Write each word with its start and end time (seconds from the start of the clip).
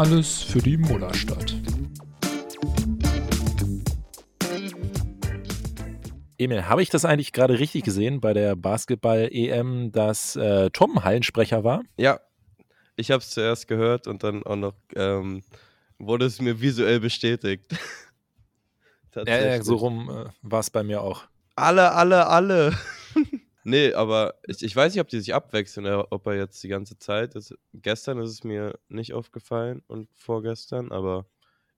Alles 0.00 0.40
für 0.42 0.60
die 0.60 0.78
Mullerstadt. 0.78 1.54
Emil, 6.38 6.64
habe 6.64 6.82
ich 6.82 6.88
das 6.88 7.04
eigentlich 7.04 7.34
gerade 7.34 7.58
richtig 7.58 7.84
gesehen 7.84 8.22
bei 8.22 8.32
der 8.32 8.56
Basketball-EM, 8.56 9.92
dass 9.92 10.36
äh, 10.36 10.70
Tom 10.70 11.04
Hallensprecher 11.04 11.64
war? 11.64 11.82
Ja, 11.98 12.18
ich 12.96 13.10
habe 13.10 13.20
es 13.20 13.28
zuerst 13.28 13.68
gehört 13.68 14.06
und 14.06 14.24
dann 14.24 14.42
auch 14.42 14.56
noch 14.56 14.72
ähm, 14.96 15.42
wurde 15.98 16.24
es 16.24 16.40
mir 16.40 16.62
visuell 16.62 17.00
bestätigt. 17.00 17.66
ja, 19.26 19.62
so 19.62 19.76
rum 19.76 20.08
äh, 20.08 20.30
war 20.40 20.60
es 20.60 20.70
bei 20.70 20.82
mir 20.82 21.02
auch. 21.02 21.24
Alle, 21.56 21.92
alle, 21.92 22.26
alle. 22.26 22.74
Nee, 23.64 23.92
aber 23.92 24.34
ich, 24.46 24.62
ich 24.62 24.74
weiß 24.74 24.94
nicht, 24.94 25.00
ob 25.00 25.08
die 25.08 25.20
sich 25.20 25.34
abwechseln, 25.34 25.86
ob 25.86 26.26
er 26.26 26.36
jetzt 26.36 26.62
die 26.62 26.68
ganze 26.68 26.98
Zeit 26.98 27.34
ist. 27.34 27.54
Gestern 27.74 28.18
ist 28.18 28.30
es 28.30 28.44
mir 28.44 28.78
nicht 28.88 29.12
aufgefallen 29.12 29.82
und 29.86 30.08
vorgestern, 30.14 30.92
aber 30.92 31.26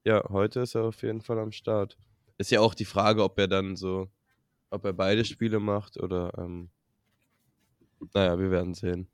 ja, 0.03 0.23
heute 0.29 0.61
ist 0.61 0.75
er 0.75 0.83
auf 0.83 1.01
jeden 1.01 1.21
Fall 1.21 1.39
am 1.39 1.51
Start. 1.51 1.97
Ist 2.37 2.51
ja 2.51 2.59
auch 2.59 2.73
die 2.73 2.85
Frage, 2.85 3.23
ob 3.23 3.39
er 3.39 3.47
dann 3.47 3.75
so, 3.75 4.09
ob 4.69 4.85
er 4.85 4.93
beide 4.93 5.23
Spiele 5.25 5.59
macht 5.59 5.97
oder, 5.97 6.31
ähm, 6.37 6.69
naja, 8.13 8.37
wir 8.39 8.51
werden 8.51 8.73
sehen. 8.73 9.07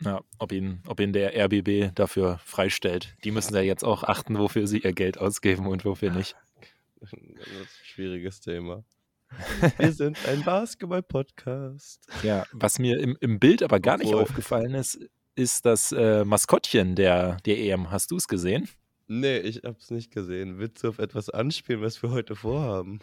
Ja, 0.00 0.22
ob 0.38 0.52
ihn, 0.52 0.82
ob 0.86 1.00
ihn 1.00 1.12
der 1.12 1.32
RBB 1.36 1.94
dafür 1.94 2.38
freistellt. 2.44 3.16
Die 3.24 3.30
müssen 3.30 3.54
ja 3.54 3.60
jetzt 3.60 3.84
auch 3.84 4.02
achten, 4.02 4.38
wofür 4.38 4.66
sie 4.66 4.80
ihr 4.80 4.92
Geld 4.92 5.18
ausgeben 5.18 5.66
und 5.66 5.84
wofür 5.84 6.10
nicht. 6.10 6.36
Das 7.00 7.12
ist 7.12 7.18
ein 7.18 7.68
schwieriges 7.82 8.40
Thema. 8.40 8.82
Wir 9.78 9.92
sind 9.92 10.18
ein 10.28 10.42
Basketball-Podcast. 10.42 12.06
Ja, 12.22 12.44
was 12.52 12.78
mir 12.78 12.98
im, 12.98 13.16
im 13.20 13.38
Bild 13.38 13.62
aber 13.62 13.80
gar 13.80 13.96
Obwohl. 13.96 14.06
nicht 14.06 14.14
aufgefallen 14.14 14.74
ist, 14.74 14.98
ist 15.34 15.66
das 15.66 15.92
äh, 15.92 16.24
Maskottchen 16.24 16.94
der, 16.94 17.38
der 17.44 17.58
EM. 17.58 17.90
Hast 17.90 18.10
du 18.10 18.16
es 18.16 18.28
gesehen? 18.28 18.68
Nee, 19.06 19.38
ich 19.38 19.62
hab's 19.64 19.90
nicht 19.90 20.10
gesehen. 20.10 20.58
Willst 20.58 20.82
du 20.82 20.88
auf 20.88 20.98
etwas 20.98 21.30
anspielen, 21.30 21.82
was 21.82 22.02
wir 22.02 22.10
heute 22.10 22.36
vorhaben? 22.36 23.00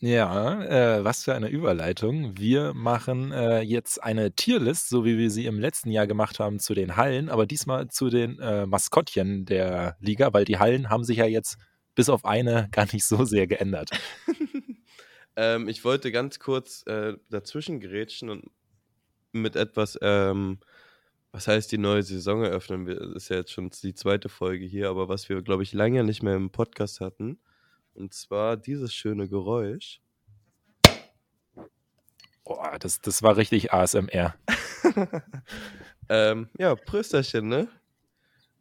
Ja, 0.00 0.62
äh, 0.62 1.02
was 1.04 1.24
für 1.24 1.34
eine 1.34 1.48
Überleitung. 1.48 2.38
Wir 2.38 2.72
machen 2.72 3.32
äh, 3.32 3.62
jetzt 3.62 4.00
eine 4.00 4.30
Tierlist, 4.30 4.88
so 4.88 5.04
wie 5.04 5.18
wir 5.18 5.28
sie 5.28 5.46
im 5.46 5.58
letzten 5.58 5.90
Jahr 5.90 6.06
gemacht 6.06 6.38
haben 6.38 6.60
zu 6.60 6.72
den 6.74 6.96
Hallen, 6.96 7.28
aber 7.28 7.46
diesmal 7.46 7.88
zu 7.88 8.08
den 8.08 8.38
äh, 8.38 8.64
Maskottchen 8.66 9.44
der 9.44 9.96
Liga, 9.98 10.32
weil 10.32 10.44
die 10.44 10.58
Hallen 10.58 10.88
haben 10.88 11.02
sich 11.02 11.16
ja 11.16 11.26
jetzt 11.26 11.56
bis 11.96 12.08
auf 12.08 12.24
eine 12.24 12.68
gar 12.70 12.86
nicht 12.92 13.04
so 13.04 13.24
sehr 13.24 13.48
geändert. 13.48 13.90
ähm, 15.38 15.68
ich 15.68 15.84
wollte 15.84 16.10
ganz 16.10 16.40
kurz 16.40 16.82
äh, 16.88 17.16
dazwischen 17.30 17.78
gerätschen 17.78 18.28
und 18.28 18.50
mit 19.30 19.54
etwas, 19.54 19.96
ähm, 20.02 20.58
was 21.30 21.46
heißt 21.46 21.70
die 21.70 21.78
neue 21.78 22.02
Saison 22.02 22.42
eröffnen? 22.42 22.86
Das 22.86 23.22
ist 23.22 23.28
ja 23.28 23.36
jetzt 23.36 23.52
schon 23.52 23.70
die 23.70 23.94
zweite 23.94 24.28
Folge 24.28 24.64
hier, 24.64 24.88
aber 24.88 25.08
was 25.08 25.28
wir, 25.28 25.40
glaube 25.42 25.62
ich, 25.62 25.72
lange 25.72 26.02
nicht 26.02 26.24
mehr 26.24 26.34
im 26.34 26.50
Podcast 26.50 27.00
hatten 27.00 27.38
und 27.94 28.14
zwar 28.14 28.56
dieses 28.56 28.92
schöne 28.92 29.28
Geräusch. 29.28 30.00
Boah, 32.42 32.76
das, 32.80 33.00
das 33.00 33.22
war 33.22 33.36
richtig 33.36 33.72
ASMR. 33.72 34.34
ähm, 36.08 36.48
ja, 36.58 36.74
Prösterchen, 36.74 37.46
ne? 37.46 37.68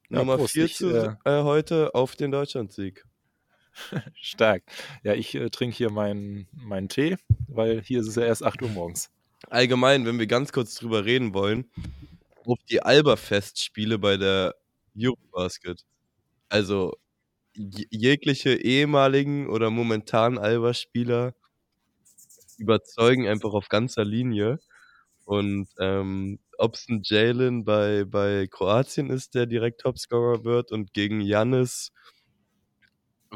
Ja, 0.09 0.19
Nummer 0.19 0.37
4 0.47 0.67
zu 0.67 0.89
äh, 0.91 1.15
äh, 1.25 1.43
heute 1.43 1.95
auf 1.95 2.15
den 2.15 2.29
Deutschlandsieg. 2.29 3.03
Stark. 4.15 4.63
Ja, 5.03 5.13
ich 5.13 5.35
äh, 5.35 5.49
trinke 5.49 5.75
hier 5.75 5.91
meinen 5.91 6.47
mein 6.51 6.89
Tee, 6.89 7.17
weil 7.47 7.81
hier 7.81 7.99
ist 7.99 8.07
es 8.07 8.15
ja 8.15 8.23
erst 8.23 8.43
8 8.43 8.61
Uhr 8.61 8.69
morgens. 8.69 9.09
Allgemein, 9.49 10.05
wenn 10.05 10.19
wir 10.19 10.27
ganz 10.27 10.51
kurz 10.51 10.75
drüber 10.75 11.05
reden 11.05 11.33
wollen, 11.33 11.69
auf 12.45 12.59
die 12.69 12.81
Alba-Festspiele 12.81 13.99
bei 13.99 14.17
der 14.17 14.55
Eurobasket. 14.97 15.83
Also, 16.49 16.93
jegliche 17.53 18.53
ehemaligen 18.55 19.49
oder 19.49 19.69
momentanen 19.69 20.37
Alba-Spieler 20.37 21.33
überzeugen 22.57 23.27
einfach 23.27 23.53
auf 23.53 23.69
ganzer 23.69 24.05
Linie. 24.05 24.59
Und 25.25 25.67
ähm, 25.79 26.39
ob 26.57 26.75
es 26.75 26.87
ein 26.89 27.01
Jalen 27.03 27.65
bei, 27.65 28.05
bei 28.05 28.47
Kroatien 28.47 29.09
ist, 29.09 29.35
der 29.35 29.45
direkt 29.45 29.81
Topscorer 29.81 30.43
wird 30.43 30.71
und 30.71 30.93
gegen 30.93 31.21
Jannis, 31.21 31.91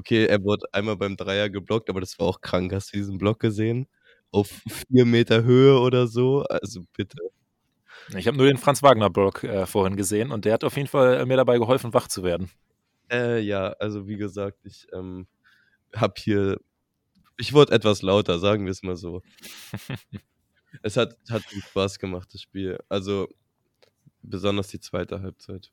okay, 0.02 0.26
er 0.26 0.44
wurde 0.44 0.66
einmal 0.72 0.98
beim 0.98 1.16
Dreier 1.16 1.50
geblockt, 1.50 1.90
aber 1.90 2.00
das 2.02 2.18
war 2.20 2.26
auch 2.28 2.42
krank. 2.42 2.74
Hast 2.74 2.92
du 2.92 2.98
diesen 2.98 3.20
Block 3.20 3.40
gesehen? 3.40 3.88
Auf 4.32 4.48
vier 4.68 5.06
Meter 5.06 5.44
Höhe 5.44 5.80
oder 5.80 6.08
so? 6.08 6.44
Also 6.50 6.82
bitte. 6.98 7.18
Ich 8.18 8.28
habe 8.28 8.38
nur 8.38 8.48
den 8.48 8.58
Franz 8.58 8.82
Wagner-Block 8.82 9.44
äh, 9.44 9.66
vorhin 9.68 9.96
gesehen 9.96 10.32
und 10.32 10.46
der 10.46 10.54
hat 10.54 10.64
auf 10.64 10.76
jeden 10.76 10.88
Fall 10.88 11.24
mir 11.28 11.38
dabei 11.38 11.60
geholfen, 11.60 11.94
wach 11.94 12.08
zu 12.08 12.24
werden. 12.24 12.50
Äh, 13.12 13.42
ja, 13.42 13.74
also 13.80 14.08
wie 14.08 14.18
gesagt, 14.18 14.66
ich 14.66 14.88
ähm, 14.92 15.28
habe 15.96 16.14
hier, 16.18 16.58
ich 17.38 17.54
wurde 17.54 17.74
etwas 17.74 18.02
lauter, 18.02 18.40
sagen 18.40 18.66
wir 18.66 18.72
es 18.72 18.82
mal 18.82 18.96
so. 18.96 19.22
es 20.82 20.98
hat, 20.98 21.16
hat 21.30 21.44
Spaß 21.44 22.00
gemacht, 22.00 22.30
das 22.34 22.42
Spiel. 22.42 22.80
Also 22.90 23.28
besonders 24.24 24.70
die 24.70 24.80
zweite 24.80 25.22
Halbzeit. 25.22 25.72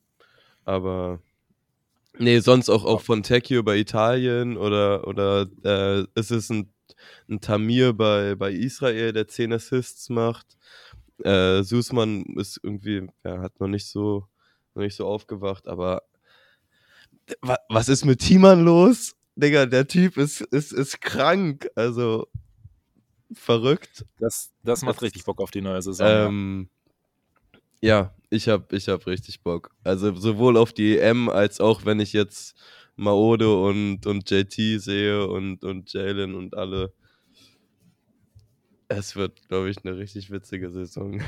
Aber 0.66 1.22
nee, 2.18 2.40
sonst 2.40 2.68
auch, 2.68 2.84
auch 2.84 3.00
von 3.00 3.22
Tecchio 3.22 3.62
bei 3.62 3.76
Italien 3.76 4.56
oder, 4.56 5.06
oder 5.06 5.46
äh, 5.64 6.06
es 6.14 6.30
ist 6.30 6.50
ein, 6.50 6.72
ein 7.28 7.40
Tamir 7.40 7.92
bei, 7.92 8.34
bei 8.34 8.52
Israel, 8.52 9.12
der 9.12 9.28
10 9.28 9.52
Assists 9.52 10.08
macht. 10.08 10.56
Äh, 11.24 11.62
Susman 11.62 12.24
ist 12.36 12.60
irgendwie, 12.62 13.08
ja, 13.24 13.40
hat 13.40 13.58
noch 13.60 13.68
nicht 13.68 13.86
so, 13.86 14.26
noch 14.74 14.82
nicht 14.82 14.96
so 14.96 15.06
aufgewacht, 15.06 15.66
aber 15.66 16.02
was 17.68 17.88
ist 17.88 18.04
mit 18.04 18.20
Timon 18.20 18.64
los? 18.64 19.14
Digga, 19.36 19.66
der 19.66 19.86
Typ 19.86 20.16
ist, 20.16 20.40
ist, 20.40 20.72
ist 20.72 21.00
krank. 21.00 21.68
Also 21.74 22.26
verrückt. 23.32 24.04
Das, 24.18 24.50
das 24.62 24.82
macht 24.82 25.02
richtig 25.02 25.24
Bock 25.24 25.40
auf 25.40 25.50
die 25.50 25.60
neue 25.60 25.82
Saison. 25.82 26.06
Ähm, 26.08 26.68
ja, 27.80 28.14
ich 28.30 28.48
hab, 28.48 28.72
ich 28.72 28.88
hab 28.88 29.06
richtig 29.06 29.42
Bock. 29.42 29.70
Also 29.84 30.14
sowohl 30.14 30.56
auf 30.56 30.72
die 30.72 30.98
EM 30.98 31.28
als 31.28 31.60
auch 31.60 31.84
wenn 31.84 32.00
ich 32.00 32.12
jetzt 32.12 32.56
Maode 32.96 33.54
und, 33.62 34.06
und 34.06 34.30
JT 34.30 34.80
sehe 34.80 35.26
und, 35.26 35.64
und 35.64 35.92
Jalen 35.92 36.34
und 36.34 36.56
alle. 36.56 36.92
Es 38.88 39.16
wird, 39.16 39.46
glaube 39.48 39.70
ich, 39.70 39.84
eine 39.84 39.96
richtig 39.96 40.30
witzige 40.30 40.70
Saison. 40.70 41.22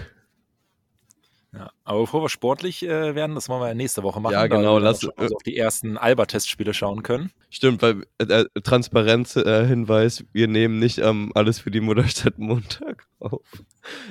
Ja, 1.53 1.73
aber 1.83 2.01
bevor 2.03 2.23
wir 2.23 2.29
sportlich 2.29 2.85
äh, 2.85 3.15
werden, 3.17 3.35
das 3.35 3.49
wollen 3.49 3.61
wir 3.61 3.75
nächste 3.75 4.05
Woche 4.05 4.21
machen. 4.21 4.35
Ja, 4.35 4.47
genau. 4.47 4.79
Lass 4.79 5.03
uns 5.03 5.13
äh, 5.19 5.35
auf 5.35 5.43
die 5.43 5.57
ersten 5.57 5.99
Alba-Testspiele 5.99 6.73
schauen 6.73 7.03
können. 7.03 7.33
Stimmt, 7.49 7.83
weil 7.83 8.07
äh, 8.19 8.25
äh 8.25 8.61
Transparenz-Hinweis, 8.63 10.25
wir 10.33 10.47
nehmen 10.47 10.79
nicht 10.79 11.01
am 11.01 11.33
Alles 11.35 11.59
für 11.59 11.73
die 11.73 11.81
Mutterstadt 11.81 12.39
Montag 12.39 13.09
auf, 13.19 13.43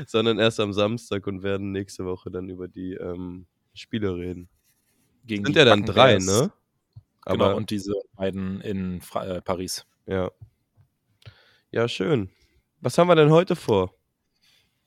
sondern 0.06 0.38
erst 0.38 0.60
am 0.60 0.74
Samstag 0.74 1.28
und 1.28 1.42
werden 1.42 1.72
nächste 1.72 2.06
Woche 2.06 2.30
dann 2.30 2.50
über 2.50 2.68
die 2.68 2.96
ähm, 2.96 3.46
Spiele 3.74 4.16
reden. 4.16 4.50
Gegen 5.26 5.46
Sind 5.46 5.56
ja 5.56 5.64
dann 5.64 5.86
drei, 5.86 6.18
ne? 6.18 6.22
Genau, 6.26 6.50
aber, 7.22 7.38
genau, 7.38 7.56
und 7.58 7.70
diese 7.70 7.94
beiden 8.16 8.60
in 8.62 9.00
Fra 9.02 9.26
äh, 9.26 9.42
Paris. 9.42 9.86
Ja. 10.08 10.30
Ja, 11.72 11.88
schön. 11.88 12.30
Was 12.82 12.98
haben 12.98 13.08
wir 13.08 13.16
denn 13.16 13.32
heute 13.32 13.56
vor? 13.56 13.94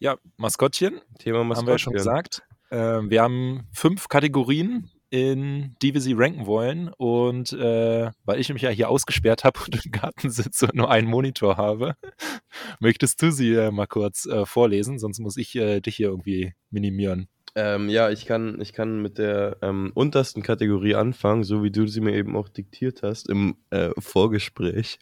Ja, 0.02 0.18
Maskottchen. 0.36 1.00
Thema 1.20 1.44
Maskottchen. 1.44 1.56
Haben 1.58 1.66
wir 1.68 1.74
ja 1.74 1.78
schon 1.78 1.92
gesagt. 1.92 2.42
Äh, 2.70 3.08
wir 3.08 3.22
haben 3.22 3.68
fünf 3.70 4.08
Kategorien, 4.08 4.90
in 5.10 5.76
die 5.80 5.94
wir 5.94 6.00
sie 6.00 6.14
ranken 6.14 6.44
wollen. 6.44 6.88
Und 6.88 7.52
äh, 7.52 8.10
weil 8.24 8.40
ich 8.40 8.52
mich 8.52 8.62
ja 8.62 8.70
hier 8.70 8.88
ausgesperrt 8.88 9.44
habe 9.44 9.60
und 9.60 9.84
im 9.84 9.92
Garten 9.92 10.28
sitze 10.28 10.66
und 10.66 10.74
nur 10.74 10.90
einen 10.90 11.06
Monitor 11.06 11.56
habe, 11.56 11.94
möchtest 12.80 13.22
du 13.22 13.30
sie 13.30 13.54
äh, 13.54 13.70
mal 13.70 13.86
kurz 13.86 14.26
äh, 14.26 14.44
vorlesen, 14.44 14.98
sonst 14.98 15.20
muss 15.20 15.36
ich 15.36 15.54
äh, 15.54 15.80
dich 15.80 15.94
hier 15.94 16.08
irgendwie 16.08 16.52
minimieren. 16.70 17.28
Ähm, 17.54 17.88
ja, 17.88 18.10
ich 18.10 18.26
kann, 18.26 18.60
ich 18.60 18.72
kann 18.72 19.02
mit 19.02 19.18
der 19.18 19.58
ähm, 19.62 19.92
untersten 19.94 20.42
Kategorie 20.42 20.96
anfangen, 20.96 21.44
so 21.44 21.62
wie 21.62 21.70
du 21.70 21.86
sie 21.86 22.00
mir 22.00 22.14
eben 22.14 22.34
auch 22.34 22.48
diktiert 22.48 23.04
hast 23.04 23.28
im 23.28 23.54
äh, 23.70 23.90
Vorgespräch. 24.00 24.98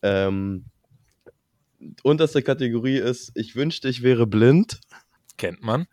Ähm, 0.00 0.66
unterste 2.02 2.42
Kategorie 2.42 2.98
ist, 2.98 3.32
ich 3.34 3.56
wünschte, 3.56 3.88
ich 3.88 4.02
wäre 4.02 4.26
blind. 4.26 4.80
Kennt 5.36 5.62
man. 5.62 5.86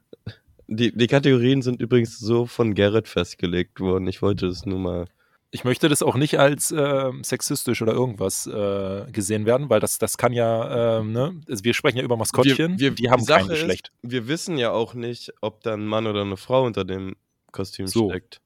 Die, 0.68 0.95
die 0.95 1.07
Kategorien 1.07 1.62
sind 1.62 1.81
übrigens 1.81 2.19
so 2.19 2.45
von 2.45 2.75
Gerrit 2.75 3.07
festgelegt 3.07 3.80
worden. 3.80 4.07
Ich 4.07 4.21
wollte 4.21 4.47
das 4.47 4.65
nur 4.65 4.80
mal. 4.80 5.06
Ich 5.51 5.63
möchte 5.63 5.89
das 5.89 6.03
auch 6.03 6.15
nicht 6.15 6.39
als 6.39 6.71
äh, 6.71 7.12
sexistisch 7.24 7.81
oder 7.81 7.94
irgendwas 7.94 8.45
äh, 8.45 9.12
gesehen 9.12 9.47
werden, 9.47 9.71
weil 9.71 9.80
das, 9.80 9.97
das 9.97 10.18
kann 10.18 10.31
ja, 10.31 11.00
äh, 11.00 11.03
ne? 11.03 11.41
Also 11.50 11.63
wir 11.63 11.74
sprechen 11.74 11.97
ja 11.97 12.03
über 12.03 12.18
Maskottchen, 12.18 12.74
wir, 12.74 12.92
wir, 12.92 12.92
die 12.92 13.09
haben 13.09 13.24
Sache 13.24 13.39
kein 13.39 13.47
Geschlecht. 13.50 13.92
Ist, 14.03 14.12
wir 14.12 14.27
wissen 14.27 14.59
ja 14.59 14.71
auch 14.71 14.94
nicht, 14.94 15.33
ob 15.42 15.63
da 15.63 15.74
ein 15.74 15.88
Mann 15.88 16.06
oder 16.06 16.21
eine 16.21 16.38
Frau 16.38 16.65
unter 16.65 16.85
dem 16.85 17.15
Kostüm 17.51 17.88
so. 17.88 18.12
steckt. 18.12 18.42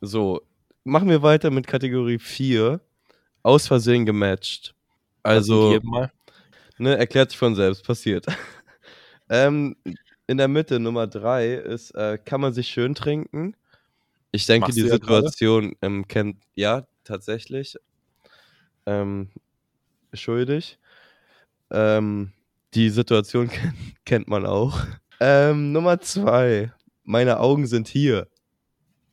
So, 0.00 0.42
machen 0.82 1.08
wir 1.08 1.22
weiter 1.22 1.52
mit 1.52 1.68
Kategorie 1.68 2.18
4. 2.18 2.80
Aus 3.44 3.68
Versehen 3.68 4.04
gematcht. 4.04 4.74
Also, 5.22 5.78
ne, 6.78 6.96
erklärt 6.96 7.30
sich 7.30 7.38
von 7.38 7.54
selbst, 7.54 7.84
passiert. 7.84 8.26
ähm, 9.28 9.76
in 10.26 10.36
der 10.36 10.48
Mitte, 10.48 10.80
Nummer 10.80 11.06
drei, 11.06 11.54
ist, 11.54 11.92
äh, 11.92 12.18
kann 12.18 12.40
man 12.40 12.52
sich 12.52 12.68
schön 12.68 12.94
trinken. 12.94 13.54
Ich 14.32 14.46
denke, 14.46 14.68
Machst 14.68 14.76
die 14.78 14.82
du 14.82 14.88
ja. 14.88 14.94
Situation 14.94 15.76
ähm, 15.82 16.08
kennt, 16.08 16.38
ja, 16.54 16.86
tatsächlich. 17.04 17.76
Ähm, 18.86 19.28
schuldig. 20.12 20.78
Ähm, 21.70 22.32
die 22.74 22.90
Situation 22.90 23.48
kennt, 23.50 23.74
kennt 24.04 24.28
man 24.28 24.46
auch. 24.46 24.80
Ähm, 25.20 25.72
Nummer 25.72 26.00
zwei. 26.00 26.72
Meine 27.04 27.40
Augen 27.40 27.66
sind 27.66 27.88
hier. 27.88 28.28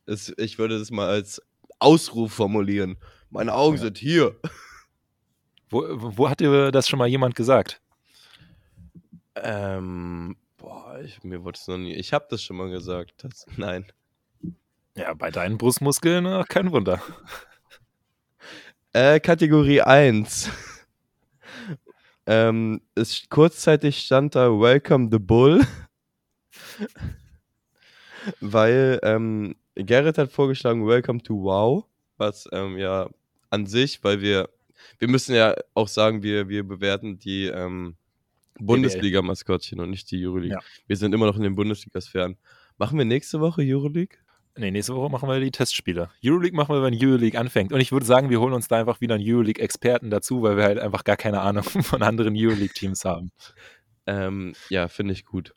Es, 0.06 0.33
ich 0.38 0.57
würde 0.57 0.79
das 0.79 0.89
mal 0.89 1.09
als 1.09 1.41
Ausruf 1.79 2.33
formulieren. 2.33 2.97
Meine 3.29 3.53
Augen 3.53 3.77
Ja. 3.77 3.83
sind 3.83 3.97
hier. 3.97 4.35
Wo, 5.69 5.86
wo 5.89 6.30
hat 6.30 6.39
dir 6.39 6.71
das 6.71 6.88
schon 6.88 7.00
mal 7.00 7.07
jemand 7.07 7.36
gesagt? 7.36 7.81
Ähm, 9.36 10.36
boah, 10.57 11.00
ich, 11.04 11.24
mir 11.24 11.44
wurde 11.44 11.57
es 11.60 11.68
noch 11.68 11.77
nie. 11.77 11.94
Ich 11.94 12.13
habe 12.13 12.25
das 12.30 12.44
schon 12.44 12.57
mal 12.57 12.69
gesagt. 12.69 13.13
Das, 13.24 13.45
nein. 13.57 13.86
Ja, 14.95 15.13
bei 15.13 15.31
deinen 15.31 15.57
Brustmuskeln, 15.57 16.25
ach, 16.25 16.48
kein 16.48 16.71
Wunder. 16.71 17.01
Äh, 18.92 19.19
Kategorie 19.19 19.81
1. 19.81 20.50
ähm, 22.25 22.81
es, 22.95 23.30
kurzzeitig 23.30 24.00
stand 24.00 24.33
da 24.33 24.50
Welcome 24.50 25.10
the 25.12 25.19
Bull. 25.19 25.63
Weil 28.42 29.00
ähm, 29.04 29.56
Gerrit 29.75 30.18
hat 30.18 30.31
vorgeschlagen 30.31 30.88
Welcome 30.88 31.21
to 31.21 31.36
Wow. 31.44 31.86
Was 32.18 32.50
ähm, 32.51 32.77
ja 32.77 33.10
an 33.51 33.68
sich, 33.68 34.04
weil 34.04 34.21
wir, 34.21 34.50
wir 34.98 35.08
müssen 35.08 35.36
ja 35.36 35.56
auch 35.74 35.88
sagen, 35.88 36.24
wir, 36.24 36.50
wir 36.50 36.64
bewerten 36.64 37.20
die 37.20 37.46
ähm, 37.46 37.96
Bundesliga-Maskottchen 38.60 39.80
und 39.80 39.90
nicht 39.90 40.12
die 40.12 40.26
Euroleague. 40.26 40.54
Ja. 40.54 40.60
Wir 40.88 40.98
sind 40.98 41.14
immer 41.14 41.26
noch 41.26 41.38
in 41.38 41.44
den 41.44 41.56
Bundesliga-Sphären. 41.56 42.38
Machen 42.78 42.98
wir 42.98 43.06
nächste 43.06 43.40
Woche 43.40 43.62
Euroleague? 43.64 44.18
Nee, 44.58 44.72
nächste 44.72 44.96
Woche 44.96 45.10
machen 45.10 45.30
wir 45.30 45.40
die 45.40 45.52
Testspiele. 45.52 46.10
Euroleague 46.24 46.56
machen 46.56 46.76
wir, 46.76 46.84
wenn 46.84 46.94
Euroleague 46.94 47.40
anfängt. 47.40 47.72
Und 47.72 47.80
ich 47.80 47.92
würde 47.92 48.06
sagen, 48.06 48.30
wir 48.30 48.42
holen 48.42 48.54
uns 48.54 48.68
da 48.68 48.78
einfach 48.78 49.00
wieder 49.00 49.16
einen 49.16 49.24
Euroleague-Experten 49.26 50.10
dazu, 50.10 50.42
weil 50.42 50.58
wir 50.58 50.64
halt 50.64 50.80
einfach 50.80 51.04
gar 51.04 51.18
keine 51.18 51.42
Ahnung 51.42 51.64
von 51.64 52.02
anderen 52.02 52.36
Euroleague-Teams 52.36 53.06
haben. 53.06 53.31
Ähm, 54.06 54.54
ja, 54.70 54.88
finde 54.88 55.14
ich 55.14 55.24
gut. 55.24 55.54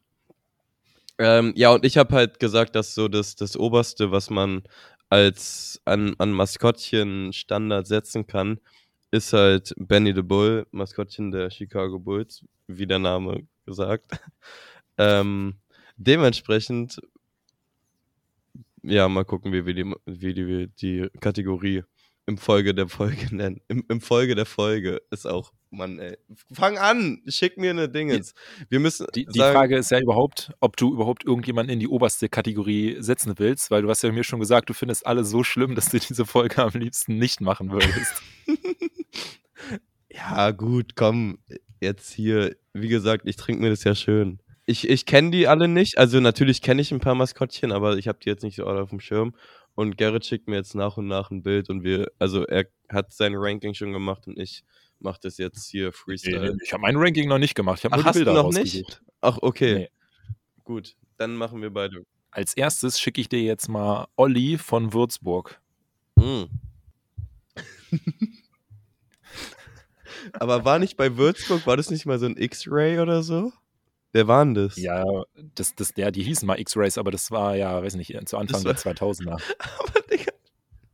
Ähm, 1.19 1.53
ja, 1.57 1.73
und 1.73 1.85
ich 1.85 1.99
habe 1.99 2.15
halt 2.15 2.39
gesagt, 2.39 2.77
dass 2.77 2.95
so 2.95 3.09
das, 3.09 3.35
das 3.35 3.57
Oberste, 3.57 4.13
was 4.13 4.31
man 4.31 4.63
als 5.09 5.81
an, 5.85 6.15
an 6.19 6.33
Maskottchen 6.33 7.33
Standard 7.33 7.87
setzen 7.87 8.27
kann, 8.27 8.61
ist 9.13 9.33
halt 9.35 9.75
Benny 9.77 10.13
the 10.15 10.23
Bull, 10.23 10.67
Maskottchen 10.73 11.31
der 11.31 11.51
Chicago 11.51 11.99
Bulls, 11.99 12.45
wie 12.67 12.87
der 12.87 12.99
Name 12.99 13.47
gesagt. 13.67 14.11
ähm, 14.99 15.55
dementsprechend, 15.97 16.99
ja, 18.83 19.09
mal 19.09 19.25
gucken, 19.25 19.53
wie 19.53 19.67
wir 19.67 19.75
die, 19.75 19.95
wie 20.07 20.35
die, 20.35 20.69
die 20.69 21.09
Kategorie 21.21 21.85
im 22.27 22.39
Folge 22.39 22.75
der 22.75 22.89
Folge 22.89 23.37
nennen. 23.37 23.61
Im, 23.69 23.85
Im 23.89 24.01
Folge 24.01 24.35
der 24.35 24.47
Folge 24.47 25.03
ist 25.11 25.27
auch, 25.27 25.53
Mann, 25.73 25.99
ey. 25.99 26.17
Fang 26.53 26.79
an! 26.79 27.23
Schick 27.27 27.57
mir 27.57 27.71
eine 27.71 27.89
Dingens. 27.89 28.35
Wir 28.69 28.79
müssen. 28.79 29.07
Die, 29.15 29.27
die 29.27 29.39
sagen, 29.39 29.55
Frage 29.55 29.77
ist 29.77 29.91
ja 29.91 30.01
überhaupt, 30.01 30.53
ob 30.61 30.77
du 30.77 30.93
überhaupt 30.93 31.25
irgendjemanden 31.25 31.73
in 31.73 31.81
die 31.81 31.89
oberste 31.89 32.29
Kategorie 32.29 32.97
setzen 33.01 33.35
willst, 33.39 33.71
weil 33.71 33.83
du 33.83 33.89
hast 33.89 34.03
ja 34.03 34.13
mir 34.13 34.25
schon 34.25 34.41
gesagt, 34.41 34.69
du 34.69 34.75
findest 34.75 35.07
alle 35.07 35.25
so 35.25 35.43
schlimm, 35.43 35.75
dass 35.75 35.91
du 35.91 35.99
diese 35.99 36.27
Folge 36.27 36.63
am 36.63 36.73
liebsten 36.75 37.17
nicht 37.17 37.41
machen 37.41 37.71
würdest. 37.71 38.23
Ja, 40.15 40.51
gut, 40.51 40.95
komm. 40.95 41.39
Jetzt 41.81 42.13
hier, 42.13 42.55
wie 42.75 42.89
gesagt, 42.89 43.27
ich 43.27 43.37
trinke 43.37 43.63
mir 43.63 43.71
das 43.71 43.85
ja 43.85 43.95
schön. 43.95 44.41
Ich, 44.67 44.89
ich 44.89 45.07
kenne 45.07 45.31
die 45.31 45.49
alle 45.49 45.69
nicht. 45.69 45.99
Also, 45.99 46.21
natürlich 46.21 46.63
kenne 46.63 46.83
ich 46.83 46.93
ein 46.93 47.01
paar 47.01 47.15
Maskottchen, 47.15 47.73
aber 47.73 47.97
ich 47.97 48.09
habe 48.09 48.19
die 48.23 48.29
jetzt 48.29 48.43
nicht 48.43 48.57
so 48.57 48.67
alle 48.67 48.83
auf 48.83 48.91
dem 48.91 49.01
Schirm. 49.01 49.35
Und 49.75 49.97
Gerrit 49.97 50.27
schickt 50.27 50.49
mir 50.49 50.57
jetzt 50.57 50.75
nach 50.75 50.97
und 50.99 51.07
nach 51.07 51.31
ein 51.31 51.43
Bild 51.43 51.71
und 51.71 51.83
wir, 51.83 52.13
also 52.19 52.45
er 52.45 52.67
hat 52.91 53.13
sein 53.13 53.33
Ranking 53.35 53.73
schon 53.75 53.93
gemacht 53.93 54.27
und 54.27 54.39
ich 54.39 54.65
mache 55.03 55.21
das 55.23 55.39
jetzt 55.39 55.69
hier 55.71 55.93
Freestyle. 55.93 56.57
ich 56.63 56.73
habe 56.73 56.83
mein 56.83 56.97
Ranking 56.97 57.29
noch 57.29 57.39
nicht 57.39 57.55
gemacht. 57.55 57.79
Ich 57.81 57.85
habe 57.85 57.95
Ach, 57.95 57.99
nur 57.99 58.03
die 58.05 58.09
hast 58.09 58.17
du 58.17 58.25
Bilder 58.25 58.43
noch 58.43 58.53
nicht? 58.53 59.03
Ach, 59.21 59.39
okay. 59.41 59.75
Nee. 59.75 59.89
Gut, 60.65 60.97
dann 61.17 61.35
machen 61.37 61.61
wir 61.63 61.71
beide. 61.71 62.05
Als 62.31 62.55
erstes 62.55 62.99
schicke 63.01 63.21
ich 63.21 63.29
dir 63.29 63.43
jetzt 63.43 63.69
mal 63.69 64.07
Olli 64.17 64.59
von 64.59 64.93
Würzburg. 64.93 65.61
Mm. 66.17 66.45
aber 70.35 70.65
war 70.65 70.79
nicht 70.79 70.97
bei 70.97 71.17
Würzburg, 71.17 71.67
war 71.67 71.77
das 71.77 71.91
nicht 71.91 72.07
mal 72.07 72.19
so 72.19 72.27
ein 72.27 72.37
X-Ray 72.37 73.01
oder 73.01 73.23
so? 73.23 73.53
Wer 74.13 74.29
war 74.29 74.45
denn 74.45 74.55
das? 74.55 74.77
Ja, 74.77 75.05
das, 75.55 75.75
das, 75.75 75.95
der, 75.95 76.11
die 76.13 76.23
hießen 76.23 76.47
mal 76.47 76.61
X-Rays, 76.61 76.99
aber 76.99 77.11
das 77.11 77.31
war 77.31 77.57
ja, 77.57 77.83
weiß 77.83 77.95
nicht, 77.95 78.15
zu 78.29 78.37
Anfang 78.37 78.63
war- 78.65 78.75
der 78.75 78.83
2000er. 78.83 79.41
Aber 79.79 80.01
Digga, 80.11 80.32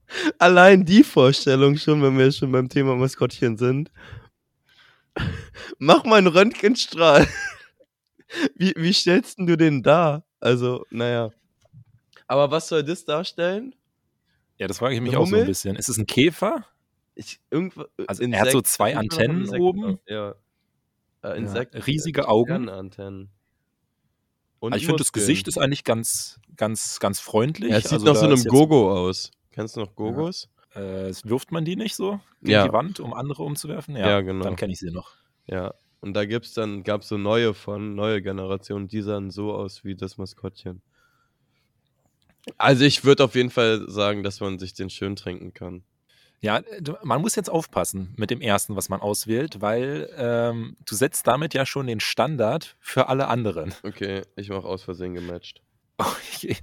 allein 0.39 0.85
die 0.85 1.03
Vorstellung 1.05 1.77
schon, 1.77 2.03
wenn 2.03 2.17
wir 2.19 2.31
schon 2.33 2.53
beim 2.53 2.69
Thema 2.69 2.97
Maskottchen 2.97 3.57
sind. 3.57 3.91
Mach 5.79 6.05
mal 6.05 6.17
einen 6.17 6.27
Röntgenstrahl. 6.29 7.27
Wie, 8.55 8.75
wie 8.77 8.93
stellst 8.93 9.39
denn 9.39 9.47
du 9.47 9.57
den 9.57 9.83
dar? 9.83 10.23
Also, 10.39 10.85
naja. 10.91 11.31
Aber 12.27 12.51
was 12.51 12.69
soll 12.69 12.85
das 12.85 13.07
darstellen? 13.07 13.75
Ja, 14.59 14.67
das 14.67 14.77
frage 14.79 14.95
ich 14.97 15.01
mich 15.01 15.17
auch 15.17 15.27
so 15.27 15.35
ein 15.35 15.47
bisschen. 15.47 15.77
Ist 15.77 15.89
es 15.89 15.97
ein 15.97 16.07
Käfer? 16.07 16.67
Ich, 17.15 17.41
irgendwo, 17.51 17.87
Also, 18.07 18.23
er 18.25 18.39
hat 18.41 18.51
so 18.51 18.59
Insekt- 18.59 18.67
zwei 18.67 18.97
Antennen 18.99 19.41
Insekt- 19.45 19.61
oben. 19.63 19.99
Ja. 20.07 20.35
Äh, 21.23 21.39
Insekt, 21.39 21.87
riesige 21.87 22.29
Augen. 22.29 22.69
Antennen. 22.69 23.31
Und 24.61 24.75
Also 24.75 24.83
ich 24.83 24.87
finde, 24.87 25.03
das. 25.03 25.13
Gesicht 25.13 25.49
ist 25.49 25.57
eigentlich 25.57 25.85
ganz, 25.85 26.39
ganz, 26.57 27.01
ganz 27.01 27.21
freundlich. 27.21 27.71
Ja, 27.71 27.79
es 27.79 27.85
sieht 27.85 27.93
also 27.95 28.05
nach 28.05 28.13
da 28.13 28.21
so 28.21 28.27
einem 28.27 28.45
Gogo 28.45 28.93
aus. 28.95 29.31
Kennst 29.59 29.75
du 29.75 29.81
noch 29.81 29.97
Gogos? 29.97 30.49
Äh, 30.77 31.13
wirft 31.25 31.51
man 31.51 31.65
die 31.65 31.75
nicht 31.75 31.97
so 31.97 32.21
gegen 32.43 32.53
Ja. 32.53 32.65
die 32.65 32.73
Wand, 32.73 33.01
um 33.01 33.13
andere 33.13 33.43
umzuwerfen? 33.43 33.97
Ja, 33.97 34.21
genau. 34.21 34.45
Dann 34.45 34.55
kenne 34.55 34.73
ich 34.73 34.79
sie 34.79 34.93
noch. 34.93 35.11
Ja. 35.47 35.75
Und 36.01 36.15
da 36.15 36.27
gibt's 36.27 36.55
dann, 36.55 36.85
gab's 36.85 37.09
so 37.09 37.19
neue 37.19 37.55
von, 37.55 37.97
neue 37.97 38.23
Generationen, 38.23 38.87
die 38.87 39.03
sahen 39.03 39.33
so 39.33 39.53
aus 39.53 39.83
wie 39.83 39.97
das 39.97 40.17
Maskottchen. 40.17 40.81
Also 42.57 42.85
ich 42.85 43.03
würde 43.03 43.25
auf 43.25 43.35
jeden 43.35 43.51
Fall 43.51 43.85
sagen, 43.91 44.23
dass 44.23 44.39
man 44.39 44.61
sich 44.61 44.75
den 44.75 44.91
schön 44.91 45.17
trinken 45.17 45.53
kann. 45.55 45.83
Ja, 46.41 46.63
man 47.03 47.21
muss 47.21 47.35
jetzt 47.35 47.51
aufpassen 47.51 48.15
mit 48.17 48.31
dem 48.31 48.41
ersten, 48.41 48.77
was 48.77 48.89
man 48.89 49.01
auswählt, 49.01 49.61
weil 49.61 50.09
ähm, 50.17 50.77
du 50.87 50.95
setzt 50.95 51.27
damit 51.27 51.53
ja 51.53 51.67
schon 51.67 51.89
den 51.89 51.99
Standard 51.99 52.77
für 52.79 53.09
alle 53.09 53.27
anderen. 53.27 53.75
Okay, 53.83 54.23
ich 54.37 54.51
mache 54.51 54.69
aus 54.69 54.85
Versehen 54.85 55.15
gematcht. 55.15 55.63
Oh, 56.01 56.05
ich 56.31 56.57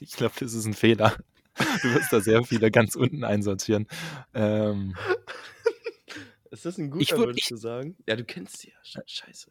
ich 0.00 0.12
glaube, 0.12 0.34
das 0.38 0.52
ist 0.52 0.66
ein 0.66 0.74
Fehler. 0.74 1.16
Du 1.82 1.94
wirst 1.94 2.12
da 2.12 2.20
sehr 2.20 2.44
viele 2.44 2.70
ganz 2.70 2.94
unten 2.96 3.24
einsortieren. 3.24 3.86
Ähm, 4.34 4.94
Ist 6.50 6.64
das 6.64 6.78
ein 6.78 6.86
Ich 6.98 7.10
guter, 7.10 7.22
würd- 7.22 7.26
würdest 7.26 7.50
du 7.50 7.56
sagen? 7.56 7.96
Ja, 8.06 8.16
du 8.16 8.24
kennst 8.24 8.58
sie 8.58 8.68
ja. 8.70 8.76
Sch- 8.84 9.02
Scheiße. 9.06 9.50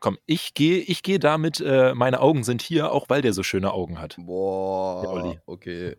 komm, 0.00 0.18
ich 0.26 0.54
gehe 0.54 0.78
ich 0.78 1.02
geh 1.02 1.18
damit, 1.18 1.60
äh, 1.60 1.94
meine 1.94 2.20
Augen 2.20 2.44
sind 2.44 2.62
hier, 2.62 2.92
auch 2.92 3.08
weil 3.08 3.22
der 3.22 3.32
so 3.32 3.42
schöne 3.42 3.72
Augen 3.72 4.00
hat. 4.00 4.16
Boah, 4.18 5.36
okay. 5.46 5.96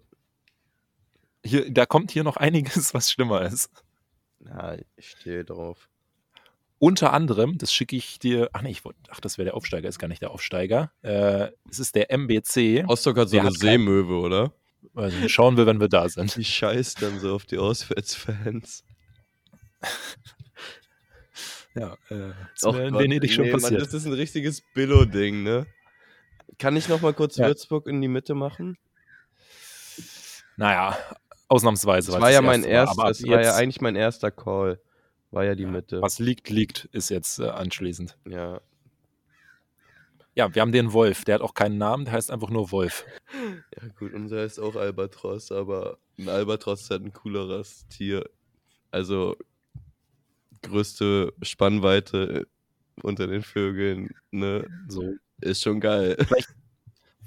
Hier, 1.46 1.70
da 1.72 1.86
kommt 1.86 2.12
hier 2.12 2.24
noch 2.24 2.38
einiges, 2.38 2.94
was 2.94 3.12
schlimmer 3.12 3.42
ist. 3.42 3.70
Ja, 4.46 4.76
ich 4.96 5.10
stehe 5.10 5.44
drauf. 5.46 5.90
Unter 6.82 7.12
anderem, 7.12 7.58
das 7.58 7.74
schicke 7.74 7.98
ich 7.98 8.20
dir. 8.20 8.50
Ach 8.54 8.62
nee, 8.62 8.72
ich 8.72 8.86
wollte, 8.86 9.00
ach, 9.10 9.20
das 9.20 9.38
wäre 9.38 9.46
der 9.48 9.56
Aufsteiger, 9.56 9.90
ist 9.90 10.00
gar 10.00 10.08
nicht 10.08 10.22
der 10.22 10.32
Aufsteiger. 10.32 10.92
Äh, 11.02 11.50
es 11.70 11.80
ist 11.80 11.94
der 11.96 12.10
MBC. 12.10 12.86
Rostock 12.88 13.18
hat 13.18 13.28
so 13.30 13.34
Der 13.34 13.42
eine 13.42 13.50
hat 13.50 13.60
kein- 13.60 13.72
Seemöwe, 13.72 14.16
oder? 14.20 14.54
Also, 14.96 15.28
schauen 15.30 15.58
wir, 15.58 15.66
wenn 15.66 15.80
wir 15.80 15.90
da 15.90 16.08
sind. 16.10 16.36
Die 16.36 16.44
scheißt 16.44 17.02
dann 17.02 17.20
so 17.20 17.36
auf 17.36 17.46
die 17.46 17.58
Auswärtsfans. 17.58 18.84
Ja, 21.76 21.96
äh, 22.10 22.32
ist 22.56 22.66
Och 22.66 22.76
in 22.76 22.94
Venedig 22.94 23.32
schon 23.32 23.46
nee, 23.46 23.52
Mann, 23.52 23.62
passiert. 23.62 23.82
das 23.82 23.94
ist 23.94 24.06
ein 24.06 24.14
richtiges 24.14 24.62
Billo-Ding, 24.74 25.44
ne? 25.44 25.68
Kann 26.58 26.76
ich 26.76 26.90
noch 26.90 27.02
mal 27.02 27.14
kurz 27.14 27.38
Ja. 27.38 27.48
Würzburg 27.48 27.88
in 27.88 28.02
die 28.02 28.08
Mitte 28.08 28.34
machen? 28.34 28.78
naja, 30.58 30.98
ausnahmsweise. 31.48 32.12
Das 32.12 32.20
war 32.20 32.32
ja 32.32 32.42
das 32.42 32.46
mein 32.46 32.64
erster, 32.64 33.08
das 33.08 33.24
war 33.26 33.42
ja 33.42 33.56
eigentlich 33.56 33.82
mein 33.82 33.96
erster 33.96 34.32
Call. 34.32 34.82
War 35.32 35.46
ja 35.46 35.56
die 35.56 35.68
Mitte. 35.68 36.02
Was 36.02 36.20
liegt, 36.20 36.50
liegt, 36.50 36.86
ist 36.92 37.10
jetzt 37.10 37.40
äh, 37.40 37.48
anschließend. 37.50 38.18
Ja. 38.28 38.60
Ja, 40.40 40.56
wir 40.56 40.62
haben 40.62 40.72
den 40.72 40.94
Wolf. 40.94 41.26
Der 41.26 41.36
hat 41.36 41.42
auch 41.42 41.54
keinen 41.54 41.78
Namen, 41.78 42.06
der 42.06 42.14
heißt 42.14 42.32
einfach 42.32 42.50
nur 42.50 42.72
Wolf. 42.72 43.06
Ja, 43.76 43.90
gut, 44.00 44.14
unser 44.14 44.46
ist 44.46 44.58
auch 44.58 44.78
Albatros, 44.78 45.52
aber 45.52 45.98
ein 46.18 46.30
Albatros 46.30 46.84
ist 46.84 46.92
halt 46.92 47.04
ein 47.04 47.12
cooleres 47.12 47.86
Tier. 47.90 48.24
Also 48.90 49.36
größte 50.62 51.34
Spannweite 51.42 52.48
unter 53.04 53.28
den 53.28 53.42
Vögeln, 53.42 54.12
ne? 54.32 54.66
So. 54.88 55.14
Ist 55.42 55.62
schon 55.62 55.82
geil. 55.82 56.16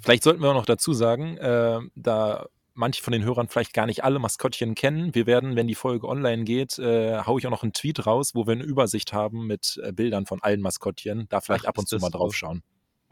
Vielleicht 0.01 0.23
sollten 0.23 0.41
wir 0.41 0.49
auch 0.49 0.55
noch 0.55 0.65
dazu 0.65 0.95
sagen, 0.95 1.37
äh, 1.37 1.81
da 1.95 2.47
manche 2.73 3.03
von 3.03 3.13
den 3.13 3.25
Hörern 3.25 3.49
vielleicht 3.49 3.75
gar 3.75 3.85
nicht 3.85 4.05
alle 4.05 4.21
Maskottchen 4.21 4.75
kennen, 4.75 5.15
wir 5.15 5.27
werden, 5.27 5.55
wenn 5.55 5.69
die 5.69 5.75
Folge 5.75 6.09
online 6.09 6.45
geht, 6.45 6.79
äh, 6.79 7.19
haue 7.27 7.39
ich 7.39 7.47
auch 7.47 7.51
noch 7.51 7.63
einen 7.63 7.75
Tweet 7.75 8.07
raus, 8.07 8.31
wo 8.35 8.47
wir 8.47 8.53
eine 8.53 8.65
Übersicht 8.65 9.13
haben 9.13 9.47
mit 9.47 9.79
äh, 9.83 9.93
Bildern 9.93 10.25
von 10.25 10.43
allen 10.43 10.63
Maskottchen. 10.63 11.27
Da 11.29 11.43
vielleicht 11.43 11.67
Ach, 11.67 11.71
ab 11.71 11.79
und 11.79 11.89
zu 11.89 11.99
mal 11.99 12.09
drauf 12.09 12.35
schauen. 12.35 12.63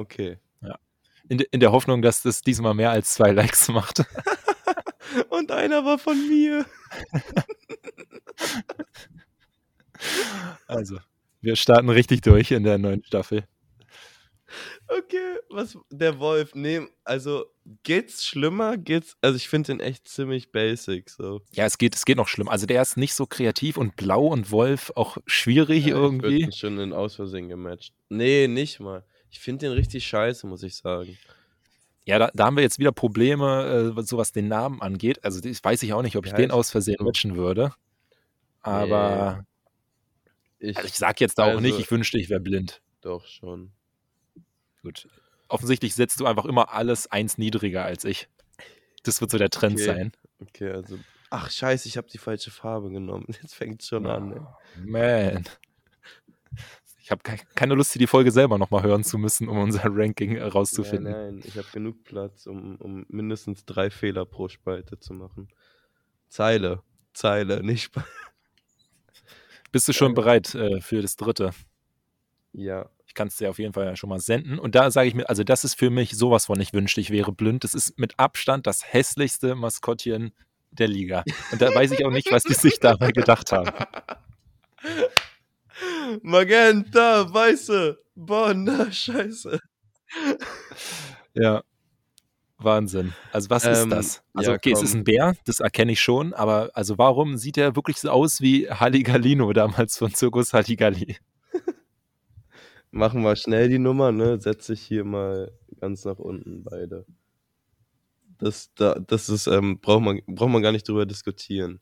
Okay. 0.01 0.39
In, 1.29 1.39
de, 1.39 1.47
in 1.53 1.61
der 1.61 1.71
Hoffnung, 1.71 2.03
dass 2.03 2.23
das 2.23 2.41
diesmal 2.41 2.75
mehr 2.75 2.91
als 2.91 3.13
zwei 3.15 3.31
Likes 3.31 3.69
macht. 3.69 4.05
Und 5.29 5.53
einer 5.53 5.85
war 5.85 5.99
von 5.99 6.17
mir. 6.29 6.65
Also, 10.67 10.97
wir 11.43 11.57
starten 11.57 11.91
richtig 11.91 12.23
durch 12.23 12.51
in 12.53 12.65
der 12.65 12.79
neuen 12.79 13.05
Staffel. 13.05 13.45
Okay, 14.89 15.37
was 15.51 15.77
der 15.91 16.19
Wolf, 16.19 16.55
nee, 16.55 16.81
also 17.05 17.45
geht's 17.83 18.25
schlimmer? 18.27 18.79
Geht's, 18.79 19.17
also 19.21 19.37
ich 19.37 19.49
finde 19.49 19.75
den 19.75 19.81
echt 19.81 20.09
ziemlich 20.09 20.51
basic 20.53 21.11
so. 21.11 21.43
Ja, 21.53 21.67
es 21.67 21.77
geht, 21.77 21.95
es 21.95 22.05
geht 22.05 22.17
noch 22.17 22.29
schlimm. 22.29 22.49
Also 22.49 22.67
der 22.67 22.81
ist 22.83 22.97
nicht 22.97 23.15
so 23.15 23.27
kreativ 23.27 23.77
und 23.77 23.95
Blau 23.97 24.27
und 24.27 24.51
Wolf 24.51 24.91
auch 24.97 25.19
schwierig 25.27 25.85
Ja, 25.85 25.89
Ich 25.97 26.01
irgendwie. 26.03 26.41
würde 26.45 26.57
schon 26.57 26.79
in 26.81 26.93
Ausversehen 26.93 27.49
gematcht. 27.49 27.93
Nee, 28.09 28.49
nicht 28.49 28.81
mal. 28.81 29.05
Ich 29.31 29.41
finde 29.41 29.67
den 29.67 29.73
richtig 29.73 30.07
scheiße, 30.07 30.47
muss 30.47 30.63
ich 30.63 30.77
sagen. 30.77 31.17
Ja, 32.05 32.19
da, 32.19 32.31
da 32.35 32.47
haben 32.47 32.57
wir 32.57 32.63
jetzt 32.63 32.79
wieder 32.79 32.93
Probleme, 32.93 33.91
äh, 33.93 33.97
was- 33.97 34.09
so 34.09 34.17
was 34.17 34.33
den 34.33 34.49
Namen 34.49 34.81
angeht. 34.83 35.23
Also 35.25 35.41
das 35.41 35.63
weiß 35.63 35.83
ich 35.83 35.93
auch 35.93 36.03
nicht, 36.03 36.17
ob 36.17 36.27
ich 36.27 36.33
den 36.33 36.47
heißt 36.51 36.53
aus 36.53 36.71
Versehen 36.71 36.97
matchen 37.05 37.37
würde. 37.37 37.73
Aber 38.63 39.45
Ich 40.59 40.77
also 40.77 40.89
ich 40.89 40.95
sag 40.95 41.21
jetzt 41.21 41.39
da 41.39 41.45
auch 41.55 41.61
nicht, 41.61 41.73
also- 41.73 41.83
ich 41.85 41.91
wünschte, 41.91 42.19
ich 42.19 42.29
wäre 42.29 42.41
blind. 42.41 42.83
doch 43.03 43.25
schon. 43.27 43.73
Gut. 44.83 45.09
Offensichtlich 45.49 45.95
setzt 45.95 46.21
du 46.21 46.27
einfach 46.27 46.45
immer 46.45 46.73
alles 46.73 47.11
eins 47.11 47.39
niedriger 47.39 47.85
als 47.85 48.05
ich. 48.05 48.29
Das 49.03 49.21
wird 49.21 49.31
so 49.31 49.39
der 49.39 49.51
Trend 49.51 49.77
Okay. 49.77 49.85
sein. 49.85 50.13
Okay, 50.41 50.71
also. 50.71 50.99
Ach, 51.31 51.51
scheiße, 51.51 51.87
ich 51.89 51.97
habe 51.97 52.09
die 52.09 52.19
falsche 52.19 52.51
Farbe 52.51 52.91
genommen. 52.91 53.27
Jetzt 53.43 53.55
fängt 53.55 53.83
schon 53.83 54.07
an. 54.07 54.33
Ey. 54.33 54.41
Man. 54.85 55.45
Ich 57.11 57.13
habe 57.13 57.45
keine 57.57 57.75
Lust, 57.75 57.99
die 57.99 58.07
Folge 58.07 58.31
selber 58.31 58.57
nochmal 58.57 58.85
hören 58.85 59.03
zu 59.03 59.19
müssen, 59.19 59.49
um 59.49 59.59
unser 59.59 59.83
Ranking 59.87 60.37
äh, 60.37 60.49
Nein, 61.03 61.03
nein, 61.03 61.43
ich 61.45 61.59
habe 61.59 61.67
genug 61.73 62.05
Platz, 62.05 62.47
um, 62.47 62.77
um 62.77 63.05
mindestens 63.09 63.65
drei 63.65 63.91
Fehler 63.91 64.25
pro 64.25 64.49
Spalte 64.49 64.97
zu 65.01 65.15
machen. 65.15 65.49
Zeile, 66.29 66.85
Zeile, 67.13 67.65
nicht 67.65 67.83
Spalte. 67.83 68.09
Bist 69.73 69.89
du 69.89 69.93
schon 69.93 70.15
bereit 70.15 70.55
äh, 70.55 70.81
für 70.81 71.03
das 71.03 71.17
dritte? 71.17 71.51
Ja, 72.53 72.89
Ich 73.07 73.15
kann 73.15 73.27
es 73.27 73.37
dir 73.37 73.51
auf 73.51 73.59
jeden 73.59 73.73
Fall 73.73 73.97
schon 73.97 74.09
mal 74.09 74.21
senden. 74.21 74.61
Und 74.61 74.77
da 74.77 74.93
sage 74.93 75.09
ich 75.09 75.15
mir, 75.15 75.29
also 75.29 75.43
das 75.43 75.65
ist 75.65 75.75
für 75.75 75.91
mich 75.91 76.17
sowas 76.17 76.47
von, 76.47 76.61
ich 76.61 76.73
wünschte, 76.73 77.01
ich 77.01 77.11
wäre 77.11 77.33
blind. 77.33 77.65
Das 77.65 77.75
ist 77.75 77.99
mit 77.99 78.21
Abstand 78.21 78.69
das 78.69 78.93
hässlichste 78.93 79.57
Maskottchen 79.57 80.33
der 80.71 80.87
Liga. 80.87 81.25
Und 81.51 81.61
da 81.61 81.75
weiß 81.75 81.91
ich 81.91 82.05
auch 82.07 82.13
nicht, 82.13 82.31
was 82.31 82.45
die 82.45 82.55
sich 82.55 82.79
dabei 82.79 83.11
gedacht 83.11 83.51
haben. 83.51 83.73
Magenta, 86.23 87.33
weiße, 87.33 87.99
Bonn, 88.15 88.65
na, 88.65 88.91
scheiße. 88.93 89.59
Ja. 91.35 91.63
Wahnsinn. 92.59 93.15
Also 93.33 93.49
was 93.49 93.65
ist 93.65 93.85
Ähm, 93.85 93.91
das? 93.91 94.23
Also 94.35 94.51
ja, 94.51 94.57
okay, 94.57 94.73
es 94.73 94.83
ist 94.83 94.91
komm. 94.93 95.01
ein 95.01 95.05
Bär, 95.05 95.35
das 95.47 95.61
erkenne 95.61 95.93
ich 95.93 96.01
schon, 96.01 96.35
aber 96.35 96.71
also 96.75 96.99
warum 96.99 97.39
sieht 97.39 97.57
er 97.57 97.75
wirklich 97.75 97.97
so 97.99 98.11
aus 98.11 98.41
wie 98.43 98.69
Halligalino 98.71 99.53
damals 99.55 99.97
von 99.97 100.13
Zirkus 100.13 100.53
Halligalli? 100.53 101.17
Machen 102.91 103.23
wir 103.23 103.37
schnell 103.37 103.69
die 103.69 103.79
Nummer, 103.79 104.13
ne? 104.13 104.41
Setze 104.41 104.73
ich 104.75 104.83
hier 104.83 105.05
mal 105.05 105.53
ganz 105.81 106.05
nach 106.05 106.19
unten 106.19 106.65
beide. 106.65 107.07
Das, 108.39 108.73
da, 108.75 108.95
das 108.95 109.29
ist, 109.29 109.47
ähm, 109.47 109.81
braucht 109.81 110.03
man, 110.03 110.21
braucht 110.27 110.51
man 110.51 110.63
gar 110.63 110.73
nicht 110.73 110.89
drüber 110.89 111.07
diskutieren. 111.07 111.81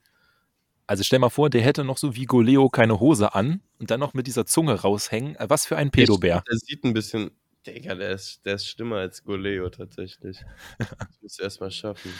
Also 0.88 1.04
stell 1.04 1.18
mal 1.18 1.28
vor, 1.28 1.50
der 1.50 1.60
hätte 1.60 1.84
noch 1.84 1.98
so 1.98 2.16
wie 2.16 2.24
Goleo 2.24 2.70
keine 2.70 2.98
Hose 2.98 3.34
an 3.34 3.60
und 3.78 3.90
dann 3.90 4.00
noch 4.00 4.14
mit 4.14 4.26
dieser 4.26 4.46
Zunge 4.46 4.72
raushängen. 4.72 5.36
Äh, 5.36 5.48
Was 5.50 5.66
für 5.66 5.76
ein 5.76 5.90
Pedobär. 5.90 6.42
Der 6.50 6.56
sieht 6.56 6.82
ein 6.82 6.94
bisschen, 6.94 7.30
Digga, 7.66 7.94
der 7.94 8.12
ist, 8.12 8.40
der 8.46 8.54
ist 8.54 8.66
schlimmer 8.66 8.96
als 8.96 9.22
Goleo 9.22 9.68
tatsächlich. 9.68 10.42
Das 10.78 11.20
musst 11.20 11.38
du 11.38 11.42
erstmal 11.42 11.70
schaffen. 11.70 12.10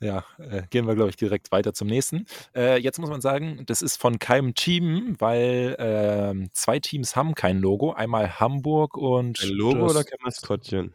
Ja, 0.00 0.24
äh, 0.38 0.62
gehen 0.70 0.88
wir, 0.88 0.96
glaube 0.96 1.10
ich, 1.10 1.16
direkt 1.16 1.52
weiter 1.52 1.72
zum 1.72 1.86
nächsten. 1.86 2.26
Äh, 2.56 2.78
jetzt 2.80 2.98
muss 2.98 3.10
man 3.10 3.20
sagen, 3.20 3.62
das 3.66 3.80
ist 3.80 4.00
von 4.00 4.18
keinem 4.18 4.54
Team, 4.54 5.14
weil 5.20 5.76
ähm, 5.78 6.48
zwei 6.52 6.80
Teams 6.80 7.14
haben 7.14 7.36
kein 7.36 7.60
Logo. 7.60 7.92
Einmal 7.92 8.40
Hamburg 8.40 8.96
und. 8.96 9.40
Ein 9.40 9.50
Logo 9.50 9.88
oder 9.88 10.02
kein 10.02 10.18
Maskottchen? 10.24 10.92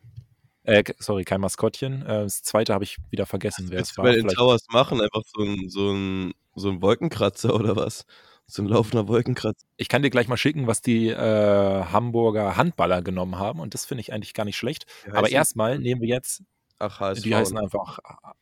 Äh, 0.68 0.84
sorry, 1.00 1.24
kein 1.24 1.40
Maskottchen. 1.40 2.02
Äh, 2.06 2.24
das 2.24 2.44
zweite 2.44 2.74
habe 2.74 2.84
ich 2.84 2.98
wieder 3.10 3.26
vergessen, 3.26 3.68
wer 3.70 3.80
es 3.80 3.98
war. 3.98 4.04
bei 4.04 4.12
den 4.12 4.22
Vielleicht- 4.24 4.36
Towers 4.38 4.66
machen? 4.70 5.00
Einfach 5.00 5.22
so 5.26 5.42
ein, 5.42 5.70
so, 5.70 5.92
ein, 5.94 6.34
so 6.56 6.70
ein 6.70 6.82
Wolkenkratzer 6.82 7.56
oder 7.56 7.78
was? 7.78 8.06
So 8.48 8.62
ein 8.62 8.68
laufender 8.68 9.08
Wolkenkratzer. 9.08 9.66
Ich 9.78 9.88
kann 9.88 10.02
dir 10.02 10.10
gleich 10.10 10.28
mal 10.28 10.36
schicken, 10.36 10.68
was 10.68 10.82
die 10.82 11.08
äh, 11.08 11.16
Hamburger 11.86 12.58
Handballer 12.58 13.02
genommen 13.02 13.40
haben. 13.40 13.62
Und 13.62 13.76
das 13.76 13.86
finde 13.86 14.02
ich 14.02 14.12
eigentlich 14.12 14.34
gar 14.34 14.44
nicht 14.44 14.58
schlecht. 14.58 14.86
Aber 15.14 15.30
erstmal 15.30 15.80
nehmen 15.80 16.02
wir 16.02 16.10
jetzt 16.10 16.44
Ach, 16.80 17.00
HSV. 17.00 17.24
Die 17.24 17.34
heißen 17.34 17.58
einfach 17.58 18.00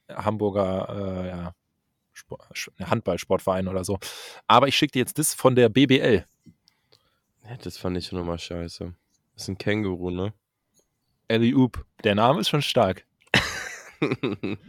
äh, 0.08 0.16
Hamburger 0.16 1.24
äh, 1.24 1.28
ja, 1.28 1.56
Sport, 2.12 2.42
Handballsportverein 2.80 3.68
oder 3.68 3.84
so. 3.84 4.00
Aber 4.48 4.68
ich 4.68 4.76
schicke 4.76 4.94
dir 4.94 5.00
jetzt 5.00 5.20
das 5.20 5.36
von 5.36 5.56
der 5.56 5.70
BBL. 5.70 6.26
Ja, 7.48 7.58
das 7.64 7.78
fand 7.78 7.98
ich 7.98 8.08
schon 8.08 8.20
immer 8.20 8.38
scheiße. 8.40 8.94
Das 9.36 9.44
ist 9.44 9.48
ein 9.48 9.58
Känguru, 9.60 10.10
ne? 10.10 10.34
Ellie 11.28 11.56
Oop. 11.56 11.86
Der 12.04 12.16
Name 12.16 12.42
ist 12.42 12.50
schon 12.50 12.62
stark. 12.62 13.06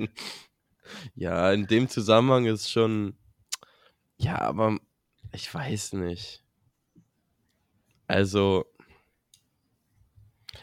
ja, 1.14 1.52
in 1.52 1.66
dem 1.66 1.88
Zusammenhang 1.88 2.46
ist 2.46 2.70
schon. 2.70 3.14
Ja, 4.18 4.40
aber 4.40 4.78
ich 5.32 5.52
weiß 5.52 5.94
nicht. 5.94 6.42
Also. 8.06 8.66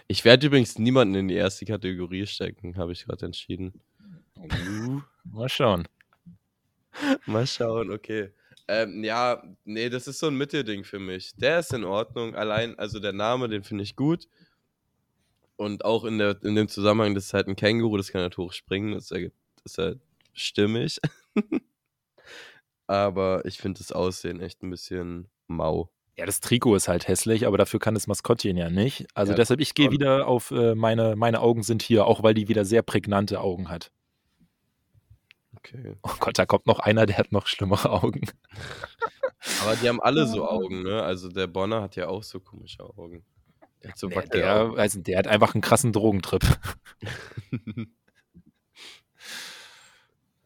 Ich 0.08 0.26
werde 0.26 0.48
übrigens 0.48 0.78
niemanden 0.78 1.16
in 1.16 1.28
die 1.28 1.36
erste 1.36 1.66
Kategorie 1.66 2.26
stecken, 2.26 2.78
habe 2.78 2.92
ich 2.92 3.06
gerade 3.06 3.26
entschieden. 3.26 3.82
Mal 5.24 5.50
schauen. 5.50 5.88
Mal 7.26 7.48
schauen, 7.48 7.92
okay. 7.92 8.32
Ähm, 8.68 9.04
ja, 9.04 9.44
nee, 9.66 9.90
das 9.90 10.08
ist 10.08 10.20
so 10.20 10.28
ein 10.28 10.38
Mittelding 10.38 10.84
für 10.84 11.00
mich. 11.00 11.36
Der 11.36 11.60
ist 11.60 11.74
in 11.74 11.84
Ordnung. 11.84 12.36
Allein, 12.36 12.78
also 12.80 13.00
der 13.00 13.14
Name, 13.14 13.50
den 13.50 13.64
finde 13.64 13.84
ich 13.84 13.96
gut. 13.96 14.28
Und 15.56 15.86
auch 15.86 16.04
in, 16.04 16.18
der, 16.18 16.42
in 16.44 16.56
dem 16.56 16.68
Zusammenhang, 16.68 17.14
das 17.16 17.26
ist 17.26 17.34
halt 17.34 17.48
ein 17.48 17.56
Känguru, 17.56 17.98
das 17.98 18.12
kann 18.12 18.22
halt 18.22 18.38
hoch 18.38 18.54
springen. 18.54 18.94
Das, 18.94 19.12
ergibt, 19.12 19.36
ist 19.64 19.78
halt 19.78 20.00
stimmig. 20.34 21.00
Aber 22.88 23.46
ich 23.46 23.60
finde 23.60 23.78
das 23.80 23.92
Aussehen 23.92 24.42
echt 24.42 24.62
ein 24.64 24.70
bisschen 24.70 25.30
mau. 25.48 25.90
Ja, 26.16 26.26
das 26.26 26.42
Trikot 26.42 26.76
ist 26.76 26.88
halt 26.88 27.08
hässlich, 27.08 27.48
aber 27.48 27.58
dafür 27.58 27.80
kann 27.80 27.96
das 27.96 28.06
Maskottchen 28.06 28.56
ja 28.56 28.70
nicht. 28.70 29.08
Also 29.16 29.32
Ja, 29.32 29.38
deshalb, 29.38 29.60
ich 29.60 29.74
gehe 29.74 29.90
wieder 29.90 30.28
auf 30.28 30.52
äh, 30.52 30.76
meine, 30.76 31.16
meine 31.16 31.40
Augen 31.40 31.64
sind 31.64 31.82
hier, 31.82 32.06
auch 32.06 32.22
weil 32.22 32.36
die 32.36 32.48
wieder 32.48 32.66
sehr 32.66 32.84
prägnante 32.84 33.40
Augen 33.42 33.70
hat. 33.70 33.92
Okay. 35.58 35.96
Oh 36.04 36.12
Gott, 36.20 36.38
da 36.38 36.46
kommt 36.46 36.68
noch 36.68 36.80
einer, 36.80 37.08
der 37.08 37.18
hat 37.18 37.32
noch 37.32 37.48
schlimmere 37.48 37.90
Augen. 37.90 38.22
Aber 39.64 39.76
die 39.76 39.90
haben 39.90 40.02
alle 40.02 40.28
so 40.28 40.48
Augen, 40.48 40.84
ne? 40.84 41.02
Also 41.02 41.30
der 41.30 41.48
Bonner 41.48 41.82
hat 41.82 41.96
ja 41.96 42.08
auch 42.08 42.24
so 42.24 42.40
komische 42.40 42.84
Augen. 42.84 43.26
Der 43.84 43.92
hat 43.92 43.98
so 44.00 44.08
Der, 44.08 44.18
Wackelaugen. 44.18 44.76
der, 44.76 44.82
also 44.82 45.02
der 45.02 45.18
hat 45.18 45.28
einfach 45.28 45.54
einen 45.56 45.62
krassen 45.62 45.92
Drogentrip. 45.94 46.44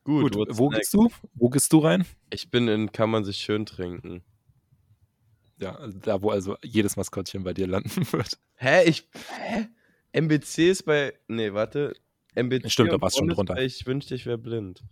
Gut, 0.03 0.33
Gut, 0.33 0.47
wo 0.57 0.69
next? 0.69 0.79
gehst 0.79 0.93
du? 0.93 1.09
Wo 1.33 1.49
gehst 1.49 1.73
du 1.73 1.79
rein? 1.79 2.05
Ich 2.29 2.49
bin 2.49 2.67
in 2.67 2.91
Kann 2.91 3.09
man 3.09 3.25
sich 3.25 3.37
schön 3.37 3.65
trinken. 3.65 4.23
Ja, 5.59 5.85
da 5.87 6.21
wo 6.21 6.29
also 6.29 6.55
jedes 6.63 6.95
Maskottchen 6.95 7.43
bei 7.43 7.53
dir 7.53 7.67
landen 7.67 7.89
wird. 8.13 8.39
Hä? 8.55 8.83
Ich. 8.85 9.09
Hä? 9.39 9.67
MBC 10.13 10.69
ist 10.69 10.83
bei. 10.85 11.13
Nee, 11.27 11.53
warte. 11.53 11.93
MBC 12.35 12.69
Stimmt, 12.71 12.91
da 12.93 13.01
warst 13.01 13.17
schon 13.17 13.27
drunter. 13.27 13.57
Ich 13.61 13.85
wünschte, 13.85 14.15
ich 14.15 14.25
wäre 14.25 14.37
blind. 14.37 14.83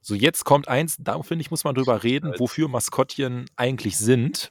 So, 0.00 0.14
jetzt 0.16 0.44
kommt 0.44 0.66
eins, 0.66 0.96
da 0.98 1.22
finde 1.22 1.42
ich, 1.42 1.50
muss 1.50 1.62
man 1.62 1.74
drüber 1.76 2.02
reden, 2.02 2.30
Halt. 2.30 2.40
wofür 2.40 2.66
Maskottchen 2.68 3.44
eigentlich 3.56 3.96
sind. 3.98 4.50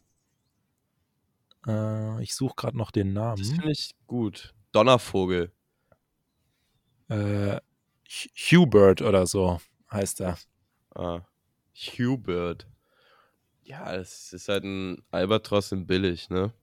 Äh, 1.68 2.24
ich 2.24 2.34
suche 2.36 2.56
gerade 2.56 2.78
noch 2.78 2.92
den 2.92 3.14
Das 3.14 3.24
Namen. 3.38 3.44
finde 3.46 3.72
ich 3.72 3.92
gut. 4.08 4.54
Donnervogel. 4.72 5.52
Äh, 7.10 7.58
Hu- 7.58 8.30
Hubert 8.64 9.02
oder 9.02 9.26
so 9.28 9.60
heißt 9.92 10.22
er. 10.22 10.38
Ah. 10.96 11.22
Hubert. 11.76 12.68
Ja, 13.64 13.94
es 13.96 14.34
ist 14.34 14.50
halt 14.50 14.64
ein 14.64 15.02
Albatros 15.12 15.72
in 15.72 15.86
billig, 15.88 16.30
ne? 16.30 16.54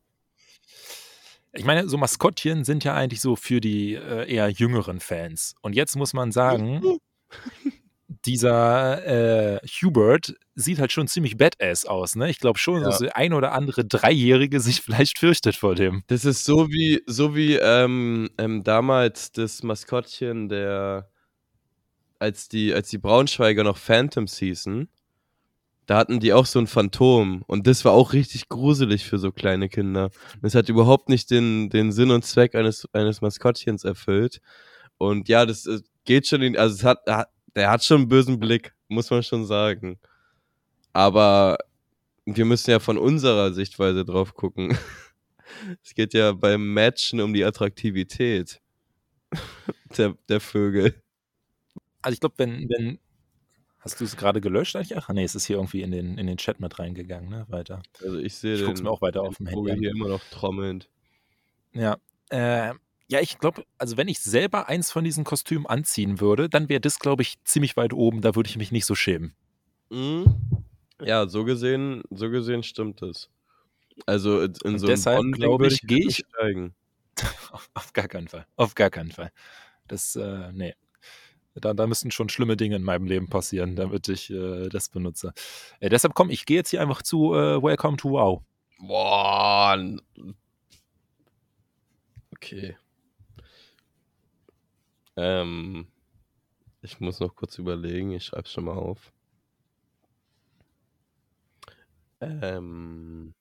Ich 1.52 1.64
meine, 1.64 1.88
so 1.88 1.97
Maskottchen 1.97 2.64
sind 2.64 2.85
ja 2.85 2.95
eigentlich 2.95 3.21
so 3.23 3.35
für 3.35 3.61
die 3.61 3.95
äh, 3.95 4.31
eher 4.31 4.49
jüngeren 4.50 5.00
Fans. 5.00 5.55
Und 5.62 5.75
jetzt 5.75 5.97
muss 5.97 6.12
man 6.12 6.31
sagen, 6.33 6.83
dieser 8.26 9.04
äh, 9.56 9.60
Hubert 9.66 10.34
sieht 10.54 10.78
halt 10.78 10.92
schon 10.92 11.08
ziemlich 11.08 11.37
badass 11.37 11.84
aus. 11.87 12.16
Ne? 12.16 12.30
Ich 12.30 12.38
glaube 12.38 12.58
schon, 12.58 12.82
Ja. 12.82 12.88
dass 12.88 12.98
der 12.98 13.16
ein 13.16 13.32
oder 13.32 13.52
andere 13.52 13.84
Dreijährige 13.84 14.60
sich 14.60 14.80
vielleicht 14.82 15.18
fürchtet 15.18 15.56
vor 15.56 15.75
dem. 15.75 16.02
Das 16.08 16.25
ist 16.25 16.44
so 16.44 16.68
wie, 16.68 17.02
so 17.06 17.34
wie 17.34 17.54
ähm, 17.56 18.28
ähm, 18.38 18.64
damals 18.64 19.32
das 19.32 19.62
Maskottchen 19.62 20.48
der, 20.48 21.10
als 22.18 22.48
die, 22.48 22.75
als 22.75 22.88
die 22.90 22.98
Braunschweiger 22.98 23.64
noch 23.64 23.76
Phantoms 23.76 24.38
hießen, 24.38 24.88
da 25.87 25.96
hatten 25.96 26.20
die 26.20 26.34
auch 26.34 26.44
so 26.44 26.58
ein 26.58 26.66
Phantom 26.66 27.42
und 27.46 27.66
das 27.66 27.84
war 27.87 27.92
auch 27.92 28.12
richtig 28.12 28.48
gruselig 28.50 29.06
für 29.06 29.18
so 29.18 29.32
kleine 29.32 29.70
Kinder. 29.70 30.10
Das 30.42 30.54
hat 30.54 30.68
überhaupt 30.68 31.08
nicht 31.08 31.30
den, 31.30 31.70
den 31.70 31.92
Sinn 31.92 32.10
und 32.10 32.25
Zweck 32.26 32.54
eines, 32.54 32.87
eines 32.92 33.22
Maskottchens 33.22 33.84
erfüllt. 33.84 34.40
Und 34.98 35.28
ja, 35.30 35.46
das 35.46 35.64
äh, 35.66 35.80
geht 36.04 36.26
schon 36.26 36.42
in, 36.42 36.58
also 36.58 36.75
es 36.75 36.84
hat- 36.84 37.06
der 37.59 37.71
hat 37.71 37.85
schon 37.85 38.03
einen 38.03 38.09
bösen 38.09 38.38
Blick, 38.38 38.75
muss 38.88 39.11
man 39.11 39.23
schon 39.23 39.45
sagen. 39.45 39.99
Aber 40.93 41.59
wir 42.25 42.45
müssen 42.45 42.71
ja 42.71 42.79
von 42.79 42.99
unserer 42.99 43.53
Sichtweise 43.53 44.05
drauf 44.05 44.35
gucken. 44.35 44.77
Es 45.83 45.95
geht 45.95 46.12
ja 46.12 46.33
beim 46.33 46.75
Matchen 46.75 47.23
um 47.23 47.33
die 47.33 47.43
Attraktivität 47.43 48.61
der, 49.97 50.15
der 50.29 50.41
Vögel. 50.41 51.03
Also 52.03 52.12
ich 52.12 52.21
glaube, 52.21 52.35
wenn, 52.37 52.69
wenn. 52.69 52.99
Hast 53.79 53.99
du 53.99 54.05
es 54.05 54.17
gerade 54.17 54.43
gelöscht 54.43 54.77
eigentlich? 54.77 54.97
Ach 54.99 55.09
nee, 55.09 55.25
es 55.25 55.35
ist 55.35 55.47
hier 55.47 55.57
irgendwie 55.57 55.81
in 55.81 55.91
den, 55.91 56.19
in 56.19 56.27
den 56.27 56.37
Chat 56.37 56.61
mit 56.61 56.79
reingegangen, 56.79 57.31
ne? 57.31 57.47
Weiter. 57.49 57.83
Also 58.03 58.19
ich 58.19 58.35
sehe 58.35 58.57
Ich 58.57 58.65
guck's 58.65 58.81
den, 58.81 58.85
mir 58.85 58.91
auch 58.91 59.00
weiter 59.00 59.23
auf 59.23 59.38
dem 59.38 59.47
Vogel 59.47 59.73
Handy 59.73 59.87
hier 59.87 59.93
an. 59.93 59.97
immer 59.97 60.09
noch 60.09 60.23
trommelnd. 60.31 60.91
Ja. 61.73 61.97
Äh, 62.29 62.75
ja, 63.09 63.21
ich 63.21 63.38
glaube, 63.38 63.65
also 63.79 63.97
wenn 63.97 64.09
ich 64.09 64.21
selber 64.21 64.69
eins 64.69 64.91
von 64.91 65.03
diesen 65.05 65.25
Kostümen 65.25 65.67
anziehen 65.67 66.21
würde, 66.21 66.49
dann 66.49 66.69
wäre 66.69 66.81
das, 66.81 66.99
glaube 66.99 67.23
ich, 67.23 67.43
ziemlich 67.45 67.77
weit 67.77 67.93
oben. 67.93 68.21
Da 68.21 68.35
würde 68.37 68.49
ich 68.50 68.57
mich 68.57 68.71
nicht 68.71 68.85
so 68.87 68.95
schämen. 68.95 69.35
Mhm. 69.91 70.37
Ja, 71.03 71.27
so 71.29 71.45
gesehen, 71.45 72.03
so 72.11 72.29
gesehen 72.29 72.62
stimmt 72.62 73.03
es. 73.03 73.31
Also 74.07 74.43
in 74.43 74.53
Und 74.65 74.79
so 74.79 74.87
deshalb, 74.87 75.19
Bonn-Ding 75.19 75.41
glaube 75.41 75.67
ich, 75.69 75.81
gehe 75.83 76.07
ich- 76.07 76.25
steigen. 76.35 76.75
Auf, 77.75 77.93
gar 77.93 78.07
keinen 78.09 78.29
Fall. 78.29 78.47
Auf 78.57 78.75
gar 78.75 78.91
keinen 78.91 79.11
Fall. 79.11 79.33
Das, 79.88 80.15
äh, 80.17 80.53
nee. 80.53 80.75
Da, 81.55 81.75
da 81.75 81.87
müssten 81.88 82.11
schon 82.12 82.29
schlimme 82.29 82.57
Dinge 82.57 82.77
in 82.77 82.83
meinem 82.85 83.07
Leben 83.07 83.29
passieren, 83.29 83.75
damit 83.75 84.09
ich 84.09 84.31
äh, 84.31 84.69
das 84.69 84.88
benutze. 84.91 85.33
Äh, 85.81 85.88
deshalb 85.88 86.15
komm, 86.15 86.31
ich 86.31 86.47
gehe 86.47 86.59
jetzt 86.59 86.71
hier 86.71 86.81
einfach 86.81 87.03
zu 87.03 87.35
äh, 87.35 87.61
Welcome 87.61 87.97
to 87.97 88.11
Wow. 88.11 88.43
Boah. 88.79 89.77
Okay. 92.35 92.77
Ähm, 95.18 95.88
ich 96.80 97.00
muss 97.00 97.18
noch 97.18 97.34
kurz 97.34 97.58
überlegen. 97.58 98.12
Ich 98.12 98.26
schreibe 98.26 98.48
schon 98.48 98.64
mal 98.64 98.76
auf. 98.76 99.12
Ähm, 102.20 103.34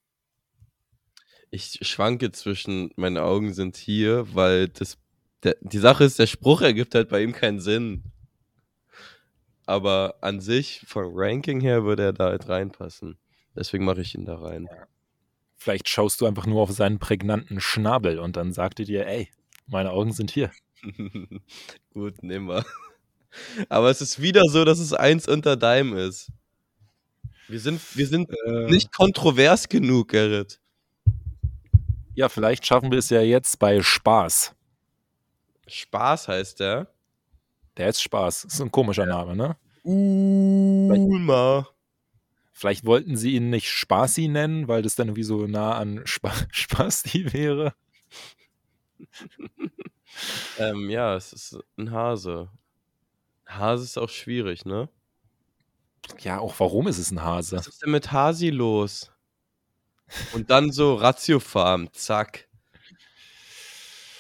ich 1.52 1.80
schwanke 1.88 2.32
zwischen, 2.32 2.92
meine 2.96 3.22
Augen 3.22 3.54
sind 3.54 3.78
hier, 3.78 4.34
weil 4.34 4.70
das, 4.70 4.98
der, 5.44 5.56
die 5.62 5.78
Sache 5.78 6.04
ist, 6.04 6.18
der 6.18 6.26
Spruch 6.26 6.62
ergibt 6.62 6.96
halt 6.96 7.10
bei 7.10 7.22
ihm 7.22 7.32
keinen 7.32 7.60
Sinn. 7.60 8.04
Aber 9.68 10.16
an 10.22 10.40
sich, 10.40 10.82
vom 10.88 11.12
Ranking 11.14 11.62
her, 11.62 11.84
würde 11.84 12.04
er 12.04 12.14
da 12.14 12.26
halt 12.26 12.50
reinpassen. 12.50 13.20
Deswegen 13.56 13.86
mache 13.86 14.02
ich 14.02 14.16
ihn 14.16 14.26
da 14.26 14.40
rein. 14.40 14.68
Vielleicht 15.58 15.90
schaust 15.90 16.22
du 16.22 16.26
einfach 16.26 16.48
nur 16.48 16.62
auf 16.62 16.72
seinen 16.72 16.98
prägnanten 16.98 17.62
Schnabel 17.62 18.18
und 18.20 18.36
dann 18.36 18.52
sagt 18.52 18.80
er 18.80 18.86
dir, 18.86 19.06
ey, 19.06 19.30
meine 19.68 19.92
Augen 19.92 20.14
sind 20.14 20.32
hier. 20.32 20.52
Gut, 21.94 22.24
nehmen 22.24 22.48
wir. 22.48 22.66
Aber 23.70 23.90
es 23.90 24.02
ist 24.02 24.22
wieder 24.22 24.44
so, 24.50 24.66
dass 24.66 24.80
es 24.80 24.94
eins 24.94 25.28
unter 25.28 25.56
deinem 25.56 25.96
ist. 25.98 26.32
Wir 27.48 27.60
sind, 27.60 27.82
wir 27.96 28.08
sind 28.08 28.30
Äh, 28.30 28.70
nicht 28.70 28.94
kontrovers 28.94 29.70
genug, 29.70 30.10
Gerrit. 30.10 30.60
Ja, 32.16 32.30
vielleicht 32.30 32.66
schaffen 32.66 32.92
wir 32.92 33.00
es 33.00 33.10
ja 33.10 33.22
jetzt 33.22 33.60
bei 33.60 33.82
Spaß. 33.82 34.56
Spaß 35.68 36.28
heißt 36.28 36.60
der. 36.60 36.88
Der 37.78 37.90
ist 37.90 38.02
Spaß. 38.02 38.46
Ist 38.46 38.62
ein 38.62 38.72
komischer 38.72 39.06
Name, 39.06 39.36
ne? 39.36 39.56
Ulma. 39.84 41.68
Vielleicht 42.52 42.86
wollten 42.86 43.16
sie 43.16 43.36
ihn 43.36 43.52
nicht 43.52 43.70
Spaßi 43.70 44.28
nennen, 44.30 44.68
weil 44.68 44.82
das 44.82 44.96
dann 44.96 45.10
irgendwie 45.10 45.24
so 45.24 45.46
nah 45.46 45.78
an 45.78 46.02
Spa 46.06 46.34
Spasti 46.52 47.32
wäre. 47.32 47.74
Ähm, 50.58 50.90
ja, 50.90 51.16
es 51.16 51.34
ist 51.34 51.58
ein 51.78 51.92
Hase. 51.92 52.50
Hase 53.48 53.84
ist 53.84 53.98
auch 53.98 54.10
schwierig, 54.10 54.66
ne? 54.66 54.90
Ja, 56.20 56.40
auch 56.40 56.56
warum 56.60 56.88
ist 56.88 56.98
es 56.98 57.12
ein 57.12 57.22
Hase? 57.24 57.58
Was 57.58 57.68
ist 57.68 57.82
denn 57.82 57.92
mit 57.92 58.12
Hasi 58.12 58.50
los? 58.50 59.12
Und 60.34 60.50
dann 60.50 60.72
so 60.72 60.96
Ratiofarm, 60.96 61.92
zack. 61.94 62.48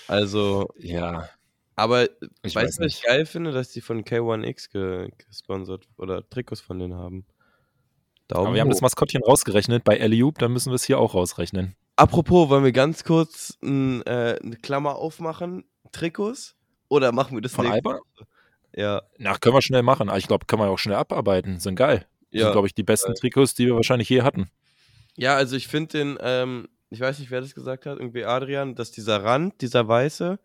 Also, 0.07 0.69
Ja, 0.75 1.29
aber 1.75 2.09
ich 2.43 2.55
weißt 2.55 2.55
weiß 2.55 2.75
du, 2.77 2.83
was 2.85 2.93
ich 2.95 3.01
geil 3.03 3.25
finde, 3.25 3.51
dass 3.51 3.69
die 3.71 3.81
von 3.81 4.03
K1X 4.03 4.71
ge 4.71 5.09
gesponsert 5.27 5.87
oder 5.97 6.27
Trikots 6.29 6.61
von 6.61 6.79
denen 6.79 6.95
haben. 6.95 7.25
Daumen 8.27 8.47
Aber 8.47 8.55
wir 8.55 8.61
haben 8.61 8.69
das 8.69 8.79
hoch. 8.79 8.81
Maskottchen 8.81 9.23
rausgerechnet 9.23 9.83
bei 9.83 9.97
Eliub, 9.97 10.37
dann 10.39 10.51
müssen 10.53 10.71
wir 10.71 10.75
es 10.75 10.83
hier 10.85 10.99
auch 10.99 11.13
rausrechnen. 11.13 11.75
Apropos, 11.95 12.49
wollen 12.49 12.63
wir 12.63 12.71
ganz 12.71 13.03
kurz 13.03 13.57
n, 13.61 14.01
äh, 14.05 14.37
eine 14.41 14.55
Klammer 14.57 14.95
aufmachen? 14.97 15.65
Trikots? 15.91 16.55
Oder 16.89 17.11
machen 17.11 17.35
wir 17.35 17.41
das 17.41 17.53
Von 17.53 17.65
nächste 17.65 17.89
Alba? 17.89 17.99
Woche? 17.99 18.27
Ja, 18.75 19.01
Na, 19.17 19.37
können 19.37 19.55
wir 19.55 19.61
schnell 19.61 19.83
machen. 19.83 20.09
Aber 20.09 20.17
ich 20.17 20.27
glaube, 20.27 20.45
können 20.45 20.61
wir 20.61 20.69
auch 20.69 20.79
schnell 20.79 20.97
abarbeiten. 20.97 21.59
Sind 21.59 21.75
geil. 21.75 22.05
ja. 22.31 22.43
Sind, 22.45 22.51
glaube 22.53 22.67
ich, 22.67 22.75
die 22.75 22.83
besten 22.83 23.13
Trikots, 23.15 23.53
die 23.55 23.65
wir 23.65 23.75
wahrscheinlich 23.75 24.09
je 24.09 24.21
hatten. 24.21 24.49
Ja, 25.15 25.35
also 25.35 25.55
ich 25.55 25.67
finde 25.67 25.97
den, 25.97 26.17
ähm, 26.21 26.67
ich 26.89 26.99
weiß 26.99 27.19
nicht, 27.19 27.31
wer 27.31 27.41
das 27.41 27.55
gesagt 27.55 27.85
hat, 27.85 27.99
irgendwie 27.99 28.23
Adrian, 28.23 28.75
dass 28.75 28.91
dieser 28.91 29.23
Rand, 29.23 29.61
dieser 29.61 29.87
weiße, 29.87 30.39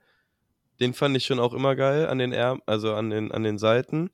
den 0.81 0.95
fand 0.95 1.17
ich 1.17 1.27
schon 1.27 1.39
auch 1.39 1.53
immer 1.53 1.77
geil 1.77 2.07
an 2.07 2.19
den 2.19 2.33
Ärm, 2.33 2.63
also 2.67 2.95
an 2.95 3.11
den, 3.11 3.31
an 3.31 3.43
den 3.43 3.59
Seiten. 3.59 4.11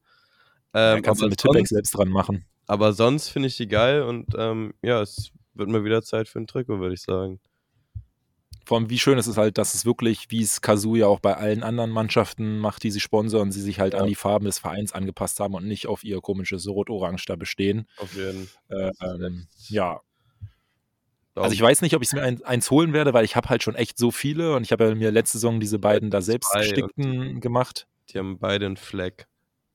Ähm, 0.75 1.03
kannst 1.03 1.21
du 1.23 1.27
aber, 1.27 1.31
mit 1.31 1.39
Tippex 1.41 1.57
sonst, 1.57 1.69
selbst 1.71 1.97
dran 1.97 2.09
machen. 2.09 2.45
aber 2.67 2.93
sonst 2.93 3.29
finde 3.29 3.49
ich 3.49 3.57
die 3.57 3.69
geil 3.69 4.03
und 4.03 4.35
ähm, 4.37 4.75
ja, 4.83 5.01
es 5.01 5.31
wird 5.55 5.69
mal 5.71 5.85
wieder 5.85 6.03
Zeit 6.03 6.29
für 6.29 6.41
ein 6.41 6.47
Trikot, 6.47 6.81
würde 6.81 6.95
ich 6.95 7.03
sagen. 7.03 7.41
Vor 8.69 8.77
allem, 8.77 8.91
wie 8.91 8.99
schön 8.99 9.17
ist 9.17 9.27
es 9.29 9.39
halt, 9.39 9.57
dass 9.57 9.73
es 9.73 9.87
wirklich, 9.87 10.27
wie 10.29 10.43
es 10.43 10.61
Kazuya 10.61 11.07
auch 11.07 11.21
bei 11.21 11.35
allen 11.35 11.63
anderen 11.63 11.89
Mannschaften 11.91 12.59
macht, 12.59 12.83
die 12.83 12.91
sie 12.91 13.01
sponsern, 13.01 13.51
sie 13.51 13.63
sich 13.63 13.81
halt 13.81 13.95
Ja. 13.95 14.01
an 14.01 14.09
die 14.09 14.15
Farben 14.15 14.45
des 14.45 14.59
Vereins 14.59 14.93
angepasst 14.93 15.41
haben 15.41 15.55
und 15.55 15.67
nicht 15.67 15.87
auf 15.87 16.05
ihr 16.05 16.21
komisches 16.21 16.69
Rot-Orange 16.69 17.25
da 17.25 17.37
bestehen. 17.37 17.89
Auf 17.97 18.15
jeden 18.15 18.47
Äh, 18.69 18.91
ist 18.91 19.01
ähm, 19.01 19.47
ja, 19.69 20.03
also 21.35 21.55
ich 21.55 21.63
weiß 21.63 21.81
nicht, 21.81 21.95
ob 21.95 22.03
ich 22.03 22.13
mir 22.13 22.21
ein, 22.23 22.43
eins 22.45 22.71
holen 22.71 22.93
werde, 22.93 23.15
weil 23.15 23.25
ich 23.25 23.37
habe 23.37 23.49
halt 23.49 23.63
schon 23.63 23.75
echt 23.75 23.97
so 23.97 24.11
viele 24.11 24.55
und 24.55 24.65
ich 24.65 24.73
habe 24.73 24.89
ja 24.89 24.95
mir 24.95 25.11
letzte 25.11 25.39
Saison 25.39 25.61
diese 25.61 25.79
beiden 25.79 26.11
da 26.11 26.21
selbst 26.21 26.53
gestickten 26.53 27.41
gemacht. 27.41 27.87
Die 28.11 28.19
haben 28.19 28.39
beide 28.39 28.67
einen 28.67 28.77
Fleck. 28.77 29.29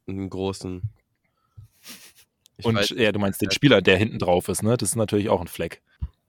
Einen 0.08 0.30
großen. 0.30 0.84
Ich 2.58 2.66
und 2.66 2.76
weiß, 2.76 2.90
ja, 2.96 3.12
du 3.12 3.18
meinst 3.18 3.42
den 3.42 3.50
Spieler, 3.50 3.82
der 3.82 3.98
hinten 3.98 4.20
drauf 4.20 4.50
ist, 4.50 4.62
ne? 4.62 4.78
Das 4.78 4.90
ist 4.90 4.96
natürlich 4.98 5.30
auch 5.30 5.42
ein 5.42 5.48
Fleck. 5.48 5.82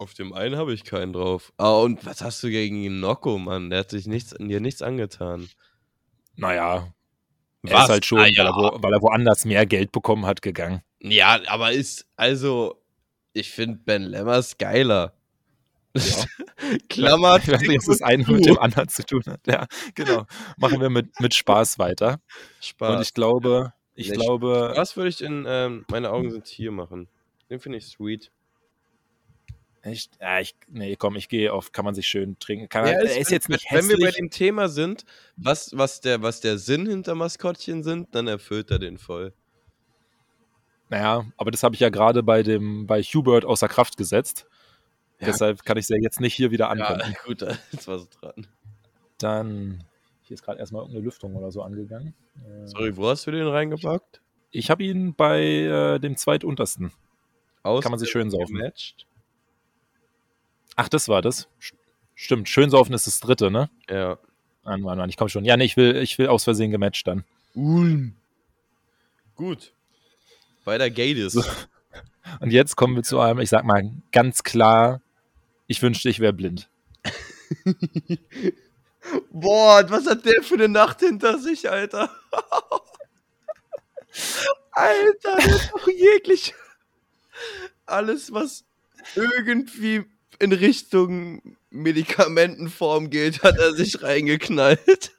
Auf 0.05 0.15
dem 0.15 0.33
einen 0.35 0.57
habe 0.57 0.73
ich 0.75 0.85
keinen 0.85 1.13
drauf. 1.15 1.53
Ah, 1.57 1.79
und 1.79 2.05
was 2.05 2.21
hast 2.23 2.43
du 2.43 2.51
gegen 2.51 3.01
Nocco, 3.01 3.39
Mann? 3.39 3.71
Der 3.71 3.81
hat 3.81 3.91
sich 3.91 4.07
nichts, 4.07 4.35
dir 4.39 4.61
nichts 4.61 4.83
angetan. 4.83 5.49
Naja, 6.37 6.93
er 7.63 7.73
Was? 7.73 7.85
ist 7.85 7.91
halt 7.91 8.05
schon, 8.07 8.19
Ah, 8.19 8.25
weil, 8.25 8.37
er 8.47 8.55
wo, 8.55 8.83
weil 8.83 8.93
er 8.93 9.01
woanders 9.03 9.45
mehr 9.47 9.65
Geld 9.65 9.93
bekommen 9.93 10.27
hat, 10.27 10.43
gegangen. 10.43 10.83
Ja, 11.01 11.41
aber 11.47 11.73
ist, 11.73 12.07
also, 12.17 12.83
ich 13.33 13.51
finde 13.51 13.79
Ben 13.85 14.03
Lemmers 14.03 14.59
geiler. 14.59 15.15
Ja. 15.97 16.03
Klammer. 16.89 17.39
Ich 17.39 17.49
weiß 17.49 17.61
nicht, 17.63 17.79
was 17.79 17.87
das 17.87 18.03
eine 18.03 18.25
mit 18.27 18.45
dem 18.47 18.59
anderen 18.59 18.89
zu 18.89 19.05
tun 19.07 19.23
hat. 19.27 19.41
Ja, 19.47 19.67
genau. 19.95 20.27
Machen 20.59 20.81
wir 20.81 20.91
mit, 20.91 21.19
mit 21.21 21.35
Spaß 21.35 21.79
weiter. 21.79 22.21
Spaß. 22.61 22.97
Und 22.97 23.03
ich 23.03 23.15
glaube, 23.15 23.73
ich 23.95 24.11
Nee, 24.11 24.17
glaube, 24.17 24.73
Was 24.75 24.97
würde 24.97 25.09
ich 25.09 25.23
in, 25.23 25.45
ähm, 25.49 25.85
meine 25.89 26.11
Augen 26.11 26.31
sind 26.31 26.47
hier 26.47 26.73
machen? 26.73 27.09
Den 27.49 27.61
finde 27.61 27.79
ich 27.79 27.87
sweet. 27.87 28.31
Ich, 29.93 30.09
ja, 30.21 30.41
ich, 30.41 30.55
nee, 30.69 30.97
komm, 30.97 31.17
ich 31.17 31.29
gehe 31.29 31.53
auf, 31.53 31.73
kann 31.73 31.85
man 31.85 31.95
sich 31.95 32.07
schön 32.07 32.39
trinken. 32.39 32.69
Kann, 32.69 32.87
Ja, 32.87 32.93
er 32.93 33.03
es- 33.05 33.17
ist 33.17 33.27
wenn- 33.29 33.33
jetzt 33.35 33.49
nicht 33.49 33.67
wenn 33.71 33.89
wir 33.89 33.97
bei 33.97 34.07
hässlich. 34.07 34.17
dem 34.17 34.31
Thema 34.31 34.69
sind, 34.69 35.05
was, 35.37 35.77
was, 35.77 36.01
der, 36.01 36.23
was 36.23 36.41
der 36.41 36.59
Sinn 36.59 36.87
hinter 36.87 37.15
Maskottchen 37.15 37.83
sind, 37.83 38.15
dann 38.15 38.27
erfüllt 38.27 38.71
er 38.71 38.79
den 38.79 38.99
voll. 38.99 39.33
Naja, 40.91 41.25
aber 41.37 41.51
das 41.51 41.63
habe 41.63 41.75
ich 41.75 41.81
ja 41.81 41.89
gerade 41.89 42.23
bei 42.23 42.43
dem, 42.43 42.87
bei 42.87 43.03
Hubert 43.03 43.45
außer 43.45 43.69
Kraft 43.69 43.97
gesetzt. 43.97 44.47
Ja. 45.21 45.27
Deshalb 45.27 45.65
kann 45.65 45.77
ich 45.79 45.85
es 45.85 45.89
ja 45.89 45.97
jetzt 45.97 46.21
nicht 46.21 46.35
hier 46.35 46.51
wieder 46.51 46.65
Ja, 46.67 46.71
anwenden. 46.71 47.15
gut, 47.25 47.43
da 47.43 47.57
ist 47.73 47.89
was 47.89 48.09
dran. 48.11 48.47
Dann, 49.19 49.85
hier 50.23 50.35
ist 50.35 50.43
gerade 50.43 50.59
erstmal 50.59 50.83
irgendeine 50.83 51.05
Lüftung 51.05 51.35
oder 51.37 51.51
so 51.51 51.63
angegangen. 51.63 52.15
Äh, 52.37 52.67
Sorry, 52.67 52.97
wo 52.97 53.09
hast 53.09 53.27
du 53.27 53.31
den 53.31 53.47
reingepackt? 53.47 54.21
Ich 54.51 54.71
habe 54.71 54.85
ihn 54.85 55.15
bei 55.15 55.41
äh, 55.43 55.99
dem 55.99 56.17
zweituntersten. 56.17 56.93
Aus 57.63 57.83
Kann 57.83 57.91
man 57.91 57.99
sich 57.99 58.11
schön 58.11 58.31
saufen. 58.31 58.57
Gematcht? 58.57 59.07
Ach, 60.77 60.89
das 60.89 61.09
war 61.09 61.23
das. 61.23 61.49
Stimmt, 62.15 62.49
schön 62.49 62.71
saufen 62.71 62.95
ist 62.95 63.07
das 63.07 63.21
dritte, 63.21 63.51
ne? 63.51 63.71
Ja. 63.89 64.19
Mann, 64.65 64.81
Mann, 64.81 64.99
Mann, 64.99 65.11
ich 65.11 65.17
komme 65.17 65.31
schon. 65.31 65.45
Ja, 65.45 65.57
nee, 65.57 65.65
ich 65.65 65.77
will, 65.77 65.97
ich 65.97 66.19
will 66.19 66.29
aus 66.29 66.45
Versehen 66.45 66.71
gematcht 66.71 67.07
dann. 67.07 67.25
Ulm. 67.55 68.15
Gut. 69.37 69.73
Weiter 70.65 70.91
geht 70.91 71.19
es. 71.19 71.35
So. 71.35 71.45
Und 72.41 72.51
jetzt 72.51 72.77
kommen 72.77 72.97
wir 72.97 73.03
zu 73.03 73.21
einem, 73.21 73.41
ich 73.41 73.51
sag 73.51 73.65
mal 73.65 73.91
ganz 74.13 74.43
klar, 74.43 75.01
ich 75.67 75.83
wünschte, 75.83 76.09
ich 76.09 76.21
wäre 76.21 76.33
blind. 76.33 76.69
Boah, 79.31 79.85
was 79.91 80.07
hat 80.07 80.25
der 80.25 80.43
für 80.43 80.55
eine 80.55 80.69
Nacht 80.69 81.01
hinter 81.01 81.39
sich, 81.39 81.71
Alter? 81.71 82.11
Alter, 84.73 85.37
der 85.37 85.55
hat 85.55 85.73
doch 85.73 85.89
jeglich 85.89 86.55
alles, 87.87 88.33
was 88.33 88.65
irgendwie 89.15 90.05
in 90.39 90.53
Richtung 90.53 91.57
Medikamentenform 91.71 93.11
geht, 93.11 93.43
hat 93.43 93.59
er 93.59 93.75
sich 93.75 94.03
reingeknallt. 94.03 95.13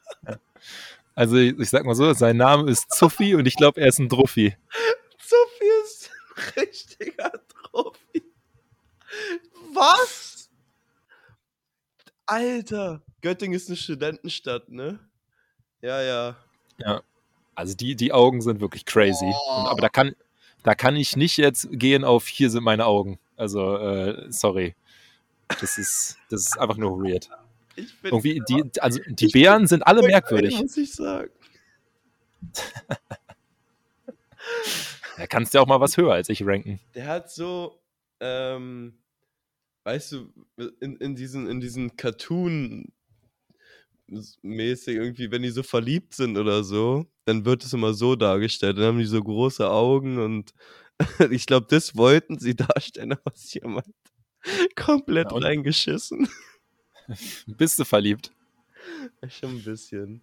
Also 1.15 1.37
ich, 1.37 1.57
ich 1.57 1.69
sag 1.69 1.85
mal 1.85 1.95
so, 1.95 2.11
sein 2.13 2.37
Name 2.37 2.69
ist 2.69 2.91
Zuffi 2.91 3.35
und 3.35 3.45
ich 3.45 3.55
glaube, 3.55 3.79
er 3.79 3.87
ist 3.87 3.99
ein 3.99 4.09
Druffi. 4.09 4.55
Sophie 5.17 5.83
ist 5.85 6.11
ein 6.35 6.61
richtiger 6.61 7.31
Trophy. 7.71 8.23
Was? 9.73 10.49
Alter, 12.25 13.01
Göttingen 13.21 13.55
ist 13.55 13.69
eine 13.69 13.77
Studentenstadt, 13.77 14.69
ne? 14.69 14.99
Ja, 15.81 16.01
ja. 16.01 16.35
Ja. 16.79 17.01
Also 17.53 17.75
die, 17.75 17.95
die 17.95 18.11
Augen 18.11 18.41
sind 18.41 18.59
wirklich 18.59 18.85
crazy. 18.85 19.25
Und, 19.25 19.67
aber 19.67 19.81
da 19.81 19.89
kann, 19.89 20.15
da 20.63 20.75
kann 20.75 20.95
ich 20.95 21.15
nicht 21.15 21.37
jetzt 21.37 21.69
gehen 21.71 22.03
auf 22.03 22.27
hier 22.27 22.49
sind 22.49 22.63
meine 22.63 22.85
Augen. 22.85 23.19
Also, 23.37 23.77
äh, 23.77 24.25
sorry. 24.29 24.75
Das 25.47 25.77
ist, 25.77 26.17
das 26.29 26.41
ist 26.41 26.59
einfach 26.59 26.77
nur 26.77 26.99
weird. 27.01 27.29
Ich 27.75 27.93
Irgendwie, 28.03 28.41
die, 28.47 28.63
also 28.79 28.99
die 29.05 29.27
Ich 29.27 29.33
Bären 29.33 29.67
sind 29.67 29.85
alle 29.85 30.01
merkwürdig. 30.01 30.57
Muss 30.57 30.77
ich 30.77 30.93
sagen. 30.93 31.31
Da 35.17 35.27
kannst 35.27 35.53
du 35.53 35.57
ja 35.57 35.61
auch 35.63 35.67
mal 35.67 35.79
was 35.79 35.97
höher 35.97 36.13
als 36.13 36.29
ich 36.29 36.45
ranken. 36.45 36.79
Der 36.93 37.07
hat 37.07 37.31
so, 37.31 37.81
ähm, 38.19 38.97
weißt 39.83 40.11
du, 40.11 40.33
in, 40.81 40.97
in 40.97 41.15
diesen, 41.15 41.47
in 41.47 41.59
diesen 41.61 41.95
Cartoon 41.95 42.91
mäßig 44.41 44.95
irgendwie, 44.95 45.31
wenn 45.31 45.41
die 45.41 45.49
so 45.49 45.63
verliebt 45.63 46.13
sind 46.13 46.37
oder 46.37 46.63
so, 46.63 47.05
dann 47.25 47.45
wird 47.45 47.63
es 47.63 47.73
immer 47.73 47.93
so 47.93 48.15
dargestellt. 48.15 48.77
Dann 48.77 48.85
haben 48.85 48.99
die 48.99 49.05
so 49.05 49.21
große 49.21 49.67
Augen 49.69 50.19
und 50.19 50.53
ich 51.31 51.45
glaube, 51.45 51.67
das 51.69 51.95
wollten 51.95 52.37
sie 52.39 52.55
darstellen, 52.55 53.13
aber 53.13 53.33
es 53.33 53.45
ist 53.45 53.55
jemand 53.55 53.87
komplett 54.75 55.31
Ja, 55.31 55.37
reingeschissen. 55.37 56.27
Bist 57.47 57.79
du 57.79 57.85
verliebt? 57.85 58.31
Schon 59.27 59.57
ein 59.57 59.63
bisschen. 59.63 60.21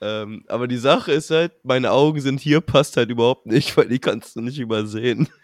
Ähm, 0.00 0.44
aber 0.48 0.66
die 0.68 0.76
Sache 0.76 1.12
ist 1.12 1.30
halt, 1.30 1.52
meine 1.64 1.90
Augen 1.92 2.20
sind 2.20 2.40
hier, 2.40 2.60
passt 2.60 2.96
halt 2.96 3.10
überhaupt 3.10 3.46
nicht, 3.46 3.76
weil 3.76 3.88
die 3.88 3.98
kannst 3.98 4.36
du 4.36 4.40
nicht 4.40 4.58
übersehen. 4.58 5.28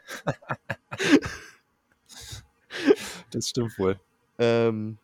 Das 3.31 3.49
stimmt 3.49 3.79
wohl. 3.79 3.99
Ähm, 4.39 4.99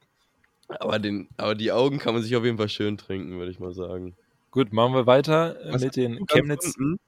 aber, 0.68 0.98
den, 0.98 1.29
aber 1.37 1.55
die 1.55 1.70
Augen 1.72 1.98
kann 1.98 2.14
man 2.14 2.22
sich 2.22 2.35
auf 2.37 2.44
jeden 2.44 2.57
Fall 2.57 2.68
schön 2.68 2.96
trinken, 2.96 3.38
würde 3.38 3.50
ich 3.50 3.61
mal 3.61 3.72
sagen. 3.72 4.16
Gut, 4.50 4.72
machen 4.72 4.94
wir 4.94 5.07
weiter 5.07 5.57
Was 5.70 5.83
mit 5.83 5.96
den 5.96 6.24
Chemnitz. 6.26 6.74
unten? 6.76 6.98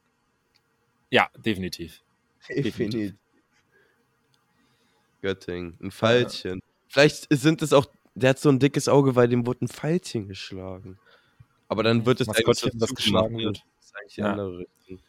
Ja, 1.10 1.28
definitiv. 1.36 2.02
Definitiv. 2.48 3.14
Göttingen. 5.20 5.76
Ein 5.80 5.90
Pfeilchen. 5.90 6.60
Vielleicht 6.88 7.26
sind 7.30 7.62
es 7.62 7.72
auch, 7.72 7.86
der 8.14 8.30
hat 8.30 8.38
so 8.38 8.48
ein 8.48 8.58
dickes 8.58 8.88
Auge, 8.88 9.14
weil 9.16 9.28
dem 9.28 9.46
wurde 9.46 9.64
ein 9.64 9.68
Pfeilchen 9.68 10.28
geschlagen. 10.28 10.98
Aber 11.68 11.82
dann 11.82 12.06
wird 12.06 12.20
es 12.20 12.26
Maskottchen, 12.26 12.70
eigentlich 12.70 12.80
das 12.80 12.94
geschlagen 12.94 13.36
gemacht, 13.36 13.44
wird. 13.44 13.56
Das 13.76 13.86
ist 13.86 13.96
eigentlich 13.96 14.14
die 14.14 14.20
Ja. 14.20 14.30
andere 14.30 14.58
Richtung. 14.58 15.00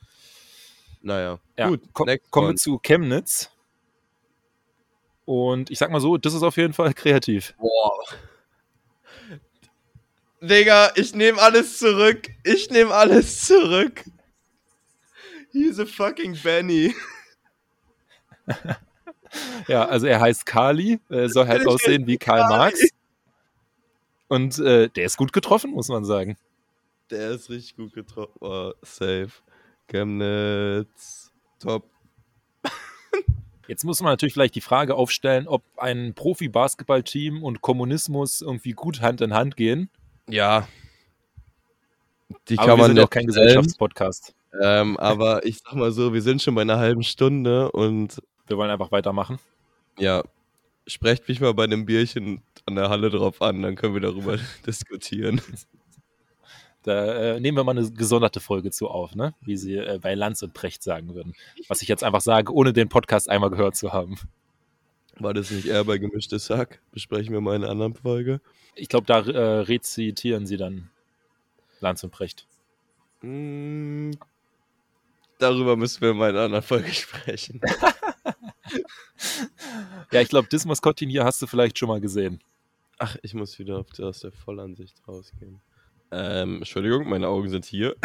Naja. 1.02 1.40
Ja, 1.58 1.70
Gut, 1.70 1.82
komm, 1.94 2.06
next 2.08 2.32
kommen 2.32 2.48
wir 2.50 2.56
zu 2.56 2.78
Chemnitz. 2.80 3.50
Und 5.26 5.70
ich 5.70 5.78
sag 5.78 5.92
mal 5.92 6.02
so, 6.02 6.18
das 6.18 6.34
ist 6.34 6.44
auf 6.44 6.58
jeden 6.58 6.74
Fall 6.74 6.94
kreativ. 6.96 7.54
Boah. 7.58 7.98
Digga, 10.42 10.92
ich 10.96 11.14
nehme 11.16 11.42
alles 11.42 11.78
zurück. 11.78 12.30
Ich 12.44 12.70
nehme 12.70 12.94
alles 12.94 13.46
zurück. 13.46 14.04
He's 15.52 15.80
a 15.80 15.86
fucking 15.86 16.38
Benny. 16.42 16.94
Ja, 19.68 19.86
also 19.86 20.08
er 20.08 20.20
heißt 20.20 20.46
Kali, 20.46 21.00
äh, 21.10 21.28
soll 21.28 21.48
halt 21.48 21.68
aussehen 21.68 22.08
wie 22.08 22.18
Karl. 22.18 22.50
Marx. 22.50 22.82
Und 24.28 24.60
äh, 24.60 24.90
der 24.90 25.06
ist 25.06 25.18
gut 25.18 25.34
getroffen, 25.34 25.72
muss 25.72 25.90
man 25.90 26.06
sagen. 26.06 26.38
Der 27.10 27.32
ist 27.32 27.50
richtig 27.50 27.76
gut 27.76 27.94
getroffen. 27.94 28.38
Oh, 28.40 28.72
safe. 28.82 29.32
Chemnitz. 29.88 31.32
Top. 31.60 31.84
Jetzt 33.68 33.84
muss 33.84 34.02
man 34.02 34.14
natürlich 34.14 34.34
vielleicht 34.34 34.56
die 34.56 34.62
Frage 34.62 34.96
aufstellen, 34.96 35.48
ob 35.48 35.62
ein 35.78 36.14
Profi-Basketball-Team 36.16 37.44
und 37.44 37.62
Kommunismus 37.62 38.42
irgendwie 38.42 38.72
gut 38.72 39.02
Hand 39.02 39.22
in 39.22 39.34
Hand 39.34 39.56
gehen. 39.56 39.90
Ja. 40.28 40.68
Die 42.48 42.58
Aber 42.58 42.68
kann 42.68 42.78
wir 42.78 42.82
man 42.82 42.96
sind 42.96 43.04
auch 43.04 43.10
kein. 43.10 43.28
Gesellschaftspodcast. 43.28 44.34
Ähm, 44.60 44.98
aber 44.98 45.46
ich 45.46 45.60
sag 45.60 45.76
mal 45.76 45.92
so, 45.92 46.14
wir 46.14 46.24
sind 46.24 46.42
schon 46.42 46.56
bei 46.56 46.62
einer 46.62 46.80
halben 46.80 47.04
Stunde 47.04 47.72
und 47.72 48.22
Wir 48.50 48.58
wollen 48.58 48.72
einfach 48.72 48.92
weitermachen. 48.92 49.40
ja, 49.98 50.24
sprecht 50.88 51.28
mich 51.28 51.40
mal 51.40 51.54
bei 51.54 51.66
einem 51.66 51.86
Bierchen 51.86 52.42
an 52.66 52.76
der 52.76 52.90
Halle 52.90 53.10
drauf 53.10 53.42
an, 53.42 53.62
dann 53.62 53.76
können 53.76 53.94
wir 53.94 54.02
darüber 54.02 54.38
diskutieren. 54.68 55.42
Da 56.84 57.36
äh, 57.36 57.40
nehmen 57.40 57.58
wir 57.58 57.64
mal 57.64 57.78
eine 57.78 57.92
gesonderte 57.92 58.40
Folge 58.40 58.72
zu 58.72 58.88
auf, 58.88 59.14
ne? 59.14 59.34
Wie 59.42 59.58
sie 59.58 59.76
äh, 59.76 60.00
bei 60.02 60.16
Lanz 60.16 60.42
und 60.44 60.54
Precht 60.54 60.82
sagen 60.82 61.14
würden. 61.14 61.36
Was 61.68 61.82
ich 61.82 61.88
jetzt 61.90 62.04
einfach 62.04 62.22
sage, 62.22 62.54
ohne 62.54 62.74
den 62.74 62.90
Podcast 62.90 63.30
einmal 63.30 63.50
gehört 63.50 63.76
zu 63.76 63.92
haben. 63.92 64.18
War 65.18 65.34
das 65.34 65.52
nicht 65.52 65.68
eher 65.68 65.84
bei 65.84 65.98
gemischtes 65.98 66.50
Hack? 66.50 66.82
Besprechen 66.92 67.34
wir 67.34 67.42
mal 67.42 67.56
in 67.56 67.64
einer 67.64 67.72
anderen 67.72 67.96
Folge. 67.96 68.40
Ich 68.76 68.88
glaube, 68.88 69.06
da 69.06 69.20
äh, 69.20 69.60
rezitieren 69.62 70.48
sie 70.48 70.56
dann 70.56 70.90
Lanz 71.82 72.04
und 72.04 72.12
Precht. 72.12 72.48
Mm, 73.22 74.12
darüber 75.38 75.76
müssen 75.76 76.02
wir 76.02 76.14
mal 76.14 76.30
in 76.30 76.38
einer 76.38 76.46
anderen 76.46 76.64
Folge 76.64 76.94
sprechen. 76.94 77.60
Ja, 80.12 80.22
ich 80.22 80.30
glaube, 80.30 80.48
das 80.50 80.66
Maskottchen 80.66 81.10
hier 81.10 81.24
hast 81.24 81.42
du 81.42 81.48
vielleicht 81.48 81.78
schon 81.78 81.90
mal 81.90 82.02
gesehen. 82.02 82.40
Ach, 82.98 83.16
ich 83.22 83.34
muss 83.34 83.60
wieder 83.60 83.78
auf 83.80 83.90
die, 83.92 84.04
aus 84.04 84.20
der 84.22 84.32
Vollansicht 84.32 84.96
rausgehen. 85.08 85.62
Ähm, 86.12 86.58
Entschuldigung, 86.58 87.08
meine 87.08 87.28
Augen 87.28 87.50
sind 87.50 87.66
hier. 87.66 87.96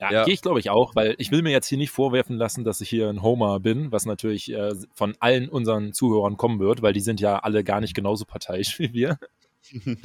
Ja, 0.00 0.12
Ja. 0.12 0.24
gehe 0.24 0.34
ich 0.34 0.42
glaube 0.42 0.60
ich 0.60 0.70
auch, 0.70 0.94
weil 0.94 1.14
ich 1.18 1.30
will 1.30 1.42
mir 1.42 1.50
jetzt 1.50 1.66
hier 1.66 1.78
nicht 1.78 1.90
vorwerfen 1.90 2.36
lassen, 2.36 2.64
dass 2.64 2.80
ich 2.80 2.88
hier 2.88 3.08
ein 3.08 3.22
Homer 3.22 3.60
bin, 3.60 3.92
was 3.92 4.06
natürlich 4.06 4.50
äh, 4.52 4.74
von 4.94 5.14
allen 5.20 5.48
unseren 5.48 5.92
Zuhörern 5.92 6.36
kommen 6.36 6.58
wird, 6.58 6.82
weil 6.82 6.92
die 6.92 7.00
sind 7.00 7.20
ja 7.20 7.38
alle 7.38 7.64
gar 7.64 7.80
nicht 7.80 7.94
genauso 7.94 8.24
parteiisch 8.24 8.78
wie 8.78 8.92
wir. 8.92 9.18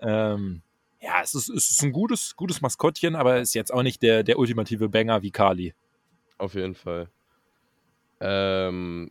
ähm, 0.00 0.62
ja, 1.00 1.20
es 1.22 1.34
ist, 1.34 1.48
es 1.48 1.70
ist 1.70 1.82
ein 1.82 1.92
gutes, 1.92 2.36
gutes 2.36 2.60
Maskottchen, 2.60 3.16
aber 3.16 3.40
ist 3.40 3.54
jetzt 3.54 3.72
auch 3.72 3.82
nicht 3.82 4.02
der, 4.02 4.22
der 4.22 4.38
ultimative 4.38 4.88
Banger 4.88 5.22
wie 5.22 5.30
Kali. 5.30 5.74
Auf 6.38 6.54
jeden 6.54 6.74
Fall. 6.74 7.08
Ähm, 8.26 9.10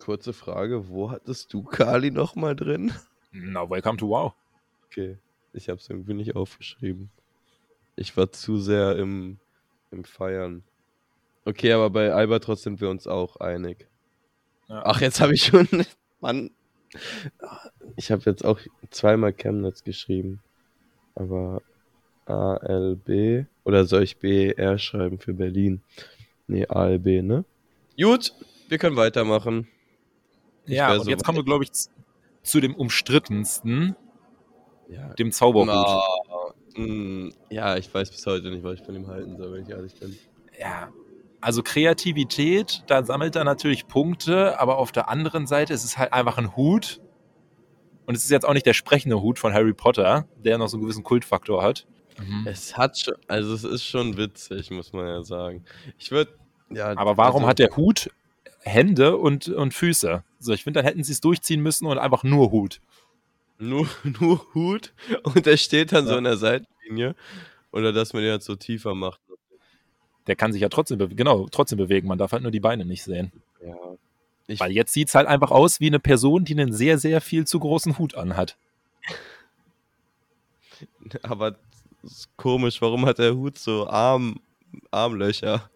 kurze 0.00 0.32
Frage, 0.32 0.88
wo 0.88 1.12
hattest 1.12 1.52
du 1.52 1.62
Kali 1.62 2.10
nochmal 2.10 2.56
drin? 2.56 2.92
Na, 3.30 3.70
welcome 3.70 3.96
to 3.96 4.08
Wow. 4.08 4.34
Okay, 4.86 5.18
ich 5.52 5.68
habe 5.68 5.78
es 5.78 5.88
irgendwie 5.88 6.14
nicht 6.14 6.34
aufgeschrieben. 6.34 7.10
Ich 7.94 8.16
war 8.16 8.32
zu 8.32 8.58
sehr 8.58 8.96
im, 8.96 9.38
im 9.92 10.02
Feiern. 10.02 10.64
Okay, 11.44 11.72
aber 11.72 11.90
bei 11.90 12.12
Albatros 12.12 12.64
sind 12.64 12.80
wir 12.80 12.90
uns 12.90 13.06
auch 13.06 13.36
einig. 13.36 13.86
Ja. 14.68 14.82
Ach, 14.84 15.00
jetzt 15.00 15.20
habe 15.20 15.34
ich 15.34 15.44
schon. 15.44 15.68
Mann. 16.20 16.50
Ich 17.94 18.10
habe 18.10 18.22
jetzt 18.26 18.44
auch 18.44 18.58
zweimal 18.90 19.32
Chemnitz 19.32 19.84
geschrieben. 19.84 20.40
Aber 21.14 21.62
ALB. 22.26 23.46
Oder 23.62 23.84
soll 23.84 24.02
ich 24.02 24.18
BR 24.18 24.78
schreiben 24.78 25.20
für 25.20 25.34
Berlin? 25.34 25.82
Nee, 26.48 26.66
ALB, 26.66 27.22
ne? 27.22 27.44
Gut, 28.00 28.32
wir 28.68 28.78
können 28.78 28.96
weitermachen. 28.96 29.68
Ich 30.66 30.74
Ja, 30.74 30.92
und 30.92 31.04
so 31.04 31.10
jetzt 31.10 31.24
kommen 31.24 31.38
wir, 31.38 31.44
glaube 31.44 31.64
ich, 31.64 31.70
zu 32.42 32.60
dem 32.60 32.74
umstrittensten, 32.74 33.96
Ja, 34.88 35.08
dem 35.14 35.32
Zauberhut. 35.32 35.68
Ah, 35.68 36.52
mm, 36.76 37.30
ja, 37.50 37.76
ich 37.76 37.92
weiß 37.92 38.10
bis 38.10 38.24
heute 38.26 38.50
nicht, 38.50 38.62
was 38.62 38.80
ich 38.80 38.86
von 38.86 38.94
ihm 38.94 39.08
halten 39.08 39.36
soll, 39.36 39.52
wenn 39.52 39.62
ich 39.62 39.68
ehrlich 39.68 39.94
bin. 39.94 40.16
Ja, 40.58 40.90
also 41.40 41.62
Kreativität, 41.62 42.84
da 42.86 43.04
sammelt 43.04 43.36
er 43.36 43.44
natürlich 43.44 43.86
Punkte, 43.86 44.58
aber 44.60 44.78
auf 44.78 44.92
der 44.92 45.08
anderen 45.08 45.46
Seite 45.46 45.72
ist 45.72 45.84
es 45.84 45.98
halt 45.98 46.12
einfach 46.12 46.38
ein 46.38 46.56
Hut. 46.56 47.00
Und 48.06 48.16
es 48.16 48.24
ist 48.24 48.30
jetzt 48.30 48.46
auch 48.46 48.54
nicht 48.54 48.66
der 48.66 48.74
sprechende 48.74 49.20
Hut 49.20 49.38
von 49.38 49.52
Harry 49.52 49.74
Potter, 49.74 50.26
der 50.42 50.56
noch 50.56 50.68
so 50.68 50.76
einen 50.76 50.84
gewissen 50.84 51.04
Kultfaktor 51.04 51.62
hat. 51.62 51.86
Es 52.46 52.76
hat 52.76 52.98
schon, 52.98 53.14
also 53.28 53.54
es 53.54 53.64
ist 53.64 53.84
schon 53.84 54.16
witzig, 54.16 54.70
muss 54.70 54.92
man 54.92 55.06
ja 55.06 55.22
sagen. 55.22 55.64
Ich 55.98 56.10
würde, 56.10 56.32
ja. 56.70 56.96
Aber 56.96 57.16
warum 57.16 57.42
also, 57.42 57.48
hat 57.48 57.58
der 57.58 57.76
Hut 57.76 58.10
Hände 58.60 59.16
und, 59.16 59.48
und 59.48 59.74
Füße? 59.74 60.22
So, 60.40 60.52
ich 60.52 60.64
finde, 60.64 60.78
dann 60.78 60.86
hätten 60.86 61.02
sie 61.04 61.12
es 61.12 61.20
durchziehen 61.20 61.60
müssen 61.60 61.86
und 61.86 61.98
einfach 61.98 62.24
nur 62.24 62.50
Hut. 62.50 62.80
nur, 63.58 63.88
nur 64.20 64.44
Hut 64.54 64.92
und 65.22 65.46
der 65.46 65.56
steht 65.56 65.92
dann 65.92 66.06
so 66.06 66.12
Ja. 66.12 66.18
in 66.18 66.24
der 66.24 66.36
Seitenlinie? 66.36 67.14
Oder 67.72 67.92
dass 67.92 68.12
man 68.12 68.22
den 68.22 68.32
halt 68.32 68.42
so 68.42 68.56
tiefer 68.56 68.94
macht? 68.94 69.20
Der 70.26 70.36
kann 70.36 70.52
sich 70.52 70.60
ja 70.62 70.68
trotzdem, 70.68 70.98
genau, 71.16 71.46
trotzdem 71.50 71.78
bewegen. 71.78 72.08
Man 72.08 72.18
darf 72.18 72.32
halt 72.32 72.42
nur 72.42 72.52
die 72.52 72.60
Beine 72.60 72.84
nicht 72.84 73.02
sehen. 73.02 73.32
Ja. 73.64 73.74
Ich, 74.46 74.60
Weil 74.60 74.72
jetzt 74.72 74.92
sieht 74.92 75.08
es 75.08 75.14
halt 75.14 75.26
einfach 75.26 75.50
aus 75.50 75.80
wie 75.80 75.88
eine 75.88 75.98
Person, 76.00 76.44
die 76.44 76.52
einen 76.52 76.72
sehr, 76.72 76.98
sehr 76.98 77.20
viel 77.20 77.46
zu 77.46 77.60
großen 77.60 77.98
Hut 77.98 78.14
anhat. 78.14 78.56
aber 81.22 81.56
komisch, 82.36 82.80
warum 82.80 83.06
hat 83.06 83.18
der 83.18 83.34
Hut 83.34 83.58
so 83.58 83.88
Arm, 83.88 84.40
Armlöcher? 84.90 85.68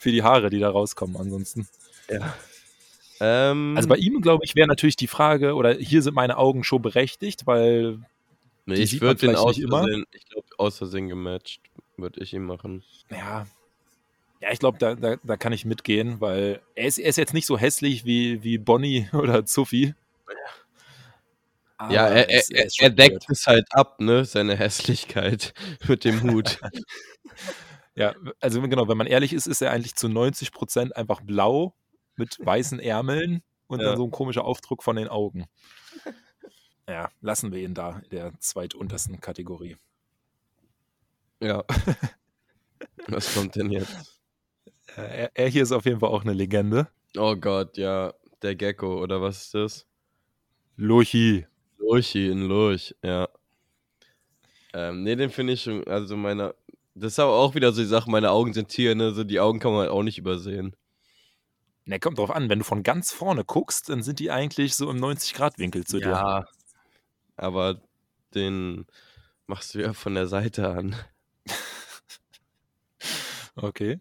Für 0.00 0.10
die 0.10 0.22
Haare, 0.22 0.48
die 0.48 0.58
da 0.58 0.70
rauskommen 0.70 1.14
ansonsten. 1.18 1.68
Ja. 2.10 2.34
Ähm, 3.20 3.74
Also 3.76 3.86
bei 3.86 3.96
ihm, 3.96 4.22
glaube 4.22 4.44
ich, 4.46 4.56
wäre 4.56 4.66
natürlich 4.66 4.96
die 4.96 5.06
Frage, 5.06 5.54
oder 5.54 5.74
hier 5.74 6.00
sind 6.00 6.14
meine 6.14 6.38
Augen 6.38 6.64
schon 6.64 6.80
berechtigt, 6.80 7.46
weil 7.46 7.98
Nee, 8.64 8.76
ich 8.76 9.00
würde 9.02 9.26
den 9.26 9.36
aus. 9.36 9.58
Versehen, 9.58 10.06
ich 10.12 10.24
glaube, 10.26 10.46
aus 10.56 10.78
Versehen 10.78 11.08
gematcht, 11.08 11.60
würde 11.98 12.22
ich 12.22 12.32
ihn 12.32 12.44
machen. 12.44 12.82
Ja. 13.10 13.46
Ja, 14.40 14.52
ich 14.52 14.58
glaube, 14.58 14.78
da, 14.78 14.94
da, 14.94 15.16
da 15.22 15.36
kann 15.36 15.52
ich 15.52 15.66
mitgehen, 15.66 16.18
weil 16.22 16.62
er 16.74 16.86
ist, 16.86 16.96
er 16.96 17.10
ist 17.10 17.16
jetzt 17.18 17.34
nicht 17.34 17.44
so 17.44 17.58
hässlich 17.58 18.06
wie, 18.06 18.42
wie 18.42 18.56
Bonnie 18.56 19.06
oder 19.12 19.44
Zuffy. 19.44 19.94
ja, 21.90 22.06
er, 22.06 22.30
er, 22.30 22.42
er, 22.50 22.68
er 22.78 22.90
deckt 22.90 23.24
es 23.28 23.46
halt 23.46 23.66
ab, 23.72 24.00
ne, 24.00 24.24
seine 24.24 24.56
Hässlichkeit 24.56 25.52
mit 25.88 26.04
dem 26.06 26.22
Hut. 26.22 26.58
Ja, 27.96 28.14
also 28.40 28.60
genau, 28.62 28.88
wenn 28.88 28.96
man 28.96 29.06
ehrlich 29.06 29.32
ist, 29.32 29.46
ist 29.46 29.60
er 29.62 29.72
eigentlich 29.72 29.94
zu 29.96 30.08
90 30.08 30.52
Prozent 30.52 30.96
einfach 30.96 31.20
blau 31.20 31.74
mit 32.16 32.38
weißen 32.44 32.78
Ärmeln 32.80 33.42
und 33.66 33.80
Ja. 33.80 33.86
dann 33.88 33.96
so 33.96 34.04
ein 34.04 34.10
komischer 34.10 34.44
Aufdruck 34.44 34.82
von 34.82 34.96
den 34.96 35.08
Augen. 35.08 35.46
Ja, 36.88 37.10
lassen 37.20 37.52
wir 37.52 37.60
ihn 37.60 37.74
da 37.74 37.98
in 38.04 38.10
der 38.10 38.32
zweituntersten 38.40 39.20
Kategorie. 39.20 39.76
ja. 41.40 41.64
Was 43.08 43.34
kommt 43.34 43.56
denn 43.56 43.70
jetzt? 43.70 44.20
Er, 44.96 45.30
er 45.34 45.48
hier 45.48 45.62
ist 45.62 45.72
auf 45.72 45.84
jeden 45.84 46.00
Fall 46.00 46.10
auch 46.10 46.22
eine 46.22 46.32
Legende. 46.32 46.88
Oh 47.16 47.34
Gott, 47.36 47.76
ja, 47.76 48.12
der 48.42 48.54
Gecko, 48.56 49.00
oder 49.02 49.20
was 49.20 49.42
ist 49.44 49.54
das? 49.54 49.86
Lochi. 50.76 51.46
Lurchi 51.78 52.28
in 52.30 52.42
Lurch, 52.46 52.94
ja. 53.02 53.28
Ähm, 54.72 55.02
nee, 55.02 55.16
den 55.16 55.30
finde 55.30 55.54
ich 55.54 55.62
schon, 55.62 55.84
also 55.88 56.16
meine, 56.16 56.54
das 57.00 57.12
ist 57.12 57.18
aber 57.18 57.32
auch 57.34 57.54
wieder 57.54 57.72
so 57.72 57.80
die 57.82 57.86
Sache, 57.88 58.10
meine 58.10 58.30
Augen 58.30 58.52
sind 58.52 58.68
Tiere, 58.68 58.94
ne, 58.94 59.12
so 59.12 59.24
die 59.24 59.40
Augen 59.40 59.58
kann 59.58 59.72
man 59.72 59.80
halt 59.82 59.90
auch 59.90 60.02
nicht 60.02 60.18
übersehen. 60.18 60.74
Ne, 61.86 61.98
kommt 61.98 62.18
drauf 62.18 62.30
an, 62.30 62.48
wenn 62.48 62.60
du 62.60 62.64
von 62.64 62.82
ganz 62.82 63.12
vorne 63.12 63.44
guckst, 63.44 63.88
dann 63.88 64.02
sind 64.02 64.18
die 64.20 64.30
eigentlich 64.30 64.74
so 64.76 64.90
im 64.90 64.98
90-Grad-Winkel 64.98 65.84
zu 65.86 65.98
dir. 65.98 66.08
ja, 66.10 66.44
aber 67.36 67.80
den 68.34 68.86
machst 69.46 69.74
du 69.74 69.80
ja 69.80 69.92
von 69.92 70.14
der 70.14 70.26
Seite 70.26 70.68
an. 70.70 70.94
Okay. 73.56 74.00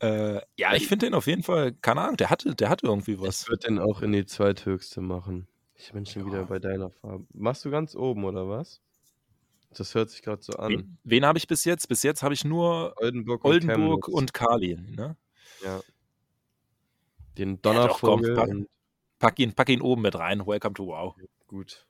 Äh, 0.00 0.40
ja, 0.56 0.74
ich 0.74 0.88
finde 0.88 1.06
den 1.06 1.14
auf 1.14 1.26
jeden 1.26 1.42
Fall, 1.42 1.72
keine 1.74 2.02
Ahnung, 2.02 2.16
der 2.16 2.30
hatte, 2.30 2.54
der 2.54 2.68
hatte 2.70 2.86
irgendwie 2.86 3.12
Ich 3.12 3.20
was. 3.20 3.48
würde 3.48 3.66
den 3.68 3.78
auch 3.78 4.02
in 4.02 4.12
die 4.12 4.26
zweithöchste 4.26 5.00
machen. 5.00 5.46
Ich 5.74 5.92
bin 5.92 6.06
schon 6.06 6.22
Ja. 6.22 6.28
wieder 6.28 6.44
bei 6.46 6.58
deiner 6.58 6.90
Farbe. 6.90 7.26
Machst 7.32 7.64
du 7.64 7.70
ganz 7.70 7.94
oben, 7.94 8.24
oder 8.24 8.48
was? 8.48 8.80
Das 9.76 9.94
hört 9.94 10.10
sich 10.10 10.22
gerade 10.22 10.42
so 10.42 10.52
an. 10.54 10.70
Wen, 10.70 10.98
wen 11.04 11.24
habe 11.26 11.38
ich 11.38 11.46
bis 11.46 11.64
jetzt? 11.64 11.88
Bis 11.88 12.02
jetzt 12.02 12.22
habe 12.22 12.34
ich 12.34 12.44
nur 12.44 12.94
Oldenburg, 12.96 13.44
Oldenburg 13.44 14.04
Chemnitz. 14.04 14.20
und 14.20 14.34
Kali. 14.34 14.76
Ne? 14.76 15.16
Ja. 15.64 15.80
Den 17.38 17.60
Ja, 17.64 17.86
doch, 17.86 18.00
komm, 18.00 18.22
Donnervogel 18.22 18.34
pack- 18.34 18.48
und 18.50 18.68
Pack, 19.20 19.38
ihn, 19.38 19.52
pack 19.54 19.68
ihn 19.68 19.82
oben 19.82 20.02
mit 20.02 20.18
rein. 20.18 20.46
Welcome 20.46 20.74
to 20.74 20.86
Wow. 20.86 21.14
gut. 21.46 21.86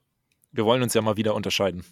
Wir 0.53 0.65
wollen 0.65 0.83
uns 0.83 0.95
ja 0.95 1.01
mal 1.01 1.17
wieder 1.17 1.35
unterscheiden. 1.35 1.85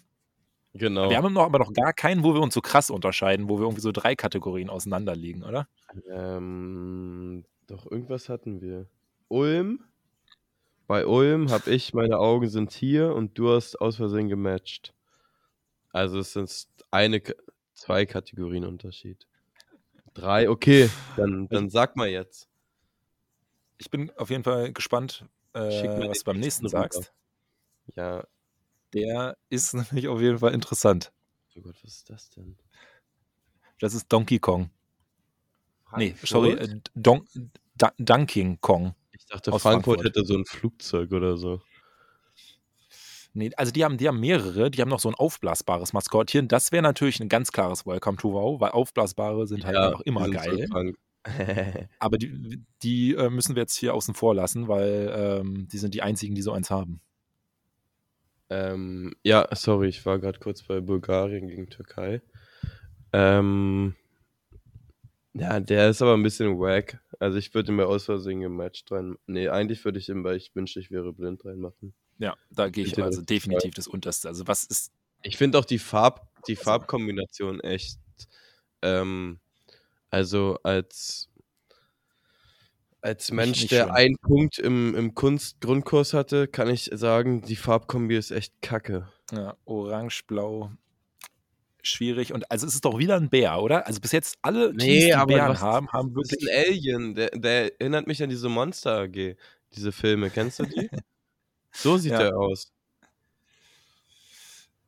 Genau. 0.73 1.09
Wir 1.09 1.17
haben 1.17 1.33
noch, 1.33 1.45
aber 1.45 1.59
noch 1.59 1.71
gar 1.73 1.93
keinen, 1.93 2.23
wo 2.23 2.33
wir 2.33 2.41
uns 2.41 2.53
so 2.53 2.61
krass 2.61 2.89
unterscheiden, 2.91 3.49
wo 3.49 3.57
wir 3.57 3.63
irgendwie 3.63 3.81
so 3.81 3.91
drei 3.93 4.15
Kategorien 4.15 4.69
auseinanderliegen, 4.69 5.43
oder? 5.43 5.67
Ähm, 6.11 7.45
doch, 7.67 7.89
irgendwas 7.89 8.27
hatten 8.29 8.61
wir. 8.61 8.87
Ulm. 9.29 9.79
Bei 10.87 11.05
Ulm 11.07 11.49
habe 11.49 11.71
ich, 11.71 11.93
meine 11.93 12.19
Augen 12.19 12.49
sind 12.49 12.71
hier 12.71 13.15
und 13.15 13.37
du 13.37 13.49
hast 13.49 13.79
aus 13.79 13.95
Versehen 13.95 14.27
gematcht. 14.27 14.93
Also 15.91 16.19
es 16.19 16.33
sind 16.33 16.67
eine, 16.91 17.21
zwei 17.73 18.05
Kategorien 18.05 18.65
Unterschied. 18.65 19.27
Drei, 20.13 20.49
okay, 20.49 20.89
dann, 21.15 21.47
dann 21.49 21.69
sag 21.69 21.95
mal 21.95 22.09
jetzt. 22.09 22.47
Ich 23.77 23.89
bin 23.89 24.11
auf 24.17 24.29
jeden 24.29 24.43
Fall 24.43 24.73
gespannt, 24.73 25.25
Schick 25.55 25.89
äh, 25.91 26.09
was 26.09 26.19
du 26.19 26.25
beim 26.25 26.39
nächsten 26.39 26.67
sagst. 26.67 27.13
Ja, 27.95 28.23
Der 28.93 29.37
ist 29.49 29.73
nämlich 29.73 30.07
auf 30.07 30.21
jeden 30.21 30.39
Fall 30.39 30.53
interessant. 30.53 31.11
oh 31.57 31.61
Gott, 31.61 31.75
was 31.83 31.95
ist 31.95 32.09
das 32.09 32.29
denn? 32.31 32.57
Das 33.79 33.93
ist 33.93 34.11
Donkey 34.11 34.39
Kong. 34.39 34.69
Nee, 35.97 36.13
Frankfurt? 36.13 36.29
sorry, 36.29 36.51
äh, 36.51 36.81
Don 36.93 37.25
Dunking 37.97 38.59
Kong. 38.59 38.93
Ich 39.11 39.25
dachte, 39.25 39.53
aus 39.53 39.61
Frankfurt, 39.61 40.01
Frankfurt. 40.01 40.17
hätte 40.17 40.25
so 40.25 40.35
ein 40.35 40.45
Flugzeug 40.45 41.11
oder 41.13 41.37
so. 41.37 41.61
Nee, 43.33 43.51
also 43.55 43.71
die 43.71 43.83
haben, 43.83 43.97
die 43.97 44.07
haben 44.07 44.19
mehrere, 44.19 44.71
die 44.71 44.81
haben 44.81 44.89
noch 44.89 44.99
so 44.99 45.09
ein 45.09 45.15
aufblasbares 45.15 45.93
Maskottchen. 45.93 46.47
Das 46.47 46.71
wäre 46.71 46.81
natürlich 46.81 47.19
ein 47.19 47.29
ganz 47.29 47.51
klares 47.51 47.85
Welcome 47.85 48.17
to 48.17 48.33
Wow, 48.33 48.59
weil 48.59 48.71
aufblasbare 48.71 49.47
sind 49.47 49.65
halt 49.65 49.77
einfach 49.77 50.01
die 50.01 50.09
immer 50.09 50.29
geil. 50.29 50.67
So. 50.67 50.93
Aber 51.99 52.17
die, 52.17 52.63
die 52.81 53.13
äh, 53.13 53.29
müssen 53.29 53.55
wir 53.55 53.63
jetzt 53.63 53.75
hier 53.75 53.93
außen 53.93 54.15
vor 54.15 54.33
lassen, 54.33 54.67
weil 54.67 55.13
ähm, 55.15 55.67
die 55.67 55.77
sind 55.77 55.93
die 55.93 56.01
einzigen, 56.01 56.33
die 56.33 56.41
so 56.41 56.53
eins 56.53 56.71
haben. 56.71 57.01
Ähm, 58.49 59.13
ja, 59.23 59.47
sorry, 59.53 59.89
ich 59.89 60.05
war 60.05 60.17
gerade 60.17 60.39
kurz 60.39 60.63
bei 60.63 60.79
Bulgarien 60.79 61.47
gegen 61.47 61.69
Türkei. 61.69 62.21
Ähm, 63.13 63.95
ja, 65.33 65.59
der 65.59 65.89
ist 65.89 66.01
aber 66.01 66.15
ein 66.15 66.23
bisschen 66.23 66.59
wack. 66.59 66.99
Also 67.19 67.37
ich 67.37 67.53
würde 67.53 67.71
ihn 67.71 67.77
bei 67.77 67.85
aus 67.85 68.05
Versehen 68.05 68.41
gematcht 68.41 68.91
rein. 68.91 69.17
Nee, 69.27 69.49
eigentlich 69.49 69.85
würde 69.85 69.99
ich 69.99 70.09
ihn 70.09 70.23
bei 70.23 70.35
Ich 70.35 70.55
wünschte, 70.55 70.79
ich 70.79 70.89
wäre 70.89 71.13
blind 71.13 71.45
reinmachen. 71.45 71.93
Ja, 72.19 72.35
da 72.51 72.69
gehe 72.69 72.83
ich 72.83 72.91
Bitte, 72.91 73.03
also 73.05 73.21
definitiv 73.21 73.73
das 73.73 73.87
unterste. 73.87 74.27
Also 74.27 74.45
was 74.47 74.63
ist, 74.65 74.91
Ich 75.23 75.37
finde 75.37 75.57
auch 75.57 75.65
die 75.65 75.79
Farb, 75.79 76.27
die 76.47 76.55
Farbkombination 76.55 77.59
echt, 77.61 77.97
ähm, 78.81 79.39
also 80.11 80.57
als, 80.63 81.29
als 83.01 83.31
Mensch, 83.31 83.67
der 83.67 83.85
schön. 83.85 83.91
einen 83.91 84.17
Punkt 84.17 84.59
im, 84.59 84.95
im 84.95 85.15
Kunstgrundkurs 85.15 86.13
hatte, 86.13 86.47
kann 86.47 86.69
ich 86.69 86.89
sagen, 86.93 87.41
die 87.41 87.55
Farbkombi 87.55 88.17
ist 88.17 88.31
echt 88.31 88.53
kacke. 88.61 89.07
ja, 89.31 89.55
orange, 89.65 90.23
blau, 90.27 90.71
schwierig. 91.81 92.33
Und 92.33 92.51
also 92.51 92.67
es 92.67 92.75
ist 92.75 92.83
doch 92.85 92.97
wieder 92.97 93.15
ein 93.15 93.29
Bär, 93.29 93.61
oder? 93.61 93.87
Also 93.87 94.01
bis 94.01 94.11
jetzt 94.11 94.37
alle 94.41 94.71
Teams, 94.71 94.83
Nee, 94.83 95.05
die 95.07 95.13
aber 95.13 95.35
Bären 95.35 95.49
was- 95.53 95.61
haben, 95.61 95.87
haben 95.93 96.13
Das 96.13 96.23
ist 96.23 96.31
wirklich 96.41 96.51
ein 96.51 96.65
Alien, 96.67 97.15
der, 97.15 97.29
der 97.29 97.79
erinnert 97.79 98.07
mich 98.07 98.21
an 98.21 98.29
diese 98.29 98.49
Monster 98.49 98.99
AG, 99.03 99.37
diese 99.73 99.91
Filme. 99.93 100.29
Kennst 100.29 100.59
du 100.59 100.63
die? 100.65 100.89
so 101.71 101.97
sieht 101.97 102.11
Ja. 102.11 102.19
der 102.19 102.37
aus. 102.37 102.71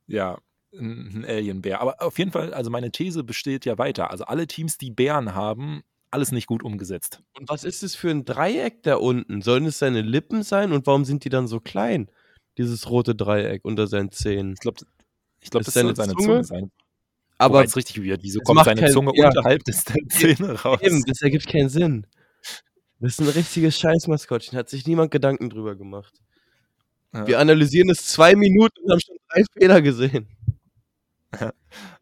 Ja, 0.06 0.38
ein 0.74 1.24
Alien-Bär. 1.26 1.80
Aber 1.80 2.00
auf 2.02 2.18
jeden 2.18 2.32
Fall, 2.32 2.52
also 2.54 2.70
meine 2.70 2.90
These 2.90 3.24
besteht 3.24 3.64
ja 3.64 3.78
weiter. 3.78 4.10
Also 4.10 4.24
alle 4.24 4.46
Teams, 4.46 4.78
die 4.78 4.90
Bären 4.90 5.34
haben, 5.34 5.82
alles 6.10 6.32
nicht 6.32 6.46
gut 6.46 6.62
umgesetzt. 6.62 7.22
Und 7.38 7.48
was 7.48 7.64
ist 7.64 7.82
es 7.82 7.94
für 7.94 8.10
ein 8.10 8.24
Dreieck 8.24 8.82
da 8.82 8.96
unten? 8.96 9.42
Sollen 9.42 9.66
es 9.66 9.78
seine 9.78 10.02
Lippen 10.02 10.42
sein? 10.42 10.72
Und 10.72 10.86
warum 10.86 11.04
sind 11.04 11.24
die 11.24 11.28
dann 11.30 11.46
so 11.46 11.60
klein? 11.60 12.10
Dieses 12.58 12.90
rote 12.90 13.14
Dreieck 13.14 13.64
unter 13.64 13.86
seinen 13.86 14.10
Zähnen. 14.12 14.52
Ich 14.54 14.60
glaube, 14.60 14.78
ich 15.40 15.50
glaub, 15.50 15.60
Ist 15.62 15.68
das 15.68 15.74
seine 15.74 15.88
soll 15.94 15.96
seine 15.96 16.12
Zunge? 16.12 16.24
Zunge 16.26 16.44
sein. 16.44 16.70
Aber 17.38 17.54
Wobei 17.54 17.64
es 17.64 17.76
richtig 17.76 18.04
weird. 18.04 18.22
Wieso 18.22 18.40
es 18.40 18.44
kommt 18.44 18.56
macht 18.56 18.66
seine 18.66 18.80
keinen- 18.82 18.92
Zunge 18.92 19.12
ja. 19.14 19.28
unterhalb 19.28 19.64
des 19.64 19.84
der 19.84 19.96
Zähne 20.08 20.52
raus? 20.60 20.80
eben, 20.82 21.02
das 21.06 21.22
ergibt 21.22 21.46
keinen 21.48 21.68
Sinn. 21.70 22.06
Das 23.00 23.12
ist 23.12 23.20
ein 23.20 23.28
richtiges 23.28 23.78
Scheißmaskottchen. 23.78 24.56
Hat 24.56 24.68
sich 24.68 24.86
niemand 24.86 25.10
Gedanken 25.10 25.48
drüber 25.50 25.74
gemacht. 25.74 26.14
Ja. 27.12 27.26
Wir 27.26 27.38
analysieren 27.40 27.90
es 27.90 28.06
zwei 28.06 28.34
Minuten 28.34 28.80
und 28.84 28.90
haben 28.90 29.00
schon 29.00 29.16
drei 29.28 29.44
Fehler 29.52 29.82
gesehen. 29.82 30.28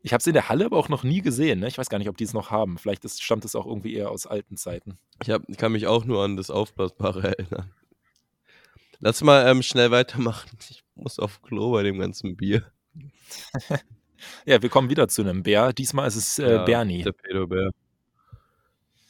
Ich 0.02 0.12
habe 0.12 0.20
es 0.20 0.26
in 0.26 0.32
der 0.32 0.48
Halle 0.48 0.64
aber 0.64 0.76
auch 0.76 0.88
noch 0.88 1.04
nie 1.04 1.20
gesehen. 1.20 1.60
Ne? 1.60 1.68
Ich 1.68 1.78
weiß 1.78 1.88
gar 1.88 1.98
nicht, 1.98 2.08
ob 2.08 2.16
die 2.16 2.24
es 2.24 2.32
noch 2.32 2.50
haben. 2.50 2.78
Vielleicht 2.78 3.04
ist, 3.04 3.22
stammt 3.22 3.44
es 3.44 3.54
auch 3.54 3.66
irgendwie 3.66 3.94
eher 3.94 4.10
aus 4.10 4.26
alten 4.26 4.56
Zeiten. 4.56 4.98
Ich, 5.22 5.30
hab, 5.30 5.42
ich 5.48 5.56
kann 5.56 5.72
mich 5.72 5.86
auch 5.86 6.04
nur 6.04 6.24
an 6.24 6.36
das 6.36 6.50
Aufblasbare 6.50 7.22
erinnern. 7.38 7.70
Lass 8.98 9.22
mal 9.22 9.46
ähm, 9.48 9.62
schnell 9.62 9.90
weitermachen. 9.90 10.50
Ich 10.68 10.82
muss 10.94 11.18
auf 11.18 11.42
Klo 11.42 11.72
bei 11.72 11.82
dem 11.82 11.98
ganzen 11.98 12.36
Bier. 12.36 12.64
Ja, 14.44 14.60
wir 14.60 14.68
kommen 14.68 14.90
wieder 14.90 15.08
zu 15.08 15.22
einem 15.22 15.42
Bär. 15.42 15.72
Diesmal 15.72 16.06
ist 16.06 16.16
es 16.16 16.38
äh, 16.38 16.52
Ja, 16.52 16.64
Bernie. 16.64 17.04
Der 17.04 17.12
Pedobär. 17.12 17.70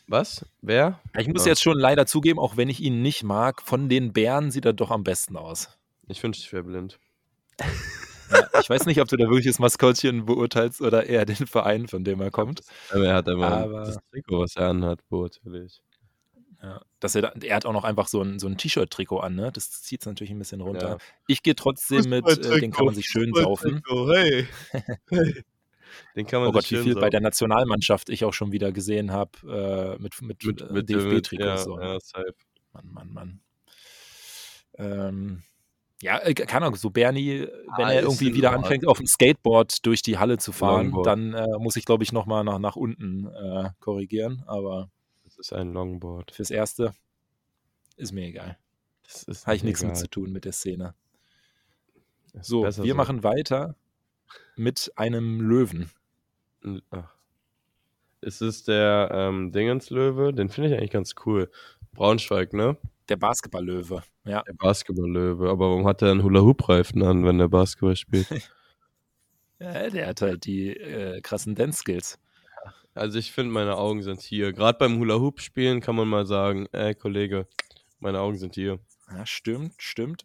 Was? 0.07 0.47
Wer? 0.63 1.01
Ich 1.19 1.27
muss 1.27 1.45
Ja. 1.45 1.51
jetzt 1.51 1.63
schon 1.63 1.77
leider 1.77 2.07
zugeben, 2.07 2.39
auch 2.39 2.57
wenn 2.57 2.69
ich 2.69 2.79
ihn 2.81 3.03
nicht 3.03 3.25
mag, 3.25 3.61
von 3.61 3.89
den 3.89 4.13
Bären 4.13 4.53
sieht 4.53 4.67
er 4.67 4.73
doch 4.73 4.93
am 4.93 5.03
besten 5.03 5.37
aus. 5.37 5.69
Ich 6.11 6.23
wünschte, 6.23 6.45
ich 6.45 6.53
wäre 6.53 6.65
blind. 6.65 6.99
Ja, 8.31 8.49
ich 8.61 8.71
weiß 8.71 8.87
nicht, 8.87 9.01
ob 9.01 9.09
du 9.09 9.17
da 9.17 9.25
wirklich 9.25 9.47
das 9.47 9.59
Maskottchen 9.59 10.25
beurteilst 10.27 10.81
oder 10.81 11.07
eher 11.07 11.25
den 11.25 11.47
Verein, 11.47 11.89
von 11.89 12.05
dem 12.05 12.21
er 12.21 12.31
kommt. 12.31 12.63
Aber 12.91 13.05
er 13.07 13.15
hat 13.15 13.29
immer 13.29 13.47
Aber- 13.49 13.85
das 13.85 13.99
Trikot, 14.11 14.41
was 14.41 14.57
er 14.57 14.69
anhat, 14.69 15.01
beurteile 15.09 15.65
ich. 15.65 15.81
Ja, 16.63 16.83
dass 17.01 17.15
er, 17.15 17.23
da, 17.23 17.33
er 17.41 17.57
hat 17.57 17.65
auch 17.65 17.73
noch 17.73 17.85
einfach 17.85 18.07
so 18.07 18.21
ein, 18.23 18.39
so 18.39 18.47
ein 18.47 18.59
T-Shirt-Trikot 18.59 19.19
an, 19.21 19.35
ne? 19.35 19.51
Das 19.51 19.71
zieht 19.83 20.03
es 20.03 20.07
natürlich 20.07 20.31
ein 20.31 20.39
bisschen 20.39 20.61
runter. 20.61 20.89
Ja. 20.91 20.99
Ich 21.27 21.43
gehe 21.43 21.55
trotzdem 21.55 22.11
mit, 22.11 22.27
äh, 22.29 22.61
den 22.61 22.71
kann 22.71 22.85
man 22.85 22.95
sich 22.95 23.07
schön 23.07 23.33
saufen. 23.35 23.83
Hey. 24.13 24.47
hey. 25.09 25.45
Den 26.15 26.25
kann 26.25 26.39
man 26.41 26.51
Oh 26.51 26.53
Gott, 26.53 26.71
wie 26.71 26.77
viel 26.77 26.95
bei 26.95 27.01
saufen. 27.01 27.11
der 27.11 27.21
Nationalmannschaft 27.21 28.11
ich 28.11 28.25
auch 28.25 28.33
schon 28.33 28.53
wieder 28.53 28.71
gesehen 28.71 29.11
habe 29.11 29.97
äh, 29.99 30.01
mit, 30.01 30.23
mit, 30.23 30.45
mit, 30.45 30.61
äh, 30.61 30.73
mit 30.73 30.89
dem- 30.89 30.99
DFB-Trikots. 31.01 31.45
Ja, 31.47 31.57
so. 31.59 31.81
ja, 31.81 31.99
safe. 31.99 32.35
Mann, 32.73 32.89
Mann, 32.93 33.13
Mann. 33.13 33.41
Ähm, 34.79 35.43
ja, 36.03 36.19
äh, 36.19 36.35
keine 36.35 36.67
Ahnung, 36.67 36.77
so 36.77 36.91
Bernie, 36.91 37.47
wenn 37.77 37.85
Ah, 37.87 37.93
er 37.93 38.03
irgendwie 38.03 38.35
wieder 38.35 38.49
Ordnung. 38.51 38.65
anfängt, 38.65 38.87
auf 38.87 38.99
dem 38.99 39.07
Skateboard 39.07 39.85
durch 39.87 40.03
die 40.03 40.19
Halle 40.19 40.39
zu 40.39 40.53
fahren, 40.53 40.87
Longboard. 40.91 41.07
dann 41.07 41.35
äh, 41.35 41.59
muss 41.59 41.77
ich, 41.77 41.85
glaube 41.85 42.03
ich, 42.05 42.13
nochmal 42.13 42.43
nach, 42.45 42.59
nach 42.59 42.77
unten 42.77 43.27
äh, 43.27 43.71
korrigieren. 43.81 44.43
Aber 44.47 44.91
Das 45.25 45.39
ist 45.39 45.53
ein 45.53 45.73
Longboard. 45.73 46.31
fürs 46.33 46.51
Erste 46.51 46.93
ist 47.97 48.13
mir 48.13 48.27
egal. 48.27 48.59
Das 49.05 49.25
ist 49.25 49.47
Habe 49.47 49.57
ich 49.57 49.65
nichts 49.65 49.83
mit 49.83 49.97
zu 49.97 50.09
tun 50.09 50.33
mit 50.33 50.45
der 50.45 50.53
Szene. 50.53 50.95
Ist 52.33 52.47
So, 52.47 52.63
wir 52.65 52.95
machen 52.95 53.23
weiter 53.25 53.75
mit 54.57 54.93
einem 54.97 55.41
Löwen. 55.41 55.91
Ach. 56.91 57.13
Ist 58.23 58.41
es 58.43 58.65
der 58.65 59.11
ähm, 59.13 59.51
Dingenslöwe? 59.51 60.33
Den 60.33 60.49
finde 60.51 60.69
ich 60.71 60.77
eigentlich 60.77 60.91
ganz 60.91 61.15
cool. 61.27 61.51
Braunschweig, 61.93 62.53
ne? 62.53 62.77
Der 63.11 63.17
Basketballlöwe. 63.17 64.03
Ja. 64.25 64.43
Der 64.43 64.53
Basketballlöwe. 64.53 65.51
Aber 65.51 65.69
warum 65.69 65.87
hat 65.87 66.01
er 66.01 66.13
einen 66.13 66.23
Hula-Hoop-Reifen 66.23 67.03
an, 67.03 67.25
wenn 67.25 67.41
er 67.41 67.49
Basketball 67.49 67.97
spielt? 67.97 68.29
ja 69.59 69.91
der 69.91 70.07
hat 70.07 70.23
halt 70.23 70.47
die 70.47 70.69
äh, 70.69 71.21
krassen 71.21 71.57
Dance-Skills. 71.57 72.21
Also 72.95 73.19
ich 73.19 73.33
finde, 73.33 73.53
meine 73.53 73.77
Augen 73.77 74.03
sind 74.03 74.21
hier. 74.21 74.53
Gerade 74.53 74.79
beim 74.79 74.99
Hula-Hoop-Spielen 74.99 75.81
kann 75.81 75.97
man 75.97 76.07
mal 76.07 76.25
sagen, 76.25 76.69
ey 76.71 76.95
Kollege, 76.95 77.49
meine 77.99 78.21
Augen 78.21 78.39
sind 78.39 78.55
hier. 78.55 78.79
Ja, 79.11 79.27
stimmt, 79.27 79.75
stimmt. 79.79 80.25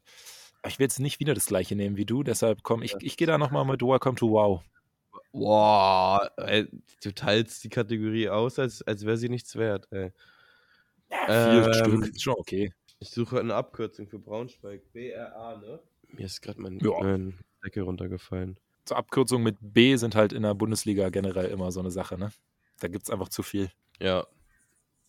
Aber 0.62 0.70
ich 0.70 0.78
will 0.78 0.86
jetzt 0.86 1.00
nicht 1.00 1.20
wieder 1.20 1.34
das 1.34 1.48
gleiche 1.48 1.76
nehmen 1.76 1.98
wie 1.98 2.06
du, 2.06 2.22
deshalb 2.22 2.62
komm, 2.62 2.84
ich, 2.84 2.96
ich 3.00 3.18
gehe 3.18 3.28
da 3.28 3.40
nochmal 3.40 3.66
mit 3.66 3.82
Welcome 3.82 4.16
to 4.16 4.30
Wow. 4.30 4.64
Wow, 5.32 6.22
ey, 6.38 6.68
du 7.04 7.14
teilst 7.14 7.64
die 7.64 7.70
Kategorie 7.70 8.30
aus, 8.30 8.58
als, 8.58 8.82
als 8.84 9.06
wäre 9.06 9.18
sie 9.18 9.30
nichts 9.30 9.56
wert, 9.56 9.88
ey. 9.92 10.12
Vier 11.10 11.28
Ähm, 11.30 11.74
Stück, 11.74 12.08
ist 12.08 12.22
schon 12.24 12.36
okay. 12.38 12.74
Ich 13.00 13.10
suche 13.12 13.40
eine 13.40 13.54
Abkürzung 13.56 14.08
für 14.08 14.20
Braunschweig. 14.20 14.82
BRA, 14.94 15.58
ne? 15.58 15.80
Mir 16.14 16.26
ist 16.26 16.42
gerade 16.42 16.62
mein, 16.62 16.80
Ja. 16.80 17.00
mein 17.02 17.38
Decke 17.64 17.82
runtergefallen. 17.82 18.58
Zur 18.86 18.98
Abkürzung 18.98 19.44
mit 19.44 19.58
B 19.60 19.96
sind 19.96 20.16
halt 20.16 20.32
in 20.34 20.44
der 20.44 20.54
Bundesliga 20.54 21.10
generell 21.10 21.48
immer 21.50 21.72
so 21.72 21.80
eine 21.80 21.92
Sache, 21.92 22.18
ne? 22.18 22.32
Da 22.80 22.88
gibt 22.88 23.06
es 23.06 23.10
einfach 23.10 23.30
zu 23.30 23.44
viel. 23.44 23.70
Ja. 24.00 24.26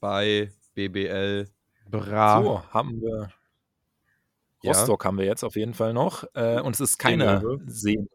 Bei 0.00 0.50
BBL. 0.74 1.48
Bra. 1.90 2.42
So, 2.42 2.62
haben 2.72 3.00
wir. 3.00 3.30
Ja. 4.62 4.72
Rostock 4.72 5.04
haben 5.04 5.18
wir 5.18 5.24
jetzt 5.26 5.44
auf 5.44 5.54
jeden 5.56 5.74
Fall 5.74 5.92
noch. 5.92 6.24
Äh, 6.34 6.60
und 6.60 6.74
es 6.74 6.80
ist 6.80 6.98
keine. 6.98 7.40
Seelöwe, 7.66 8.08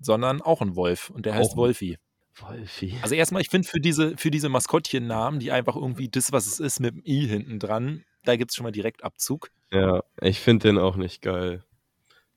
sondern 0.00 0.42
auch 0.42 0.60
ein 0.60 0.76
Wolf. 0.76 1.10
Und 1.10 1.24
der 1.26 1.34
heißt 1.34 1.50
Auch 1.52 1.54
ein- 1.54 1.58
Wolfi. 1.58 1.98
Wolfi. 2.36 2.98
Also 3.02 3.14
erstmal, 3.14 3.42
ich 3.42 3.50
finde 3.50 3.68
für 3.68 3.80
diese, 3.80 4.16
für 4.16 4.30
diese 4.30 4.48
Maskottchennamen, 4.48 5.40
die 5.40 5.52
einfach 5.52 5.76
irgendwie 5.76 6.08
das, 6.08 6.32
was 6.32 6.46
es 6.46 6.60
ist, 6.60 6.80
mit 6.80 6.94
dem 6.94 7.02
I 7.04 7.26
hinten 7.26 7.58
dran, 7.58 8.04
da 8.24 8.36
gibt 8.36 8.50
es 8.50 8.56
schon 8.56 8.64
mal 8.64 8.72
direkt 8.72 9.04
Abzug. 9.04 9.50
Ja, 9.70 10.02
ich 10.20 10.40
finde 10.40 10.68
den 10.68 10.78
auch 10.78 10.96
nicht 10.96 11.22
geil. 11.22 11.64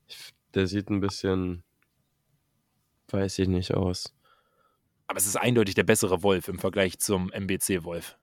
Ich, 0.08 0.34
der 0.54 0.68
sieht 0.68 0.90
ein 0.90 1.00
bisschen, 1.00 1.64
weiß 3.10 3.40
ich 3.40 3.48
nicht 3.48 3.74
aus. 3.74 4.14
Aber 5.08 5.18
es 5.18 5.26
ist 5.28 5.36
eindeutig 5.38 5.76
der 5.76 5.84
bessere 5.84 6.24
Wolf 6.24 6.48
im 6.48 6.60
Vergleich 6.60 7.00
zum 7.00 7.32
MBC-Wolf. 7.32 8.18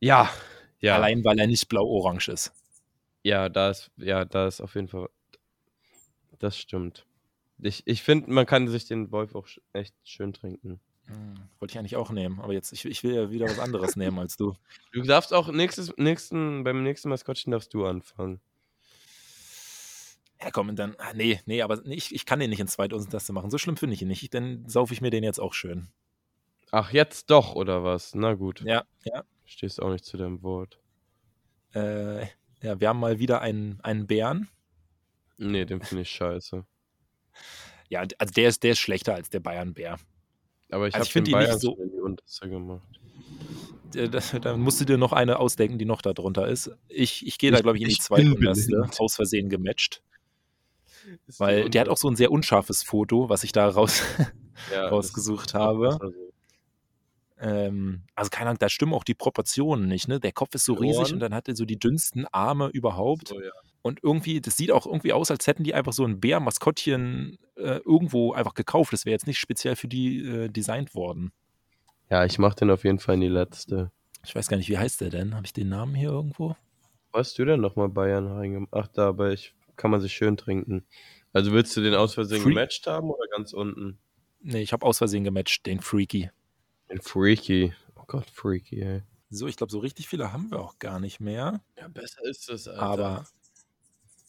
Ja, 0.00 0.30
ja, 0.80 0.96
Allein, 0.96 1.24
weil 1.24 1.38
er 1.38 1.46
nicht 1.46 1.68
blau-orange 1.68 2.28
ist. 2.28 2.52
ja, 3.22 3.48
da 3.48 3.70
ist, 3.70 3.90
ja, 3.96 4.24
da 4.24 4.46
ist 4.46 4.60
auf 4.60 4.74
jeden 4.74 4.88
Fall, 4.88 5.08
das 6.38 6.58
stimmt. 6.58 7.06
Ich, 7.58 7.82
ich 7.86 8.02
finde, 8.02 8.30
man 8.30 8.46
kann 8.46 8.68
sich 8.68 8.86
den 8.86 9.10
Wolf 9.12 9.34
auch 9.34 9.46
echt 9.72 9.94
schön 10.04 10.32
trinken. 10.32 10.80
Hm, 11.06 11.34
wollte 11.58 11.72
ich 11.72 11.78
eigentlich 11.78 11.96
auch 11.96 12.10
nehmen, 12.10 12.40
aber 12.40 12.52
jetzt, 12.52 12.72
ich, 12.72 12.84
ich 12.84 13.04
will 13.04 13.14
ja 13.14 13.30
wieder 13.30 13.46
was 13.46 13.58
anderes 13.58 13.96
nehmen 13.96 14.18
als 14.18 14.36
du. 14.36 14.54
Du 14.92 15.02
darfst 15.02 15.34
auch 15.34 15.48
nächstes, 15.48 15.92
nächsten, 15.96 16.64
beim 16.64 16.82
nächsten 16.82 17.08
Maskottchen 17.08 17.52
darfst 17.52 17.74
du 17.74 17.84
anfangen. 17.84 18.40
Ja, 20.42 20.50
komm, 20.50 20.68
und 20.68 20.76
dann, 20.76 20.94
ah, 20.98 21.12
nee, 21.14 21.40
nee, 21.46 21.62
aber 21.62 21.80
nee, 21.84 21.94
ich, 21.94 22.14
ich 22.14 22.26
kann 22.26 22.38
den 22.38 22.50
nicht 22.50 22.60
in 22.60 22.68
2000 22.68 23.10
Taste 23.12 23.32
machen. 23.32 23.50
So 23.50 23.58
schlimm 23.58 23.76
finde 23.76 23.94
ich 23.94 24.02
ihn 24.02 24.08
nicht. 24.08 24.34
Dann 24.34 24.68
saufe 24.68 24.92
ich 24.92 25.00
mir 25.00 25.10
den 25.10 25.24
jetzt 25.24 25.40
auch 25.40 25.54
schön. 25.54 25.88
Ach, 26.70 26.92
jetzt 26.92 27.30
doch, 27.30 27.54
oder 27.54 27.84
was? 27.84 28.14
Na 28.14 28.34
gut. 28.34 28.60
Ja, 28.62 28.84
ja. 29.04 29.24
Stehst 29.46 29.80
auch 29.80 29.90
nicht 29.90 30.04
zu 30.04 30.16
deinem 30.16 30.42
Wort. 30.42 30.80
Äh, 31.74 32.26
ja, 32.62 32.80
wir 32.80 32.88
haben 32.88 33.00
mal 33.00 33.18
wieder 33.18 33.40
einen, 33.40 33.80
einen 33.82 34.06
Bären. 34.06 34.48
Nee, 35.38 35.64
den 35.64 35.80
finde 35.80 36.02
ich 36.02 36.10
scheiße. 36.10 36.64
Ja, 37.90 38.00
also 38.00 38.32
der 38.32 38.48
ist, 38.48 38.62
der 38.62 38.72
ist 38.72 38.78
schlechter 38.78 39.14
als 39.14 39.28
der 39.28 39.40
Bayern-Bär. 39.40 39.98
Aber 40.74 40.88
ich 40.88 40.94
Also 40.94 41.02
habe 41.02 41.06
ich 41.06 41.12
find 41.12 41.26
den 41.28 41.34
ihn 41.34 41.38
nicht 41.48 41.60
so- 41.60 41.76
die 41.76 42.00
Unterste 42.00 42.48
gemacht. 42.48 42.82
Da, 43.92 44.20
da 44.40 44.56
musst 44.56 44.80
du 44.80 44.84
dir 44.84 44.98
noch 44.98 45.12
eine 45.12 45.38
ausdenken, 45.38 45.78
die 45.78 45.84
noch 45.84 46.02
da 46.02 46.12
drunter 46.12 46.48
ist. 46.48 46.68
Ich, 46.88 47.24
ich 47.26 47.38
gehe 47.38 47.52
da, 47.52 47.60
glaube 47.60 47.76
ich, 47.76 47.82
in 47.84 47.88
die 47.90 47.94
bin 47.94 48.02
zweithundertste, 48.02 48.82
aus 48.98 49.14
Versehen 49.14 49.48
gematcht. 49.48 50.02
Ist 51.28 51.38
die 51.38 51.40
Weil 51.40 51.70
der 51.70 51.82
hat 51.82 51.88
auch 51.88 51.96
so 51.96 52.08
ein 52.08 52.16
sehr 52.16 52.32
unscharfes 52.32 52.82
Foto, 52.82 53.28
was 53.28 53.44
ich 53.44 53.52
da 53.52 53.68
raus, 53.68 54.02
Ja, 54.72 54.88
rausgesucht 54.88 55.54
das- 55.54 55.60
habe. 55.60 55.88
das 55.90 56.00
war 56.00 56.10
so. 56.10 56.32
Ähm, 57.38 58.02
also 58.16 58.30
keine 58.30 58.50
Ahnung, 58.50 58.58
da 58.58 58.68
stimmen 58.68 58.94
auch 58.94 59.04
die 59.04 59.14
Proportionen 59.14 59.86
nicht. 59.86 60.08
Ne? 60.08 60.18
Der 60.18 60.32
Kopf 60.32 60.54
ist 60.54 60.64
so 60.64 60.74
Die 60.74 60.82
riesig 60.88 61.12
und 61.12 61.20
dann 61.20 61.34
hat 61.34 61.46
er 61.48 61.54
so 61.56 61.64
die 61.64 61.78
dünnsten 61.78 62.26
Arme 62.32 62.68
überhaupt. 62.72 63.28
So, 63.28 63.40
ja. 63.40 63.50
Und 63.86 64.02
irgendwie, 64.02 64.40
das 64.40 64.56
sieht 64.56 64.70
auch 64.72 64.86
irgendwie 64.86 65.12
aus, 65.12 65.30
als 65.30 65.46
hätten 65.46 65.62
die 65.62 65.74
einfach 65.74 65.92
so 65.92 66.04
ein 66.06 66.18
Bär-Maskottchen 66.18 67.36
äh, 67.56 67.80
irgendwo 67.84 68.32
einfach 68.32 68.54
gekauft. 68.54 68.94
Das 68.94 69.04
wäre 69.04 69.12
jetzt 69.12 69.26
nicht 69.26 69.38
speziell 69.38 69.76
für 69.76 69.88
die 69.88 70.24
äh, 70.26 70.48
designt 70.48 70.94
worden. 70.94 71.32
ja, 72.08 72.24
ich 72.24 72.38
mach 72.38 72.54
den 72.54 72.70
auf 72.70 72.84
jeden 72.84 72.98
Fall 72.98 73.16
in 73.16 73.20
die 73.20 73.28
letzte. 73.28 73.90
Ich 74.24 74.34
weiß 74.34 74.48
gar 74.48 74.56
nicht, 74.56 74.70
wie 74.70 74.78
heißt 74.78 75.02
der 75.02 75.10
denn? 75.10 75.34
Habe 75.34 75.44
ich 75.44 75.52
den 75.52 75.68
Namen 75.68 75.94
hier 75.94 76.08
irgendwo? 76.08 76.56
Wo 77.12 77.18
hast 77.18 77.38
du 77.38 77.44
denn 77.44 77.60
nochmal 77.60 77.90
Bayern 77.90 78.26
reingemacht? 78.26 78.72
Ach, 78.72 78.88
da, 78.88 79.08
aber 79.08 79.32
ich 79.32 79.54
kann 79.76 79.90
man 79.90 80.00
sich 80.00 80.14
schön 80.14 80.38
trinken. 80.38 80.86
Also 81.34 81.52
willst 81.52 81.76
du 81.76 81.82
den 81.82 81.94
aus 81.94 82.14
Versehen 82.14 82.40
Free- 82.40 82.50
gematcht 82.54 82.86
haben 82.86 83.10
oder 83.10 83.26
ganz 83.36 83.52
unten? 83.52 83.98
Nee, 84.40 84.62
ich 84.62 84.72
habe 84.72 84.86
aus 84.86 84.96
Versehen 84.98 85.24
gematcht, 85.24 85.66
den 85.66 85.80
Freaky. 85.80 86.30
Den 86.90 87.02
Freaky. 87.02 87.74
Oh 87.96 88.04
Gott, 88.06 88.30
Freaky, 88.30 88.80
ey. 88.80 89.02
So, 89.28 89.46
ich 89.46 89.56
glaube, 89.56 89.70
so 89.72 89.80
richtig 89.80 90.08
viele 90.08 90.32
haben 90.32 90.50
wir 90.50 90.60
auch 90.60 90.78
gar 90.78 91.00
nicht 91.00 91.20
mehr. 91.20 91.60
Ja, 91.78 91.88
besser 91.88 92.22
ist 92.24 92.48
es, 92.48 92.66
Alter. 92.68 92.82
Aber 92.82 93.26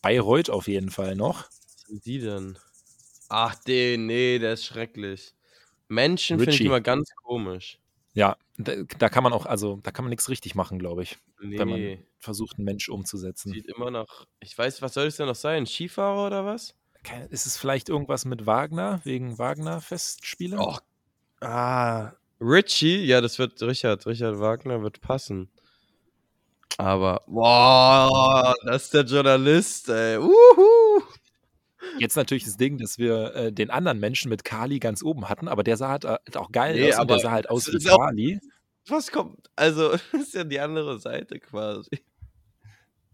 Bayreuth 0.05 0.51
auf 0.51 0.67
jeden 0.67 0.91
Fall 0.91 1.15
noch. 1.15 1.45
Was 1.45 1.81
sind 1.87 2.05
die 2.05 2.19
denn? 2.19 2.59
Ach, 3.27 3.55
den, 3.55 4.05
nee, 4.05 4.37
der 4.37 4.53
ist 4.53 4.63
schrecklich. 4.65 5.33
Menschen 5.87 6.37
finde 6.37 6.53
ich 6.53 6.61
immer 6.61 6.79
ganz 6.79 7.09
komisch. 7.23 7.79
Ja, 8.13 8.37
da, 8.57 8.75
da 8.99 9.09
kann 9.09 9.23
man 9.23 9.33
auch, 9.33 9.47
also 9.47 9.79
da 9.81 9.89
kann 9.89 10.05
man 10.05 10.11
nichts 10.11 10.29
richtig 10.29 10.53
machen, 10.53 10.77
glaube 10.77 11.01
ich, 11.01 11.17
Nee, 11.41 11.57
wenn 11.57 11.67
man 11.67 11.97
versucht, 12.19 12.57
einen 12.57 12.65
Mensch 12.65 12.87
umzusetzen. 12.87 13.51
sieht 13.51 13.65
immer 13.65 13.89
nach. 13.89 14.27
Ich 14.41 14.55
weiß, 14.55 14.83
was 14.83 14.93
soll 14.93 15.07
es 15.07 15.17
denn 15.17 15.25
noch 15.25 15.35
sein? 15.35 15.65
Skifahrer 15.65 16.27
oder 16.27 16.45
was? 16.45 16.75
Ist 17.29 17.47
es 17.47 17.57
vielleicht 17.57 17.89
irgendwas 17.89 18.25
mit 18.25 18.45
Wagner, 18.45 19.01
wegen 19.03 19.39
Wagner-Festspiele? 19.39 20.59
Och. 20.59 20.81
Ah. 21.41 22.11
Richie, 22.39 23.03
ja, 23.05 23.21
das 23.21 23.39
wird 23.39 23.59
Richard. 23.63 24.05
Richard 24.05 24.39
Wagner 24.39 24.83
wird 24.83 25.01
passen. 25.01 25.49
Aber, 26.77 27.21
boah, 27.27 28.53
das 28.65 28.85
ist 28.85 28.93
der 28.93 29.03
Journalist, 29.03 29.89
ey. 29.89 30.17
Uhu. 30.17 31.01
Jetzt 31.99 32.17
natürlich 32.17 32.43
das 32.43 32.57
Ding, 32.57 32.77
dass 32.77 32.97
wir 32.97 33.33
äh, 33.35 33.51
den 33.51 33.69
anderen 33.69 33.99
Menschen 33.99 34.29
mit 34.29 34.43
Kali 34.43 34.79
ganz 34.79 35.01
oben 35.03 35.29
hatten, 35.29 35.47
aber 35.47 35.63
der 35.63 35.77
sah 35.77 35.89
halt 35.89 36.05
äh, 36.05 36.17
auch 36.35 36.51
geil 36.51 36.75
Nee, 36.75 36.93
aus 36.93 36.99
und 36.99 37.09
der 37.09 37.19
sah 37.19 37.31
halt 37.31 37.49
aus 37.49 37.67
wie 37.71 37.83
Kali. 37.83 38.39
Was 38.87 39.11
kommt? 39.11 39.49
Also, 39.55 39.91
das 40.11 40.13
ist 40.13 40.33
ja 40.33 40.43
die 40.43 40.59
andere 40.59 40.99
Seite 40.99 41.39
quasi. 41.39 42.01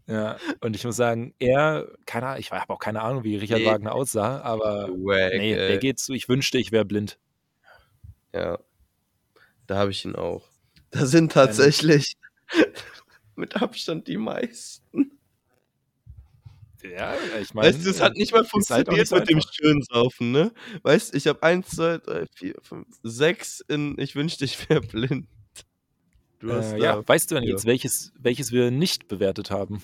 Ja, 0.07 0.37
und 0.61 0.75
ich 0.75 0.83
muss 0.83 0.95
sagen, 0.95 1.33
er, 1.39 1.87
keine 2.05 2.27
Ahnung, 2.27 2.39
ich 2.39 2.51
habe 2.51 2.73
auch 2.73 2.79
keine 2.79 3.01
Ahnung, 3.01 3.23
wie 3.23 3.37
Richard 3.37 3.61
Nee. 3.61 3.67
Wagner 3.67 3.93
aussah, 3.93 4.41
aber 4.41 4.89
Wack, 4.89 5.33
nee, 5.37 5.55
der 5.55 5.77
geht 5.77 5.99
so, 5.99 6.13
ich 6.13 6.27
wünschte, 6.27 6.57
ich 6.57 6.71
wäre 6.71 6.85
blind. 6.85 7.19
Ja. 8.33 8.59
Da 9.67 9.77
habe 9.77 9.91
ich 9.91 10.03
ihn 10.03 10.15
auch. 10.15 10.43
Da 10.89 11.05
sind 11.05 11.31
tatsächlich 11.31 12.17
mit 13.35 13.61
Abstand 13.61 14.07
die 14.07 14.17
meisten. 14.17 15.11
Ja, 16.83 17.15
ich 17.39 17.53
meine. 17.53 17.67
Weißt 17.67 17.85
du, 17.85 17.89
es 17.89 18.01
hat 18.01 18.15
nicht 18.15 18.31
mal 18.31 18.39
halt 18.39 18.49
funktioniert 18.49 18.89
nicht 18.89 19.11
mit 19.11 19.29
dem 19.29 19.37
einfach. 19.37 19.53
schönen 19.53 19.83
Saufen, 19.83 20.31
ne? 20.31 20.51
Weißt 20.81 21.13
du, 21.13 21.17
ich 21.17 21.27
habe 21.27 21.43
eins, 21.43 21.69
zwei, 21.69 21.99
drei, 21.99 22.25
vier, 22.33 22.55
fünf, 22.61 22.87
sechs 23.03 23.63
in 23.67 23.99
Ich 23.99 24.15
wünschte, 24.15 24.45
ich 24.45 24.67
wäre 24.69 24.81
blind. 24.81 25.27
Du 26.39 26.51
hast 26.51 26.73
Äh, 26.73 26.79
ja, 26.79 27.07
weißt 27.07 27.29
du 27.29 27.35
denn 27.35 27.43
ja. 27.43 27.51
jetzt, 27.51 27.65
welches, 27.65 28.13
welches 28.19 28.51
wir 28.51 28.71
nicht 28.71 29.07
bewertet 29.07 29.51
haben? 29.51 29.83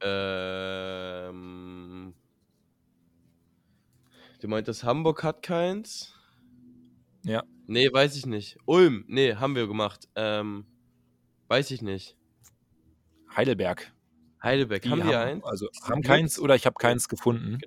Ähm, 0.00 1.34
du 4.40 4.48
meintest, 4.48 4.84
Hamburg 4.84 5.24
hat 5.24 5.42
keins? 5.42 6.14
Ja. 7.24 7.42
Nee, 7.66 7.92
weiß 7.92 8.14
ich 8.16 8.26
nicht. 8.26 8.56
Ulm, 8.66 9.04
nee, 9.08 9.34
haben 9.34 9.56
wir 9.56 9.66
gemacht. 9.66 10.08
Ähm, 10.14 10.64
weiß 11.48 11.72
ich 11.72 11.82
nicht. 11.82 12.16
Heidelberg. 13.36 13.92
Heidelberg, 14.42 14.86
haben 14.88 15.02
die 15.02 15.14
eins? 15.14 15.44
Also 15.44 15.68
haben 15.82 16.02
die 16.02 16.08
keins 16.08 16.38
oder 16.38 16.54
ich 16.54 16.66
habe 16.66 16.76
keins 16.78 17.08
gefunden. 17.08 17.58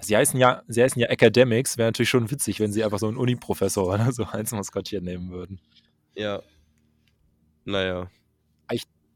Sie 0.00 0.16
heißen 0.16 0.38
ja, 0.38 0.62
sie 0.68 0.82
heißen 0.82 1.00
ja 1.00 1.08
Academics. 1.08 1.78
Wäre 1.78 1.88
natürlich 1.88 2.10
schon 2.10 2.30
witzig, 2.30 2.60
wenn 2.60 2.72
sie 2.72 2.84
einfach 2.84 2.98
so 2.98 3.08
einen 3.08 3.16
Uni-Professor 3.16 3.86
oder 3.86 4.12
so 4.12 4.24
als 4.30 4.52
Maskottchen 4.52 5.04
nehmen 5.04 5.30
würden. 5.30 5.60
Ja. 6.14 6.42
Naja. 7.64 8.10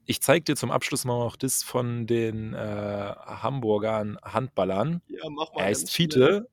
Ich 0.09 0.22
zeige 0.22 0.45
dir 0.45 0.57
zum 0.57 0.70
Abschluss 0.70 1.05
mal 1.05 1.18
noch 1.18 1.34
das 1.34 1.64
von 1.64 2.07
den 2.07 2.55
äh, 2.55 2.57
Hamburgern 2.57 4.16
Handballern. 4.22 5.03
Ja, 5.09 5.28
mach 5.28 5.49
Er 5.57 5.64
heißt 5.64 5.91
Fiete. 5.91 6.49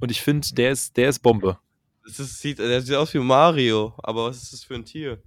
Und 0.00 0.10
ich 0.12 0.22
finde, 0.22 0.46
der 0.52 0.70
ist, 0.70 0.96
der 0.96 1.08
ist 1.08 1.18
Bombe. 1.18 1.58
Das 2.04 2.20
ist, 2.20 2.40
sieht, 2.40 2.60
der 2.60 2.80
sieht 2.80 2.94
aus 2.94 3.12
wie 3.12 3.18
Mario, 3.18 3.94
aber 3.98 4.26
was 4.26 4.42
ist 4.42 4.52
das 4.52 4.64
für 4.64 4.74
ein 4.74 4.84
Tier? 4.84 5.20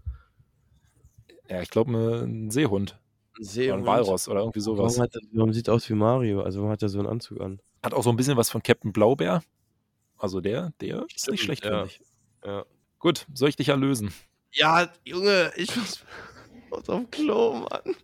Ja, 1.50 1.62
ich 1.62 1.70
glaube, 1.70 1.92
ein 1.92 2.50
Seehund. 2.52 2.92
Ein 2.94 3.42
Oder 3.42 3.46
Seehund. 3.46 3.80
ein 3.82 3.86
Walross 3.86 4.28
oder 4.28 4.40
irgendwie 4.42 4.60
sowas. 4.60 4.98
Warum, 4.98 5.04
hat 5.04 5.16
er, 5.16 5.22
warum 5.32 5.54
sieht 5.54 5.68
er 5.68 5.74
aus 5.76 5.90
wie 5.90 5.94
Mario? 5.94 6.42
Also 6.42 6.60
warum 6.60 6.72
hat 6.72 6.82
er 6.82 6.90
so 6.90 7.00
einen 7.00 7.08
Anzug 7.08 7.40
an? 7.42 7.60
Hat 7.84 7.94
auch 7.94 8.04
so 8.04 8.10
ein 8.10 8.16
bisschen 8.16 8.38
was 8.38 8.50
von 8.50 8.64
Captain 8.64 8.92
Blaubeer. 8.92 9.44
Also 10.18 10.42
der, 10.42 10.74
der 10.82 10.98
ist 11.04 11.10
nicht 11.10 11.22
Stimmt, 11.22 11.40
schlecht, 11.40 11.66
ja. 11.66 11.70
finde 11.72 11.86
ich. 11.88 12.02
Ja. 12.46 12.66
Gut, 13.00 13.28
soll 13.34 13.50
ich 13.50 13.56
dich 13.56 13.70
erlösen? 13.70 14.12
Ja, 14.52 14.90
Junge, 15.06 15.52
ich 15.56 15.76
muss, 15.76 16.04
muss 16.72 16.90
auf 16.90 17.04
Klo, 17.12 17.54
Mann. 17.70 17.96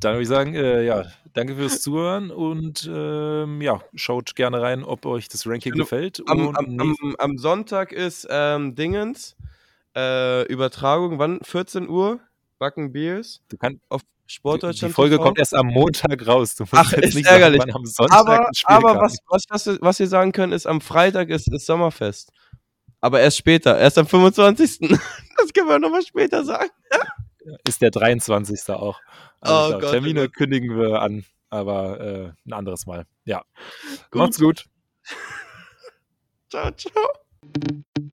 Dann 0.00 0.14
würde 0.14 0.22
ich 0.22 0.28
sagen, 0.28 0.54
äh, 0.54 0.82
ja, 0.84 1.04
danke 1.34 1.54
fürs 1.54 1.80
Zuhören 1.82 2.30
und 2.30 2.90
ähm, 2.92 3.60
ja, 3.60 3.80
schaut 3.94 4.34
gerne 4.34 4.60
rein, 4.62 4.82
ob 4.82 5.04
euch 5.06 5.28
das 5.28 5.46
Ranking 5.46 5.72
Genau. 5.72 5.84
gefällt. 5.84 6.22
Am, 6.26 6.56
am, 6.56 6.80
am, 6.80 7.16
am 7.18 7.38
Sonntag 7.38 7.92
ist 7.92 8.26
ähm, 8.30 8.74
Dingens 8.74 9.36
äh, 9.94 10.44
Übertragung, 10.46 11.18
wann? 11.18 11.38
14 11.42 11.88
Uhr? 11.88 12.18
Backen 12.62 12.92
Beers 12.92 13.42
du 13.48 13.56
kannst, 13.56 13.82
auf 13.88 14.02
die, 14.02 14.32
Sportdeutschland. 14.34 14.92
die 14.92 14.94
Folge 14.94 15.16
TV. 15.16 15.24
kommt 15.24 15.38
erst 15.40 15.52
am 15.52 15.66
Montag 15.66 16.24
raus. 16.28 16.54
Du 16.54 16.62
musst 16.62 16.74
Ach, 16.74 16.92
jetzt 16.92 17.06
ist 17.08 17.14
nicht 17.16 17.26
ärgerlich. 17.26 17.60
sagen, 17.60 17.74
am 17.74 17.84
Sonntag 17.84 18.16
aber, 18.16 18.48
aber 18.66 19.00
was, 19.00 19.16
was, 19.26 19.44
was, 19.48 19.78
was 19.80 19.98
wir 19.98 20.06
sagen 20.06 20.30
können, 20.30 20.52
ist, 20.52 20.66
am 20.66 20.80
Freitag 20.80 21.28
ist, 21.30 21.48
ist 21.52 21.66
Sommerfest. 21.66 22.30
Aber 23.00 23.20
erst 23.20 23.36
später, 23.38 23.76
erst 23.76 23.98
am 23.98 24.06
25. 24.06 24.78
das 25.36 25.52
können 25.52 25.68
wir 25.68 25.80
nochmal 25.80 26.02
später 26.02 26.44
sagen. 26.44 26.70
ist 27.66 27.82
der 27.82 27.90
23. 27.90 28.68
auch. 28.68 29.00
Also 29.40 29.76
Oh 29.76 29.80
Gott, 29.80 29.90
Termine 29.90 30.20
Gott. 30.28 30.34
kündigen 30.36 30.78
wir 30.78 31.02
an, 31.02 31.24
aber 31.50 32.00
äh, 32.00 32.32
ein 32.46 32.52
anderes 32.52 32.86
Mal. 32.86 33.06
Ja. 33.24 33.42
Gut. 34.12 34.20
Macht's 34.20 34.38
gut. 34.38 34.66
Ciao, 36.48 36.70
ciao. 36.70 38.12